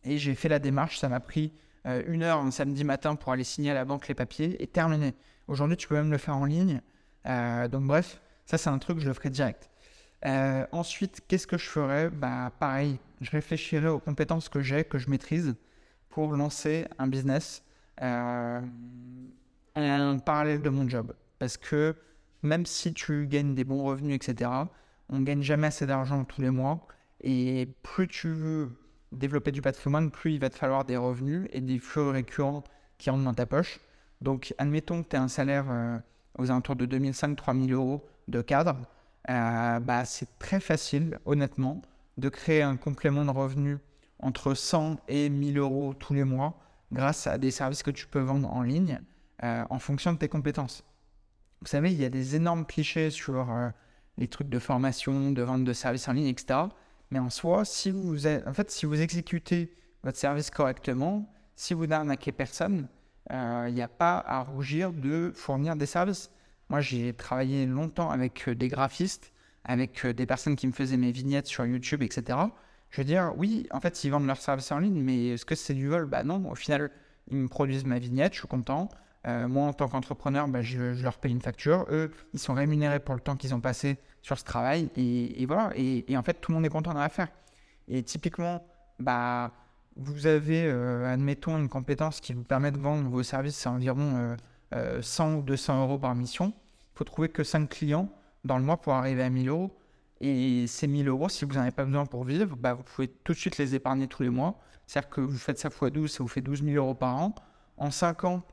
Et 0.04 0.18
j'ai 0.18 0.36
fait 0.36 0.50
la 0.50 0.60
démarche. 0.60 1.00
Ça 1.00 1.10
m'a 1.10 1.20
pris 1.20 1.54
une 2.08 2.24
heure 2.24 2.40
un 2.40 2.52
samedi 2.52 2.84
matin 2.84 3.16
pour 3.16 3.32
aller 3.32 3.44
signer 3.44 3.72
à 3.72 3.74
la 3.74 3.86
banque 3.86 4.08
les 4.08 4.16
papiers 4.16 4.62
et 4.62 4.68
terminé. 4.68 5.14
Aujourd'hui, 5.48 5.78
tu 5.78 5.88
peux 5.88 5.96
même 5.96 6.12
le 6.12 6.18
faire 6.18 6.38
en 6.38 6.46
ligne. 6.46 6.82
donc, 7.26 7.84
bref, 7.84 8.22
ça, 8.46 8.58
c'est 8.58 8.70
un 8.70 8.80
truc, 8.80 9.00
je 9.00 9.08
le 9.08 9.14
ferai 9.14 9.30
direct. 9.30 9.70
ensuite, 10.72 11.22
qu'est-ce 11.28 11.48
que 11.48 11.58
je 11.58 11.68
ferais? 11.68 12.10
Bah, 12.10 12.52
Pareil, 12.60 13.00
je 13.22 13.32
réfléchirai 13.32 13.88
aux 13.88 14.00
compétences 14.00 14.50
que 14.50 14.62
j'ai, 14.62 14.84
que 14.84 14.98
je 14.98 15.10
maîtrise, 15.10 15.56
pour 16.10 16.36
lancer 16.36 16.86
un 17.00 17.08
business 17.08 17.64
euh, 18.02 18.62
en 19.76 20.20
parallèle 20.20 20.62
de 20.62 20.70
mon 20.70 20.88
job. 20.88 21.14
Parce 21.40 21.58
que 21.58 21.96
même 22.44 22.66
si 22.66 22.94
tu 22.94 23.28
gagnes 23.28 23.56
des 23.56 23.64
bons 23.64 23.84
revenus, 23.84 24.16
etc., 24.16 24.50
on 25.10 25.20
ne 25.20 25.26
gagne 25.26 25.42
jamais 25.42 25.68
assez 25.68 25.86
d'argent 25.86 26.24
tous 26.24 26.42
les 26.42 26.50
mois. 26.50 26.88
Et 27.22 27.70
plus 27.84 28.08
tu 28.08 28.30
veux 28.32 28.72
développer 29.12 29.52
du 29.52 29.62
patrimoine, 29.62 30.12
plus 30.12 30.34
il 30.34 30.40
va 30.40 30.50
te 30.50 30.56
falloir 30.56 30.86
des 30.86 30.98
revenus 30.98 31.48
et 31.52 31.62
des 31.62 31.80
flux 31.80 32.10
récurrents 32.10 32.64
qui 32.98 33.10
rentrent 33.10 33.24
dans 33.24 33.34
ta 33.34 33.46
poche. 33.46 33.80
Donc, 34.22 34.54
admettons 34.58 35.04
que 35.04 35.10
tu 35.10 35.16
as 35.16 35.22
un 35.22 35.28
salaire 35.28 35.66
euh, 35.70 35.98
aux 36.38 36.52
alentours 36.52 36.76
de 36.76 36.86
2005-3000 36.86 37.74
euros 37.74 38.06
de 38.28 38.42
cadre. 38.42 38.78
Euh, 39.30 39.80
bah, 39.80 40.06
c'est 40.06 40.38
très 40.40 40.60
facile, 40.60 41.20
honnêtement, 41.26 41.82
de 42.18 42.30
créer 42.30 42.62
un 42.62 42.78
complément 42.78 43.26
de 43.26 43.32
revenus 43.32 43.78
entre 44.20 44.54
100 44.54 44.98
et 45.08 45.30
1000 45.30 45.58
euros 45.58 45.94
tous 45.94 46.14
les 46.14 46.24
mois 46.24 46.60
grâce 46.92 47.28
à 47.28 47.38
des 47.38 47.52
services 47.52 47.84
que 47.84 47.92
tu 47.92 48.08
peux 48.08 48.20
vendre 48.20 48.52
en 48.52 48.62
ligne 48.62 49.02
euh, 49.44 49.64
en 49.70 49.80
fonction 49.80 50.14
de 50.14 50.18
tes 50.18 50.30
compétences. 50.30 50.84
Vous 51.64 51.70
savez, 51.70 51.94
il 51.94 52.02
y 52.02 52.04
a 52.04 52.10
des 52.10 52.36
énormes 52.36 52.66
clichés 52.66 53.10
sur 53.10 53.50
euh, 53.50 53.70
les 54.18 54.28
trucs 54.28 54.50
de 54.50 54.60
formation, 54.60 55.32
de 55.32 55.42
vente 55.44 55.64
de 55.64 55.72
services 55.72 56.10
en 56.10 56.12
ligne, 56.12 56.28
etc. 56.28 56.60
Mais 57.10 57.20
en 57.20 57.30
soi, 57.30 57.64
si 57.64 57.90
vous, 57.90 58.28
exécutez 58.28 59.74
votre 60.04 60.18
service 60.18 60.50
correctement, 60.50 61.34
si 61.56 61.74
vous 61.74 61.88
n'arnaquez 61.88 62.34
personne, 62.34 62.90
euh, 63.32 63.68
il 63.70 63.76
n'y 63.76 63.82
a 63.82 63.88
pas 63.88 64.18
à 64.28 64.42
rougir 64.42 64.92
de 64.92 65.32
fournir 65.34 65.78
des 65.78 65.86
services. 65.86 66.32
Moi, 66.68 66.82
j'ai 66.82 67.14
travaillé 67.14 67.66
longtemps 67.66 68.12
avec 68.12 68.50
des 68.50 68.68
graphistes, 68.68 69.32
avec 69.64 70.06
des 70.06 70.26
personnes 70.26 70.58
qui 70.58 70.68
me 70.68 70.74
faisaient 70.74 70.98
mes 70.98 71.14
vignettes 71.14 71.48
sur 71.48 71.66
YouTube, 71.66 72.04
etc. 72.04 72.40
Je 72.90 72.98
veux 73.00 73.06
dire, 73.06 73.32
oui, 73.38 73.68
en 73.72 73.80
fait, 73.80 74.04
ils 74.04 74.10
vendent 74.10 74.28
leurs 74.28 74.42
services 74.42 74.74
en 74.74 74.80
ligne, 74.80 75.02
mais 75.02 75.28
est-ce 75.30 75.46
que 75.46 75.56
c'est 75.56 75.74
du 75.74 75.88
vol? 75.88 76.08
Bah 76.08 76.26
non, 76.26 76.46
au 76.52 76.56
final, 76.56 76.92
ils 77.32 77.38
me 77.38 77.48
produisent 77.48 77.86
ma 77.86 78.00
vignette, 78.00 78.34
je 78.34 78.40
suis 78.40 78.50
content. 78.50 78.90
Euh, 79.26 79.48
moi, 79.48 79.68
en 79.68 79.74
tant 79.74 79.88
qu'entrepreneur, 79.88 80.48
bah, 80.48 80.62
je, 80.62 81.02
leur 81.02 81.18
paye 81.18 81.32
une 81.32 81.42
facture. 81.42 81.86
Eux, 81.90 82.12
ils 82.34 82.40
sont 82.40 82.54
rémunérés 82.54 83.00
pour 83.00 83.16
le 83.16 83.22
temps 83.22 83.36
qu'ils 83.36 83.56
ont 83.56 83.62
passé 83.62 83.98
sur 84.22 84.38
ce 84.38 84.44
travail. 84.44 84.90
Et, 84.98 85.46
voilà. 85.46 85.72
Et, 85.76 86.18
en 86.18 86.24
fait, 86.24 86.36
tout 86.36 86.52
le 86.52 86.56
monde 86.56 86.66
est 86.66 86.70
content 86.70 86.94
dans 86.94 87.00
l'affaire. 87.00 87.30
Et 87.88 88.04
typiquement, 88.04 88.66
bah, 89.00 89.52
vous 89.96 90.28
avez, 90.28 90.66
euh, 90.66 91.12
admettons, 91.12 91.58
une 91.58 91.70
compétence 91.70 92.20
qui 92.20 92.34
vous 92.34 92.44
permet 92.44 92.72
de 92.72 92.78
vendre 92.78 93.10
vos 93.10 93.24
services 93.24 93.66
à 93.66 93.72
environ 93.72 94.36
100 95.02 95.32
euh, 95.32 95.36
ou 95.38 95.42
200 95.42 95.84
euros 95.84 96.00
par 96.00 96.16
mission. 96.16 96.54
Il 96.94 96.98
faut 96.98 97.04
trouver 97.06 97.30
que 97.30 97.44
5 97.44 97.70
clients 97.70 98.10
dans 98.44 98.58
le 98.58 98.64
mois 98.64 98.78
pour 98.78 98.94
arriver 98.94 99.24
à 99.24 99.30
1000 99.30 99.48
euros. 99.48 99.72
Et 100.20 100.68
ces 100.68 100.88
1000 100.88 101.08
euros, 101.08 101.30
si 101.30 101.46
vous 101.46 101.54
n'en 101.54 101.62
avez 101.62 101.72
pas 101.72 101.86
besoin 101.86 102.06
pour 102.06 102.24
vivre, 102.24 102.56
bah, 102.56 102.74
vous 102.74 102.84
pouvez 102.84 103.08
tout 103.08 103.34
de 103.34 103.38
suite 103.38 103.58
les 103.58 103.76
épargner 103.76 104.08
tous 104.08 104.24
les 104.24 104.30
mois. 104.30 104.60
C'est-à-dire 104.86 105.10
que 105.10 105.22
vous 105.22 105.38
faites 105.38 105.60
ça 105.60 105.70
x 105.70 105.92
12, 105.92 106.12
ça 106.12 106.24
vous 106.24 106.30
fait 106.30 106.42
12 106.42 106.64
000 106.64 106.76
euros 106.76 106.94
par 106.94 107.16
an. 107.16 107.36
En 107.78 107.92
5 107.92 108.24
ans, 108.26 108.44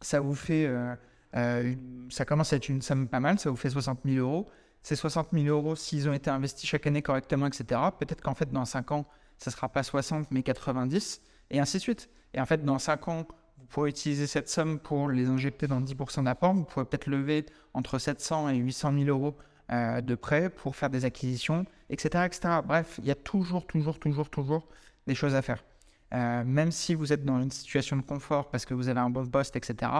ça 0.00 0.20
vous 0.20 0.34
fait. 0.34 0.66
Euh, 0.66 0.94
euh, 1.36 1.74
ça 2.08 2.24
commence 2.24 2.52
à 2.52 2.56
être 2.56 2.68
une 2.68 2.82
somme 2.82 3.08
pas 3.08 3.20
mal, 3.20 3.38
ça 3.38 3.50
vous 3.50 3.56
fait 3.56 3.70
60 3.70 4.00
000 4.04 4.18
euros. 4.26 4.46
Ces 4.82 4.96
60 4.96 5.28
000 5.32 5.46
euros, 5.46 5.74
s'ils 5.74 6.08
ont 6.08 6.12
été 6.12 6.30
investis 6.30 6.68
chaque 6.68 6.86
année 6.86 7.02
correctement, 7.02 7.46
etc., 7.46 7.80
peut-être 7.98 8.22
qu'en 8.22 8.34
fait, 8.34 8.52
dans 8.52 8.64
5 8.64 8.92
ans, 8.92 9.06
ça 9.36 9.50
ne 9.50 9.54
sera 9.54 9.68
pas 9.68 9.82
60, 9.82 10.30
mais 10.30 10.42
90, 10.42 11.22
et 11.50 11.58
ainsi 11.58 11.78
de 11.78 11.82
suite. 11.82 12.08
Et 12.34 12.40
en 12.40 12.46
fait, 12.46 12.64
dans 12.64 12.78
5 12.78 13.08
ans, 13.08 13.26
vous 13.58 13.66
pourrez 13.66 13.90
utiliser 13.90 14.28
cette 14.28 14.48
somme 14.48 14.78
pour 14.78 15.08
les 15.08 15.28
injecter 15.28 15.66
dans 15.66 15.80
10% 15.80 16.24
d'apport. 16.24 16.54
Vous 16.54 16.64
pouvez 16.64 16.86
peut-être 16.86 17.08
lever 17.08 17.46
entre 17.74 17.98
700 17.98 18.50
et 18.50 18.56
800 18.58 18.92
000 18.92 19.04
euros 19.06 19.36
euh, 19.72 20.00
de 20.00 20.14
prêt 20.14 20.50
pour 20.50 20.76
faire 20.76 20.88
des 20.90 21.04
acquisitions, 21.04 21.66
etc., 21.90 22.24
etc. 22.26 22.60
Bref, 22.64 23.00
il 23.02 23.06
y 23.06 23.10
a 23.10 23.16
toujours, 23.16 23.66
toujours, 23.66 23.98
toujours, 23.98 24.30
toujours 24.30 24.68
des 25.08 25.16
choses 25.16 25.34
à 25.34 25.42
faire. 25.42 25.64
Euh, 26.14 26.44
même 26.44 26.70
si 26.70 26.94
vous 26.94 27.12
êtes 27.12 27.24
dans 27.24 27.40
une 27.40 27.50
situation 27.50 27.96
de 27.96 28.02
confort 28.02 28.50
parce 28.50 28.64
que 28.64 28.74
vous 28.74 28.88
avez 28.88 29.00
un 29.00 29.10
bon 29.10 29.26
poste, 29.26 29.56
etc., 29.56 29.90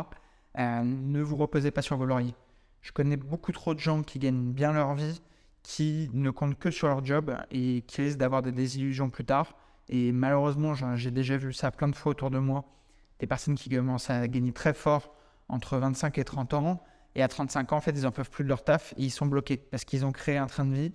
euh, 0.58 0.82
ne 0.84 1.20
vous 1.20 1.36
reposez 1.36 1.70
pas 1.70 1.82
sur 1.82 1.96
vos 1.96 2.06
lauriers. 2.06 2.34
Je 2.80 2.92
connais 2.92 3.16
beaucoup 3.16 3.52
trop 3.52 3.74
de 3.74 3.80
gens 3.80 4.02
qui 4.02 4.18
gagnent 4.18 4.52
bien 4.52 4.72
leur 4.72 4.94
vie, 4.94 5.20
qui 5.62 6.08
ne 6.12 6.30
comptent 6.30 6.58
que 6.58 6.70
sur 6.70 6.86
leur 6.86 7.04
job 7.04 7.36
et 7.50 7.82
qui 7.86 8.02
risquent 8.02 8.18
d'avoir 8.18 8.42
des 8.42 8.52
désillusions 8.52 9.10
plus 9.10 9.24
tard. 9.24 9.56
Et 9.88 10.12
malheureusement, 10.12 10.74
j'ai 10.74 11.10
déjà 11.10 11.36
vu 11.36 11.52
ça 11.52 11.70
plein 11.70 11.88
de 11.88 11.96
fois 11.96 12.10
autour 12.12 12.30
de 12.30 12.38
moi. 12.38 12.64
Des 13.18 13.26
personnes 13.26 13.56
qui 13.56 13.68
commencent 13.68 14.10
à 14.10 14.28
gagner 14.28 14.52
très 14.52 14.74
fort 14.74 15.14
entre 15.48 15.78
25 15.78 16.18
et 16.18 16.24
30 16.24 16.54
ans 16.54 16.82
et 17.14 17.22
à 17.22 17.28
35 17.28 17.72
ans, 17.72 17.76
en 17.76 17.80
fait, 17.80 17.92
ils 17.92 18.02
n'en 18.02 18.12
peuvent 18.12 18.30
plus 18.30 18.44
de 18.44 18.48
leur 18.48 18.62
taf 18.62 18.92
et 18.96 19.02
ils 19.02 19.10
sont 19.10 19.26
bloqués 19.26 19.56
parce 19.56 19.84
qu'ils 19.84 20.04
ont 20.04 20.12
créé 20.12 20.36
un 20.36 20.46
train 20.46 20.64
de 20.64 20.74
vie, 20.74 20.92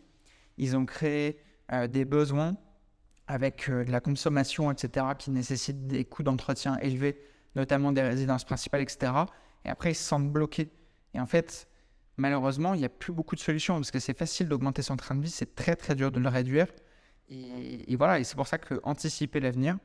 ils 0.57 0.77
ont 0.77 0.85
créé 0.85 1.39
euh, 1.73 1.87
des 1.87 2.05
besoins 2.05 2.55
avec 3.27 3.69
euh, 3.69 3.83
de 3.83 3.91
la 3.91 3.99
consommation, 3.99 4.71
etc., 4.71 5.05
qui 5.17 5.31
nécessitent 5.31 5.87
des 5.87 6.05
coûts 6.05 6.23
d'entretien 6.23 6.77
élevés, 6.79 7.21
notamment 7.55 7.91
des 7.91 8.01
résidences 8.01 8.43
principales, 8.43 8.81
etc. 8.81 9.11
Et 9.65 9.69
après, 9.69 9.91
ils 9.91 9.95
se 9.95 10.03
sentent 10.03 10.31
bloqués. 10.31 10.71
Et 11.13 11.19
en 11.19 11.25
fait, 11.25 11.67
malheureusement, 12.17 12.73
il 12.73 12.79
n'y 12.79 12.85
a 12.85 12.89
plus 12.89 13.13
beaucoup 13.13 13.35
de 13.35 13.41
solutions 13.41 13.75
parce 13.75 13.91
que 13.91 13.99
c'est 13.99 14.17
facile 14.17 14.47
d'augmenter 14.47 14.81
son 14.81 14.97
train 14.97 15.15
de 15.15 15.21
vie, 15.21 15.29
c'est 15.29 15.55
très 15.55 15.75
très 15.75 15.95
dur 15.95 16.11
de 16.11 16.19
le 16.19 16.29
réduire. 16.29 16.67
Et, 17.29 17.95
voilà, 17.95 18.19
et 18.19 18.25
c'est 18.25 18.35
pour 18.35 18.47
ça 18.47 18.57
que 18.57 18.79
anticiper 18.83 19.39
l'avenir. 19.39 19.77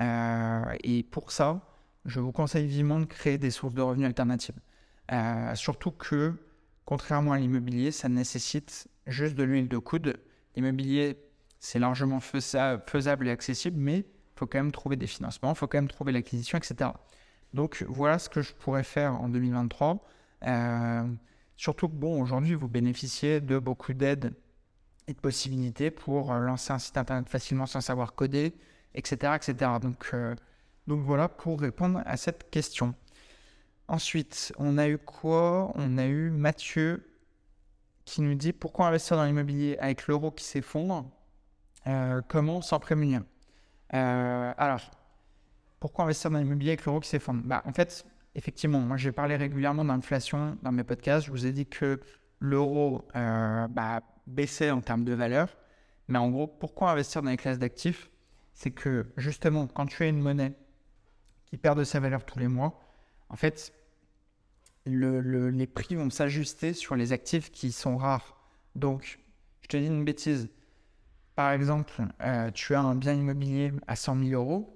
Euh, 0.00 0.62
et 0.82 1.02
pour 1.02 1.30
ça, 1.30 1.60
je 2.06 2.20
vous 2.20 2.32
conseille 2.32 2.66
vivement 2.66 3.00
de 3.00 3.04
créer 3.04 3.36
des 3.36 3.50
sources 3.50 3.74
de 3.74 3.82
revenus 3.82 4.06
alternatives. 4.06 4.54
Euh, 5.12 5.54
surtout 5.54 5.90
que, 5.90 6.34
contrairement 6.86 7.32
à 7.32 7.38
l'immobilier, 7.38 7.90
ça 7.90 8.08
nécessite 8.08 8.88
juste 9.06 9.34
de 9.34 9.42
l'huile 9.42 9.68
de 9.68 9.76
coude. 9.78 10.16
L'immobilier, 10.54 11.18
c'est 11.66 11.80
largement 11.80 12.20
faisable 12.20 13.26
et 13.26 13.30
accessible, 13.32 13.76
mais 13.80 13.98
il 13.98 14.04
faut 14.36 14.46
quand 14.46 14.58
même 14.58 14.70
trouver 14.70 14.94
des 14.94 15.08
financements, 15.08 15.50
il 15.50 15.56
faut 15.56 15.66
quand 15.66 15.78
même 15.78 15.88
trouver 15.88 16.12
l'acquisition, 16.12 16.56
etc. 16.56 16.90
Donc 17.54 17.84
voilà 17.88 18.20
ce 18.20 18.28
que 18.28 18.40
je 18.40 18.54
pourrais 18.54 18.84
faire 18.84 19.20
en 19.20 19.28
2023. 19.28 19.98
Euh, 20.46 21.02
surtout 21.56 21.88
que, 21.88 21.94
bon, 21.94 22.22
aujourd'hui, 22.22 22.54
vous 22.54 22.68
bénéficiez 22.68 23.40
de 23.40 23.58
beaucoup 23.58 23.94
d'aides 23.94 24.32
et 25.08 25.14
de 25.14 25.18
possibilités 25.18 25.90
pour 25.90 26.32
lancer 26.34 26.72
un 26.72 26.78
site 26.78 26.96
internet 26.98 27.28
facilement 27.28 27.66
sans 27.66 27.80
savoir 27.80 28.14
coder, 28.14 28.54
etc. 28.94 29.32
etc. 29.34 29.72
Euh, 30.14 30.36
donc 30.86 31.00
voilà 31.00 31.28
pour 31.28 31.60
répondre 31.60 32.00
à 32.06 32.16
cette 32.16 32.48
question. 32.48 32.94
Ensuite, 33.88 34.52
on 34.58 34.78
a 34.78 34.88
eu 34.88 34.98
quoi? 34.98 35.72
On 35.74 35.98
a 35.98 36.06
eu 36.06 36.30
Mathieu 36.30 37.10
qui 38.04 38.22
nous 38.22 38.36
dit 38.36 38.52
pourquoi 38.52 38.86
investir 38.86 39.16
dans 39.16 39.24
l'immobilier 39.24 39.76
avec 39.78 40.06
l'euro 40.06 40.30
qui 40.30 40.44
s'effondre? 40.44 41.10
Euh, 41.86 42.20
Comment 42.28 42.60
s'en 42.62 42.78
prémunir? 42.78 43.22
Euh, 43.94 44.52
Alors, 44.56 44.90
pourquoi 45.80 46.04
investir 46.04 46.30
dans 46.30 46.38
l'immobilier 46.38 46.70
avec 46.72 46.84
l'euro 46.84 47.00
qui 47.00 47.08
s'effondre? 47.08 47.42
Bah, 47.44 47.62
En 47.66 47.72
fait, 47.72 48.06
effectivement, 48.34 48.80
moi 48.80 48.96
j'ai 48.96 49.12
parlé 49.12 49.36
régulièrement 49.36 49.84
d'inflation 49.84 50.56
dans 50.62 50.72
mes 50.72 50.84
podcasts. 50.84 51.26
Je 51.26 51.30
vous 51.30 51.46
ai 51.46 51.52
dit 51.52 51.66
que 51.66 52.00
l'euro 52.40 53.06
euh, 53.14 53.68
bah, 53.68 54.02
baissait 54.26 54.70
en 54.70 54.80
termes 54.80 55.04
de 55.04 55.12
valeur. 55.12 55.48
Mais 56.08 56.18
en 56.18 56.30
gros, 56.30 56.46
pourquoi 56.46 56.90
investir 56.92 57.22
dans 57.22 57.30
les 57.30 57.36
classes 57.36 57.58
d'actifs? 57.58 58.10
C'est 58.54 58.70
que 58.70 59.06
justement, 59.16 59.66
quand 59.66 59.86
tu 59.86 60.02
as 60.02 60.06
une 60.06 60.20
monnaie 60.20 60.54
qui 61.46 61.56
perd 61.56 61.78
de 61.78 61.84
sa 61.84 62.00
valeur 62.00 62.24
tous 62.24 62.38
les 62.38 62.48
mois, 62.48 62.80
en 63.28 63.36
fait, 63.36 63.72
les 64.86 65.66
prix 65.66 65.96
vont 65.96 66.10
s'ajuster 66.10 66.72
sur 66.72 66.94
les 66.94 67.12
actifs 67.12 67.50
qui 67.50 67.72
sont 67.72 67.96
rares. 67.96 68.36
Donc, 68.74 69.18
je 69.62 69.68
te 69.68 69.76
dis 69.76 69.86
une 69.86 70.04
bêtise. 70.04 70.48
Par 71.36 71.52
exemple, 71.52 71.92
euh, 72.22 72.50
tu 72.50 72.74
as 72.74 72.80
un 72.80 72.94
bien 72.94 73.12
immobilier 73.12 73.70
à 73.86 73.94
100 73.94 74.24
000 74.24 74.30
euros. 74.30 74.72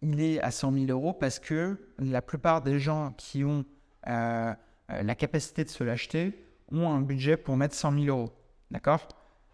Il 0.00 0.22
est 0.22 0.40
à 0.40 0.50
100 0.50 0.72
000 0.72 0.86
euros 0.86 1.12
parce 1.12 1.38
que 1.38 1.78
la 1.98 2.22
plupart 2.22 2.62
des 2.62 2.80
gens 2.80 3.12
qui 3.12 3.44
ont 3.44 3.64
euh, 4.06 4.54
euh, 4.90 5.02
la 5.02 5.14
capacité 5.14 5.64
de 5.64 5.68
se 5.68 5.84
l'acheter 5.84 6.46
ont 6.72 6.90
un 6.90 7.02
budget 7.02 7.36
pour 7.36 7.58
mettre 7.58 7.74
100 7.74 8.04
000 8.04 8.06
euros. 8.06 8.32
D'accord? 8.70 9.06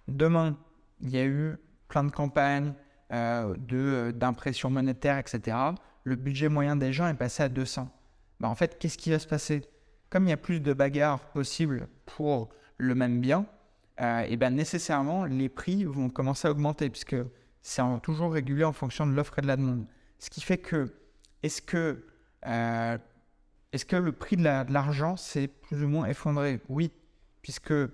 Demain, 0.06 0.56
il 1.00 1.10
y 1.10 1.18
a 1.18 1.24
eu 1.24 1.56
plein 1.88 2.04
de 2.04 2.10
campagnes 2.10 2.72
d'impression 3.10 4.70
monétaire, 4.70 5.18
etc. 5.18 5.56
Le 6.02 6.16
budget 6.16 6.48
moyen 6.48 6.74
des 6.74 6.92
gens 6.92 7.06
est 7.06 7.14
passé 7.14 7.44
à 7.44 7.48
200. 7.48 7.88
Bah, 8.40 8.48
en 8.48 8.54
fait, 8.56 8.78
qu'est-ce 8.78 8.98
qui 8.98 9.10
va 9.10 9.20
se 9.20 9.28
passer? 9.28 9.62
Comme 10.10 10.24
il 10.26 10.30
y 10.30 10.32
a 10.32 10.36
plus 10.36 10.60
de 10.60 10.72
bagarres 10.72 11.20
possibles 11.30 11.88
pour 12.06 12.48
le 12.76 12.94
même 12.96 13.20
bien, 13.20 13.46
et 13.98 14.36
ben 14.36 14.54
nécessairement, 14.54 15.24
les 15.24 15.48
prix 15.48 15.84
vont 15.84 16.08
commencer 16.08 16.48
à 16.48 16.50
augmenter, 16.50 16.90
puisque 16.90 17.16
c'est 17.62 17.82
toujours 18.02 18.32
régulé 18.32 18.64
en 18.64 18.72
fonction 18.72 19.06
de 19.06 19.12
l'offre 19.12 19.38
et 19.38 19.42
de 19.42 19.46
la 19.46 19.56
demande. 19.56 19.86
Ce 20.18 20.30
qui 20.30 20.40
fait 20.40 20.58
que, 20.58 20.92
est-ce 21.42 21.62
que, 21.62 22.04
euh, 22.46 22.98
que 23.88 23.96
le 23.96 24.12
prix 24.12 24.36
de 24.36 24.44
l'argent 24.44 25.16
s'est 25.16 25.48
plus 25.48 25.82
ou 25.82 25.88
moins 25.88 26.06
effondré? 26.06 26.60
Oui, 26.68 26.92
puisque 27.42 27.72
euh, 27.72 27.88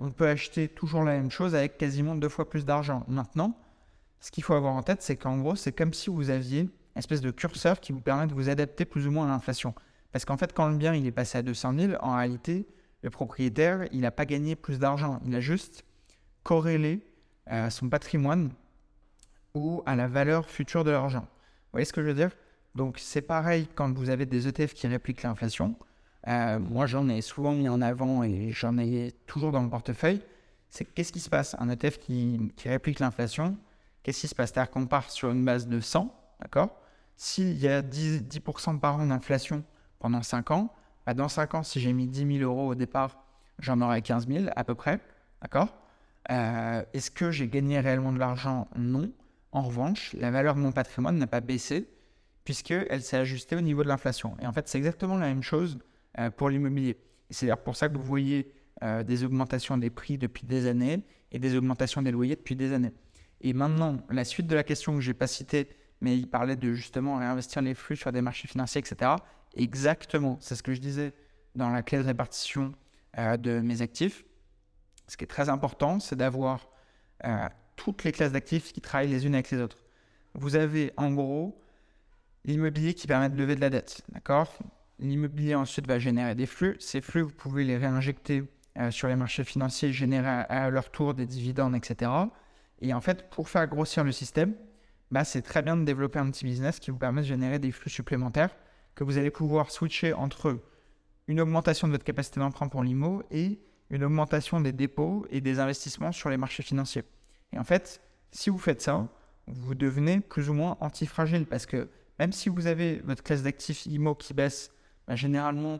on 0.00 0.10
peut 0.10 0.28
acheter 0.28 0.68
toujours 0.68 1.04
la 1.04 1.12
même 1.12 1.30
chose 1.30 1.54
avec 1.54 1.78
quasiment 1.78 2.14
deux 2.14 2.28
fois 2.28 2.48
plus 2.48 2.64
d'argent. 2.64 3.04
Maintenant, 3.08 3.58
ce 4.20 4.30
qu'il 4.30 4.42
faut 4.42 4.54
avoir 4.54 4.74
en 4.74 4.82
tête, 4.82 5.02
c'est 5.02 5.16
qu'en 5.16 5.38
gros, 5.38 5.56
c'est 5.56 5.72
comme 5.72 5.92
si 5.92 6.10
vous 6.10 6.30
aviez 6.30 6.60
une 6.60 6.70
espèce 6.96 7.20
de 7.20 7.30
curseur 7.30 7.80
qui 7.80 7.92
vous 7.92 8.00
permet 8.00 8.26
de 8.26 8.34
vous 8.34 8.48
adapter 8.48 8.84
plus 8.84 9.06
ou 9.06 9.10
moins 9.10 9.26
à 9.26 9.28
l'inflation. 9.28 9.74
Parce 10.12 10.24
qu'en 10.24 10.36
fait, 10.36 10.52
quand 10.52 10.68
le 10.68 10.76
bien 10.76 10.94
il 10.94 11.06
est 11.06 11.12
passé 11.12 11.38
à 11.38 11.42
200 11.42 11.74
000, 11.78 11.92
en 12.00 12.16
réalité, 12.16 12.66
le 13.06 13.10
propriétaire, 13.10 13.86
il 13.92 14.00
n'a 14.00 14.10
pas 14.10 14.26
gagné 14.26 14.56
plus 14.56 14.80
d'argent. 14.80 15.20
Il 15.24 15.34
a 15.36 15.40
juste 15.40 15.84
corrélé 16.42 17.06
euh, 17.52 17.70
son 17.70 17.88
patrimoine 17.88 18.50
ou 19.54 19.80
à 19.86 19.94
la 19.94 20.08
valeur 20.08 20.50
future 20.50 20.82
de 20.82 20.90
l'argent. 20.90 21.20
Vous 21.20 21.70
voyez 21.74 21.84
ce 21.84 21.92
que 21.92 22.02
je 22.02 22.08
veux 22.08 22.14
dire? 22.14 22.32
Donc, 22.74 22.98
c'est 22.98 23.22
pareil 23.22 23.68
quand 23.76 23.96
vous 23.96 24.10
avez 24.10 24.26
des 24.26 24.48
ETF 24.48 24.74
qui 24.74 24.88
répliquent 24.88 25.22
l'inflation. 25.22 25.76
Euh, 26.26 26.58
moi, 26.58 26.86
j'en 26.86 27.08
ai 27.08 27.20
souvent 27.20 27.52
mis 27.52 27.68
en 27.68 27.80
avant 27.80 28.24
et 28.24 28.50
j'en 28.50 28.76
ai 28.76 29.12
toujours 29.28 29.52
dans 29.52 29.62
mon 29.62 29.68
portefeuille. 29.68 30.20
C'est 30.68 30.84
qu'est-ce 30.84 31.12
qui 31.12 31.20
se 31.20 31.30
passe? 31.30 31.54
Un 31.60 31.70
ETF 31.70 31.98
qui, 32.00 32.52
réplique 32.64 32.98
l'inflation, 32.98 33.56
qu'est-ce 34.02 34.22
qui 34.22 34.28
se 34.28 34.34
passe? 34.34 34.50
C'est-à-dire 34.52 34.72
qu'on 34.72 34.88
part 34.88 35.12
sur 35.12 35.30
une 35.30 35.44
base 35.44 35.68
de 35.68 35.78
100, 35.78 36.12
d'accord? 36.42 36.70
S'il 37.14 37.56
y 37.56 37.68
a 37.68 37.82
10%, 37.82 38.22
10 38.24 38.40
par 38.80 38.96
an 38.96 39.06
d'inflation 39.06 39.62
pendant 40.00 40.24
5 40.24 40.50
ans, 40.50 40.74
bah 41.06 41.14
dans 41.14 41.28
5 41.28 41.54
ans, 41.54 41.62
si 41.62 41.80
j'ai 41.80 41.92
mis 41.92 42.06
10 42.08 42.38
000 42.38 42.50
euros 42.50 42.68
au 42.68 42.74
départ, 42.74 43.24
j'en 43.58 43.80
aurai 43.80 44.02
15 44.02 44.26
000 44.26 44.44
à 44.54 44.64
peu 44.64 44.74
près, 44.74 45.00
d'accord? 45.40 45.74
Euh, 46.30 46.82
Est-ce 46.92 47.10
que 47.10 47.30
j'ai 47.30 47.48
gagné 47.48 47.78
réellement 47.80 48.12
de 48.12 48.18
l'argent? 48.18 48.68
Non. 48.76 49.12
En 49.52 49.62
revanche, 49.62 50.14
la 50.14 50.30
valeur 50.30 50.54
de 50.56 50.60
mon 50.60 50.72
patrimoine 50.72 51.16
n'a 51.16 51.26
pas 51.26 51.40
baissé 51.40 51.88
puisqu'elle 52.44 53.02
s'est 53.02 53.16
ajustée 53.16 53.56
au 53.56 53.60
niveau 53.60 53.82
de 53.82 53.88
l'inflation. 53.88 54.36
Et 54.40 54.46
en 54.46 54.52
fait, 54.52 54.68
c'est 54.68 54.78
exactement 54.78 55.16
la 55.16 55.26
même 55.26 55.42
chose 55.42 55.78
euh, 56.18 56.30
pour 56.30 56.48
l'immobilier. 56.48 56.96
C'est 57.30 57.46
d'ailleurs 57.46 57.62
pour 57.62 57.76
ça 57.76 57.88
que 57.88 57.96
vous 57.96 58.04
voyez 58.04 58.52
euh, 58.82 59.02
des 59.02 59.24
augmentations 59.24 59.76
des 59.76 59.90
prix 59.90 60.16
depuis 60.16 60.46
des 60.46 60.66
années 60.66 61.02
et 61.32 61.38
des 61.38 61.56
augmentations 61.56 62.02
des 62.02 62.12
loyers 62.12 62.36
depuis 62.36 62.54
des 62.54 62.72
années. 62.72 62.92
Et 63.40 63.52
maintenant, 63.52 63.96
la 64.10 64.24
suite 64.24 64.46
de 64.46 64.54
la 64.54 64.62
question 64.62 64.94
que 64.94 65.00
je 65.00 65.10
n'ai 65.10 65.14
pas 65.14 65.26
citée, 65.26 65.68
mais 66.00 66.16
il 66.16 66.28
parlait 66.28 66.56
de 66.56 66.72
justement 66.72 67.16
réinvestir 67.16 67.62
les 67.62 67.74
flux 67.74 67.96
sur 67.96 68.12
des 68.12 68.22
marchés 68.22 68.46
financiers, 68.46 68.80
etc. 68.80 69.12
Exactement, 69.56 70.38
c'est 70.40 70.54
ce 70.54 70.62
que 70.62 70.74
je 70.74 70.80
disais 70.80 71.12
dans 71.54 71.70
la 71.70 71.82
clé 71.82 71.98
de 71.98 72.04
répartition 72.04 72.72
euh, 73.18 73.36
de 73.36 73.60
mes 73.60 73.82
actifs. 73.82 74.24
Ce 75.08 75.16
qui 75.16 75.24
est 75.24 75.28
très 75.28 75.48
important, 75.48 76.00
c'est 76.00 76.16
d'avoir 76.16 76.68
toutes 77.76 78.04
les 78.04 78.12
classes 78.12 78.32
d'actifs 78.32 78.72
qui 78.72 78.80
travaillent 78.80 79.08
les 79.08 79.26
unes 79.26 79.34
avec 79.34 79.50
les 79.50 79.58
autres. 79.58 79.78
Vous 80.34 80.54
avez 80.54 80.92
en 80.96 81.12
gros 81.12 81.58
l'immobilier 82.44 82.94
qui 82.94 83.06
permet 83.06 83.30
de 83.30 83.36
lever 83.36 83.56
de 83.56 83.60
la 83.60 83.70
dette, 83.70 84.02
d'accord? 84.10 84.58
L'immobilier 84.98 85.54
ensuite 85.54 85.86
va 85.86 85.98
générer 85.98 86.34
des 86.34 86.46
flux. 86.46 86.76
Ces 86.78 87.00
flux, 87.00 87.22
vous 87.22 87.32
pouvez 87.32 87.64
les 87.64 87.76
réinjecter 87.76 88.44
euh, 88.78 88.90
sur 88.90 89.08
les 89.08 89.16
marchés 89.16 89.44
financiers, 89.44 89.92
générer 89.92 90.28
à, 90.28 90.70
leur 90.70 90.90
tour 90.90 91.14
des 91.14 91.26
dividendes, 91.26 91.74
etc. 91.74 92.10
Et 92.80 92.94
en 92.94 93.00
fait, 93.00 93.28
pour 93.30 93.48
faire 93.48 93.66
grossir 93.66 94.04
le 94.04 94.12
système, 94.12 94.54
bah, 95.10 95.24
c'est 95.24 95.42
très 95.42 95.62
bien 95.62 95.76
de 95.76 95.84
développer 95.84 96.18
un 96.18 96.30
petit 96.30 96.44
business 96.44 96.78
qui 96.78 96.90
vous 96.90 96.98
permet 96.98 97.22
de 97.22 97.26
générer 97.26 97.58
des 97.58 97.72
flux 97.72 97.90
supplémentaires 97.90 98.54
que 98.96 99.04
vous 99.04 99.18
allez 99.18 99.30
pouvoir 99.30 99.70
switcher 99.70 100.12
entre 100.14 100.58
une 101.28 101.40
augmentation 101.40 101.86
de 101.86 101.92
votre 101.92 102.04
capacité 102.04 102.40
d'emprunt 102.40 102.68
pour 102.68 102.82
l'IMO 102.82 103.22
et 103.30 103.60
une 103.90 104.02
augmentation 104.02 104.60
des 104.60 104.72
dépôts 104.72 105.26
et 105.30 105.40
des 105.40 105.60
investissements 105.60 106.10
sur 106.10 106.30
les 106.30 106.36
marchés 106.36 106.64
financiers. 106.64 107.04
Et 107.52 107.58
en 107.58 107.64
fait, 107.64 108.00
si 108.32 108.50
vous 108.50 108.58
faites 108.58 108.82
ça, 108.82 109.06
vous 109.46 109.74
devenez 109.74 110.20
plus 110.20 110.50
ou 110.50 110.54
moins 110.54 110.76
antifragile 110.80 111.46
parce 111.46 111.66
que 111.66 111.88
même 112.18 112.32
si 112.32 112.48
vous 112.48 112.66
avez 112.66 112.96
votre 113.04 113.22
classe 113.22 113.42
d'actifs 113.42 113.86
IMO 113.86 114.14
qui 114.14 114.34
baisse 114.34 114.72
bah, 115.06 115.14
généralement, 115.14 115.78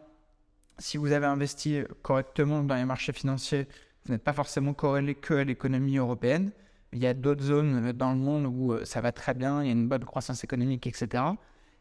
si 0.78 0.98
vous 0.98 1.12
avez 1.12 1.26
investi 1.26 1.82
correctement 2.02 2.62
dans 2.62 2.76
les 2.76 2.84
marchés 2.84 3.12
financiers, 3.12 3.66
vous 4.04 4.12
n'êtes 4.12 4.22
pas 4.22 4.34
forcément 4.34 4.74
corrélé 4.74 5.14
que 5.14 5.34
à 5.34 5.44
l'économie 5.44 5.96
européenne. 5.96 6.52
Il 6.92 7.00
y 7.00 7.06
a 7.06 7.14
d'autres 7.14 7.42
zones 7.42 7.92
dans 7.92 8.12
le 8.12 8.18
monde 8.18 8.46
où 8.46 8.72
euh, 8.72 8.84
ça 8.84 9.00
va 9.00 9.10
très 9.10 9.34
bien, 9.34 9.62
il 9.62 9.66
y 9.66 9.70
a 9.70 9.72
une 9.72 9.88
bonne 9.88 10.04
croissance 10.04 10.44
économique, 10.44 10.86
etc. 10.86 11.24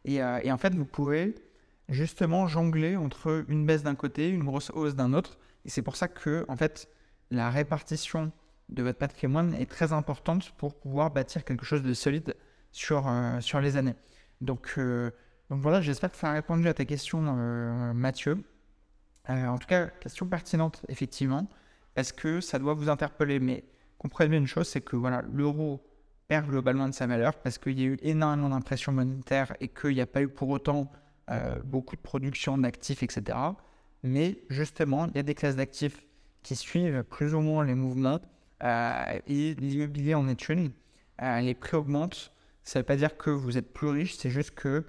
Euh, 0.08 0.40
et, 0.44 0.52
en 0.52 0.58
fait, 0.58 0.74
vous 0.74 0.86
pouvez 0.86 1.36
justement 1.90 2.48
jongler 2.48 2.96
entre 2.96 3.46
une 3.48 3.66
baisse 3.66 3.84
d'un 3.84 3.96
côté, 3.96 4.30
une 4.30 4.44
grosse 4.44 4.72
hausse 4.72 4.96
d'un 4.96 5.14
autre. 5.14 5.38
Et 5.66 5.70
c'est 5.70 5.82
pour 5.82 5.96
ça 5.96 6.08
que, 6.08 6.46
en 6.48 6.56
fait, 6.56 6.90
la 7.32 7.50
répartition 7.50 8.32
de 8.70 8.84
votre 8.84 8.98
patrimoine 8.98 9.54
est 9.56 9.70
très 9.70 9.94
importante 9.94 10.52
pour 10.58 10.76
pouvoir 10.76 11.12
bâtir 11.12 11.44
quelque 11.44 11.66
chose 11.66 11.84
de 11.84 11.94
solide 11.94 12.36
sur, 12.72 13.08
euh, 13.08 13.40
sur 13.40 13.62
les 13.62 13.78
années. 13.78 13.96
Donc, 14.42 14.78
donc 15.50 15.62
voilà, 15.62 15.80
j'espère 15.82 16.12
que 16.12 16.18
ça 16.18 16.30
a 16.30 16.34
répondu 16.34 16.68
à 16.68 16.74
ta 16.74 16.86
question, 16.86 17.24
euh, 17.38 17.94
Mathieu. 17.94 18.44
Euh, 19.30 19.48
en 19.48 19.58
tout 19.58 19.68
cas, 19.68 19.88
question 19.88 20.28
pertinente, 20.28 20.84
effectivement, 20.90 21.48
parce 21.94 22.12
que 22.12 22.42
ça 22.42 22.58
doit 22.58 22.74
vous 22.74 22.90
interpeller? 22.90 23.40
Mais 23.40 23.64
comprenez 24.00 24.38
une 24.38 24.48
chose, 24.48 24.68
c'est 24.68 24.82
que 24.82 24.96
voilà, 24.96 25.24
l'euro 25.32 25.86
perd 26.28 26.48
globalement 26.48 26.88
de 26.88 26.94
sa 26.94 27.08
valeur 27.08 27.36
parce 27.36 27.58
qu'il 27.58 27.80
y 27.80 27.84
a 27.84 27.88
eu 27.88 27.98
énormément 28.02 28.50
d'impression 28.50 28.92
monétaire 28.92 29.54
et 29.60 29.68
qu'il 29.68 29.92
n'y 29.92 30.02
a 30.02 30.08
pas 30.08 30.22
eu 30.22 30.28
pour 30.28 30.50
autant 30.50 30.92
euh, 31.30 31.60
beaucoup 31.64 31.96
de 31.96 32.02
production 32.02 32.58
d'actifs, 32.58 33.04
etc. 33.04 33.38
Mais 34.04 34.40
justement, 34.50 35.08
il 35.08 35.16
y 35.16 35.20
a 35.20 35.24
des 35.24 35.36
classes 35.36 35.56
d'actifs 35.56 36.06
qui 36.44 36.56
suivent 36.56 37.04
plus 37.04 37.34
ou 37.34 37.42
moins 37.42 37.66
les 37.66 37.76
mouvements 37.76 38.20
et 38.62 39.56
l'immobilier 39.60 40.16
en 40.16 40.28
est 40.28 40.50
une. 40.50 40.72
les 41.22 41.54
prix 41.54 41.76
augmentent. 41.76 42.32
Ça 42.64 42.80
ne 42.80 42.82
veut 42.82 42.86
pas 42.86 42.96
dire 42.96 43.18
que 43.18 43.30
vous 43.30 43.58
êtes 43.58 43.74
plus 43.74 43.90
riche, 43.90 44.16
c'est 44.16 44.30
juste 44.30 44.52
que 44.52 44.86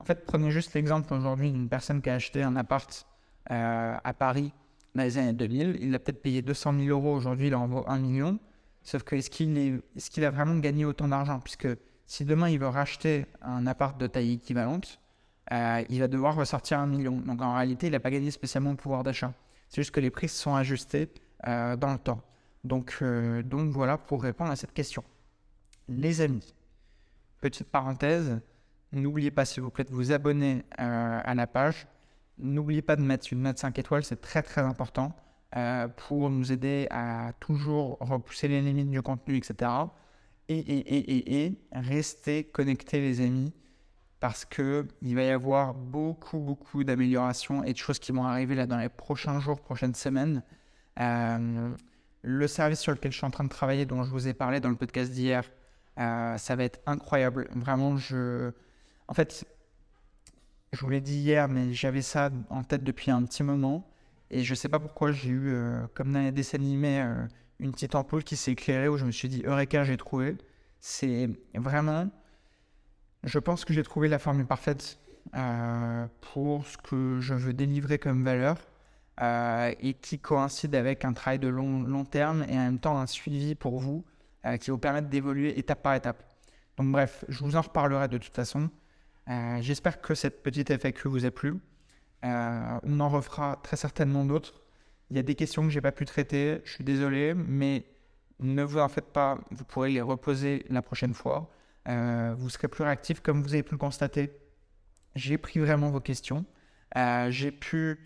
en 0.00 0.04
fait, 0.04 0.24
prenez 0.24 0.50
juste 0.50 0.72
l'exemple 0.74 1.12
aujourd'hui 1.12 1.52
d'une 1.52 1.68
personne 1.68 2.00
qui 2.00 2.08
a 2.08 2.14
acheté 2.14 2.42
un 2.42 2.56
appart 2.56 3.06
euh, 3.50 3.96
à 4.02 4.14
Paris 4.14 4.52
dans 4.94 5.02
les 5.02 5.18
années 5.18 5.34
2000. 5.34 5.78
Il 5.80 5.94
a 5.94 5.98
peut-être 5.98 6.22
payé 6.22 6.40
200 6.40 6.72
000 6.84 6.88
euros, 6.88 7.14
aujourd'hui 7.14 7.48
il 7.48 7.54
en 7.54 7.66
vaut 7.66 7.84
1 7.86 7.98
million. 7.98 8.38
Sauf 8.82 9.02
que 9.02 9.16
est-ce 9.16 9.30
qu'il 9.30 10.24
a 10.24 10.30
vraiment 10.30 10.56
gagné 10.58 10.84
autant 10.84 11.08
d'argent? 11.08 11.40
Puisque 11.40 11.68
si 12.06 12.24
demain 12.24 12.48
il 12.48 12.58
veut 12.58 12.68
racheter 12.68 13.26
un 13.42 13.66
appart 13.66 13.98
de 13.98 14.06
taille 14.06 14.34
équivalente, 14.34 15.00
euh, 15.52 15.84
il 15.88 16.00
va 16.00 16.08
devoir 16.08 16.34
ressortir 16.34 16.78
un 16.78 16.86
million. 16.86 17.18
Donc 17.18 17.42
en 17.42 17.54
réalité, 17.54 17.88
il 17.88 17.92
n'a 17.92 18.00
pas 18.00 18.10
gagné 18.10 18.30
spécialement 18.30 18.70
le 18.70 18.76
pouvoir 18.76 19.02
d'achat. 19.02 19.32
C'est 19.68 19.82
juste 19.82 19.92
que 19.92 20.00
les 20.00 20.10
prix 20.10 20.28
se 20.28 20.40
sont 20.40 20.54
ajustés 20.54 21.08
euh, 21.46 21.76
dans 21.76 21.92
le 21.92 21.98
temps. 21.98 22.22
Donc, 22.64 23.02
donc 23.44 23.70
voilà 23.70 23.96
pour 23.96 24.22
répondre 24.22 24.50
à 24.50 24.56
cette 24.56 24.74
question. 24.74 25.02
Les 25.88 26.20
amis, 26.20 26.54
petite 27.40 27.68
parenthèse, 27.68 28.40
N'oubliez 28.92 29.30
pas, 29.30 29.44
s'il 29.44 29.62
vous 29.62 29.70
plaît, 29.70 29.84
de 29.84 29.92
vous 29.92 30.10
abonner 30.10 30.64
euh, 30.80 31.20
à 31.24 31.34
la 31.34 31.46
page. 31.46 31.86
N'oubliez 32.38 32.82
pas 32.82 32.96
de 32.96 33.02
mettre 33.02 33.32
une 33.32 33.42
note 33.42 33.58
5 33.58 33.78
étoiles, 33.78 34.04
c'est 34.04 34.20
très 34.20 34.42
très 34.42 34.62
important 34.62 35.14
euh, 35.56 35.88
pour 35.88 36.30
nous 36.30 36.52
aider 36.52 36.86
à 36.90 37.32
toujours 37.40 37.98
repousser 38.00 38.48
les 38.48 38.60
limites 38.60 38.90
du 38.90 39.02
contenu, 39.02 39.36
etc. 39.36 39.70
Et, 40.48 40.58
et, 40.58 40.96
et, 40.96 41.44
et, 41.44 41.58
restez 41.72 42.44
connectés, 42.44 43.00
les 43.00 43.20
amis, 43.20 43.52
parce 44.18 44.44
qu'il 44.44 45.14
va 45.14 45.22
y 45.22 45.30
avoir 45.30 45.74
beaucoup, 45.74 46.38
beaucoup 46.38 46.84
d'améliorations 46.84 47.62
et 47.64 47.72
de 47.72 47.78
choses 47.78 47.98
qui 47.98 48.12
vont 48.12 48.24
arriver 48.24 48.54
là 48.54 48.66
dans 48.66 48.78
les 48.78 48.88
prochains 48.88 49.40
jours, 49.40 49.60
prochaines 49.60 49.94
semaines. 49.94 50.42
Euh, 50.98 51.70
le 52.22 52.46
service 52.48 52.80
sur 52.80 52.92
lequel 52.92 53.12
je 53.12 53.16
suis 53.18 53.26
en 53.26 53.30
train 53.30 53.44
de 53.44 53.48
travailler, 53.48 53.86
dont 53.86 54.02
je 54.02 54.10
vous 54.10 54.28
ai 54.28 54.34
parlé 54.34 54.60
dans 54.60 54.68
le 54.68 54.76
podcast 54.76 55.10
d'hier, 55.12 55.44
ça 55.96 56.56
va 56.56 56.64
être 56.64 56.80
incroyable. 56.86 57.48
Vraiment, 57.54 57.96
je 57.96 58.52
en 59.10 59.12
fait, 59.12 59.44
je 60.72 60.80
vous 60.80 60.88
l'ai 60.88 61.00
dit 61.00 61.16
hier, 61.16 61.48
mais 61.48 61.72
j'avais 61.74 62.00
ça 62.00 62.30
en 62.48 62.62
tête 62.62 62.84
depuis 62.84 63.10
un 63.10 63.24
petit 63.24 63.42
moment. 63.42 63.89
Et 64.30 64.44
je 64.44 64.52
ne 64.52 64.56
sais 64.56 64.68
pas 64.68 64.78
pourquoi 64.78 65.12
j'ai 65.12 65.30
eu, 65.30 65.48
euh, 65.48 65.86
comme 65.94 66.12
dans 66.12 66.20
les 66.20 66.32
dessins 66.32 66.58
animés, 66.58 67.02
euh, 67.02 67.26
une 67.58 67.72
petite 67.72 67.94
ampoule 67.94 68.22
qui 68.22 68.36
s'est 68.36 68.52
éclairée 68.52 68.88
où 68.88 68.96
je 68.96 69.04
me 69.04 69.10
suis 69.10 69.28
dit, 69.28 69.42
Eureka, 69.44 69.84
j'ai 69.84 69.96
trouvé. 69.96 70.36
C'est 70.78 71.28
vraiment. 71.54 72.08
Je 73.24 73.38
pense 73.38 73.64
que 73.64 73.74
j'ai 73.74 73.82
trouvé 73.82 74.08
la 74.08 74.18
formule 74.18 74.46
parfaite 74.46 74.98
euh, 75.34 76.06
pour 76.20 76.64
ce 76.66 76.78
que 76.78 77.18
je 77.20 77.34
veux 77.34 77.52
délivrer 77.52 77.98
comme 77.98 78.24
valeur 78.24 78.56
et 79.22 79.92
qui 80.00 80.18
coïncide 80.18 80.74
avec 80.74 81.04
un 81.04 81.12
travail 81.12 81.38
de 81.38 81.48
long, 81.48 81.82
long 81.82 82.06
terme 82.06 82.42
et 82.48 82.54
en 82.54 82.64
même 82.64 82.78
temps 82.78 82.98
un 82.98 83.06
suivi 83.06 83.54
pour 83.54 83.78
vous 83.78 84.02
qui 84.58 84.70
vous 84.70 84.78
permettre 84.78 85.10
d'évoluer 85.10 85.58
étape 85.58 85.82
par 85.82 85.94
étape. 85.94 86.24
Donc, 86.78 86.90
bref, 86.90 87.26
je 87.28 87.44
vous 87.44 87.54
en 87.54 87.60
reparlerai 87.60 88.08
de 88.08 88.16
toute 88.16 88.34
façon. 88.34 88.70
J'espère 89.58 90.00
que 90.00 90.14
cette 90.14 90.42
petite 90.42 90.70
FAQ 90.70 91.08
vous 91.08 91.26
a 91.26 91.30
plu. 91.30 91.60
Euh, 92.24 92.78
on 92.82 93.00
en 93.00 93.08
refera 93.08 93.58
très 93.62 93.76
certainement 93.76 94.24
d'autres. 94.24 94.62
Il 95.10 95.16
y 95.16 95.18
a 95.18 95.22
des 95.22 95.34
questions 95.34 95.62
que 95.62 95.70
j'ai 95.70 95.80
pas 95.80 95.92
pu 95.92 96.04
traiter, 96.04 96.60
je 96.64 96.72
suis 96.72 96.84
désolé, 96.84 97.34
mais 97.34 97.84
ne 98.38 98.62
vous 98.62 98.78
en 98.78 98.88
faites 98.88 99.12
pas, 99.12 99.38
vous 99.50 99.64
pourrez 99.64 99.90
les 99.90 100.00
reposer 100.00 100.64
la 100.68 100.82
prochaine 100.82 101.14
fois. 101.14 101.50
Euh, 101.88 102.34
vous 102.38 102.50
serez 102.50 102.68
plus 102.68 102.84
réactif, 102.84 103.20
comme 103.20 103.42
vous 103.42 103.54
avez 103.54 103.62
pu 103.62 103.72
le 103.72 103.78
constater. 103.78 104.32
J'ai 105.16 105.38
pris 105.38 105.58
vraiment 105.58 105.90
vos 105.90 106.00
questions. 106.00 106.44
j'ai 107.28 107.50
pu 107.50 107.98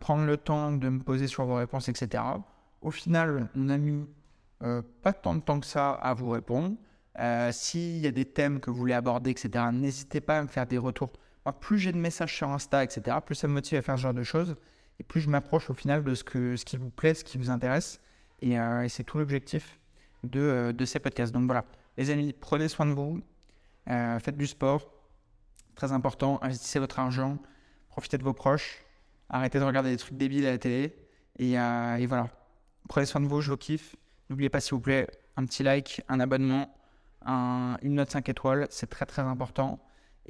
prendre 0.00 0.24
le 0.24 0.36
temps 0.36 0.72
de 0.72 0.88
me 0.88 1.00
poser 1.00 1.26
sur 1.26 1.44
vos 1.44 1.56
réponses, 1.56 1.88
etc. 1.88 2.22
Au 2.80 2.90
final, 2.90 3.48
on 3.54 3.68
a 3.68 3.76
mis 3.76 4.06
pas 5.02 5.12
tant 5.12 5.34
de 5.34 5.40
temps 5.40 5.60
que 5.60 5.66
ça 5.66 5.90
à 5.90 6.14
vous 6.14 6.30
répondre. 6.30 6.76
Euh, 7.18 7.50
s'il 7.52 7.98
y 7.98 8.06
a 8.06 8.12
des 8.12 8.24
thèmes 8.24 8.60
que 8.60 8.70
vous 8.70 8.76
voulez 8.76 8.94
aborder, 8.94 9.30
etc., 9.30 9.64
n'hésitez 9.72 10.20
pas 10.20 10.38
à 10.38 10.42
me 10.42 10.48
faire 10.48 10.66
des 10.66 10.78
retours. 10.78 11.12
Plus 11.60 11.78
j'ai 11.78 11.92
de 11.92 11.98
messages 11.98 12.34
sur 12.36 12.48
Insta, 12.48 12.84
etc., 12.84 13.16
plus 13.24 13.34
ça 13.34 13.48
me 13.48 13.52
motive 13.54 13.78
à 13.78 13.82
faire 13.82 13.96
ce 13.96 14.02
genre 14.02 14.14
de 14.14 14.22
choses. 14.22 14.56
Et 14.98 15.02
plus 15.02 15.20
je 15.20 15.30
m'approche 15.30 15.70
au 15.70 15.74
final 15.74 16.04
de 16.04 16.14
ce, 16.14 16.22
que, 16.24 16.56
ce 16.56 16.64
qui 16.64 16.76
vous 16.76 16.90
plaît, 16.90 17.14
ce 17.14 17.24
qui 17.24 17.38
vous 17.38 17.50
intéresse. 17.50 18.00
Et, 18.42 18.58
euh, 18.58 18.86
c'est 18.88 19.04
tout 19.04 19.18
l'objectif 19.18 19.78
de, 20.24 20.40
euh, 20.40 20.72
de, 20.72 20.84
ces 20.84 20.98
podcasts. 20.98 21.32
Donc 21.32 21.46
voilà. 21.46 21.64
Les 21.96 22.10
amis, 22.10 22.32
prenez 22.32 22.68
soin 22.68 22.86
de 22.86 22.92
vous. 22.92 23.22
faites 23.86 24.36
du 24.36 24.46
sport. 24.46 24.92
Très 25.74 25.92
important. 25.92 26.38
Investissez 26.42 26.78
votre 26.78 26.98
argent. 26.98 27.38
Profitez 27.88 28.18
de 28.18 28.24
vos 28.24 28.34
proches. 28.34 28.84
Arrêtez 29.30 29.58
de 29.58 29.64
regarder 29.64 29.90
des 29.90 29.96
trucs 29.96 30.16
débiles 30.16 30.46
à 30.46 30.52
la 30.52 30.58
télé. 30.58 30.94
Et 31.38 31.56
voilà. 32.06 32.28
Prenez 32.88 33.06
soin 33.06 33.20
de 33.20 33.26
vous. 33.26 33.40
Je 33.40 33.50
vous 33.50 33.56
kiffe. 33.56 33.96
N'oubliez 34.28 34.48
pas, 34.48 34.60
s'il 34.60 34.74
vous 34.74 34.80
plaît, 34.80 35.08
un 35.36 35.44
petit 35.44 35.62
like, 35.62 36.02
un 36.08 36.20
abonnement, 36.20 36.72
une 37.26 37.94
note 37.94 38.10
5 38.10 38.28
étoiles. 38.28 38.66
C'est 38.70 38.88
très, 38.88 39.06
très 39.06 39.22
important. 39.22 39.80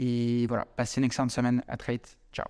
Et 0.00 0.46
voilà. 0.46 0.64
Passez 0.64 1.00
une 1.00 1.04
excellente 1.04 1.30
semaine. 1.30 1.62
À 1.68 1.76
très 1.76 1.92
vite. 1.92 2.16
Ciao. 2.32 2.46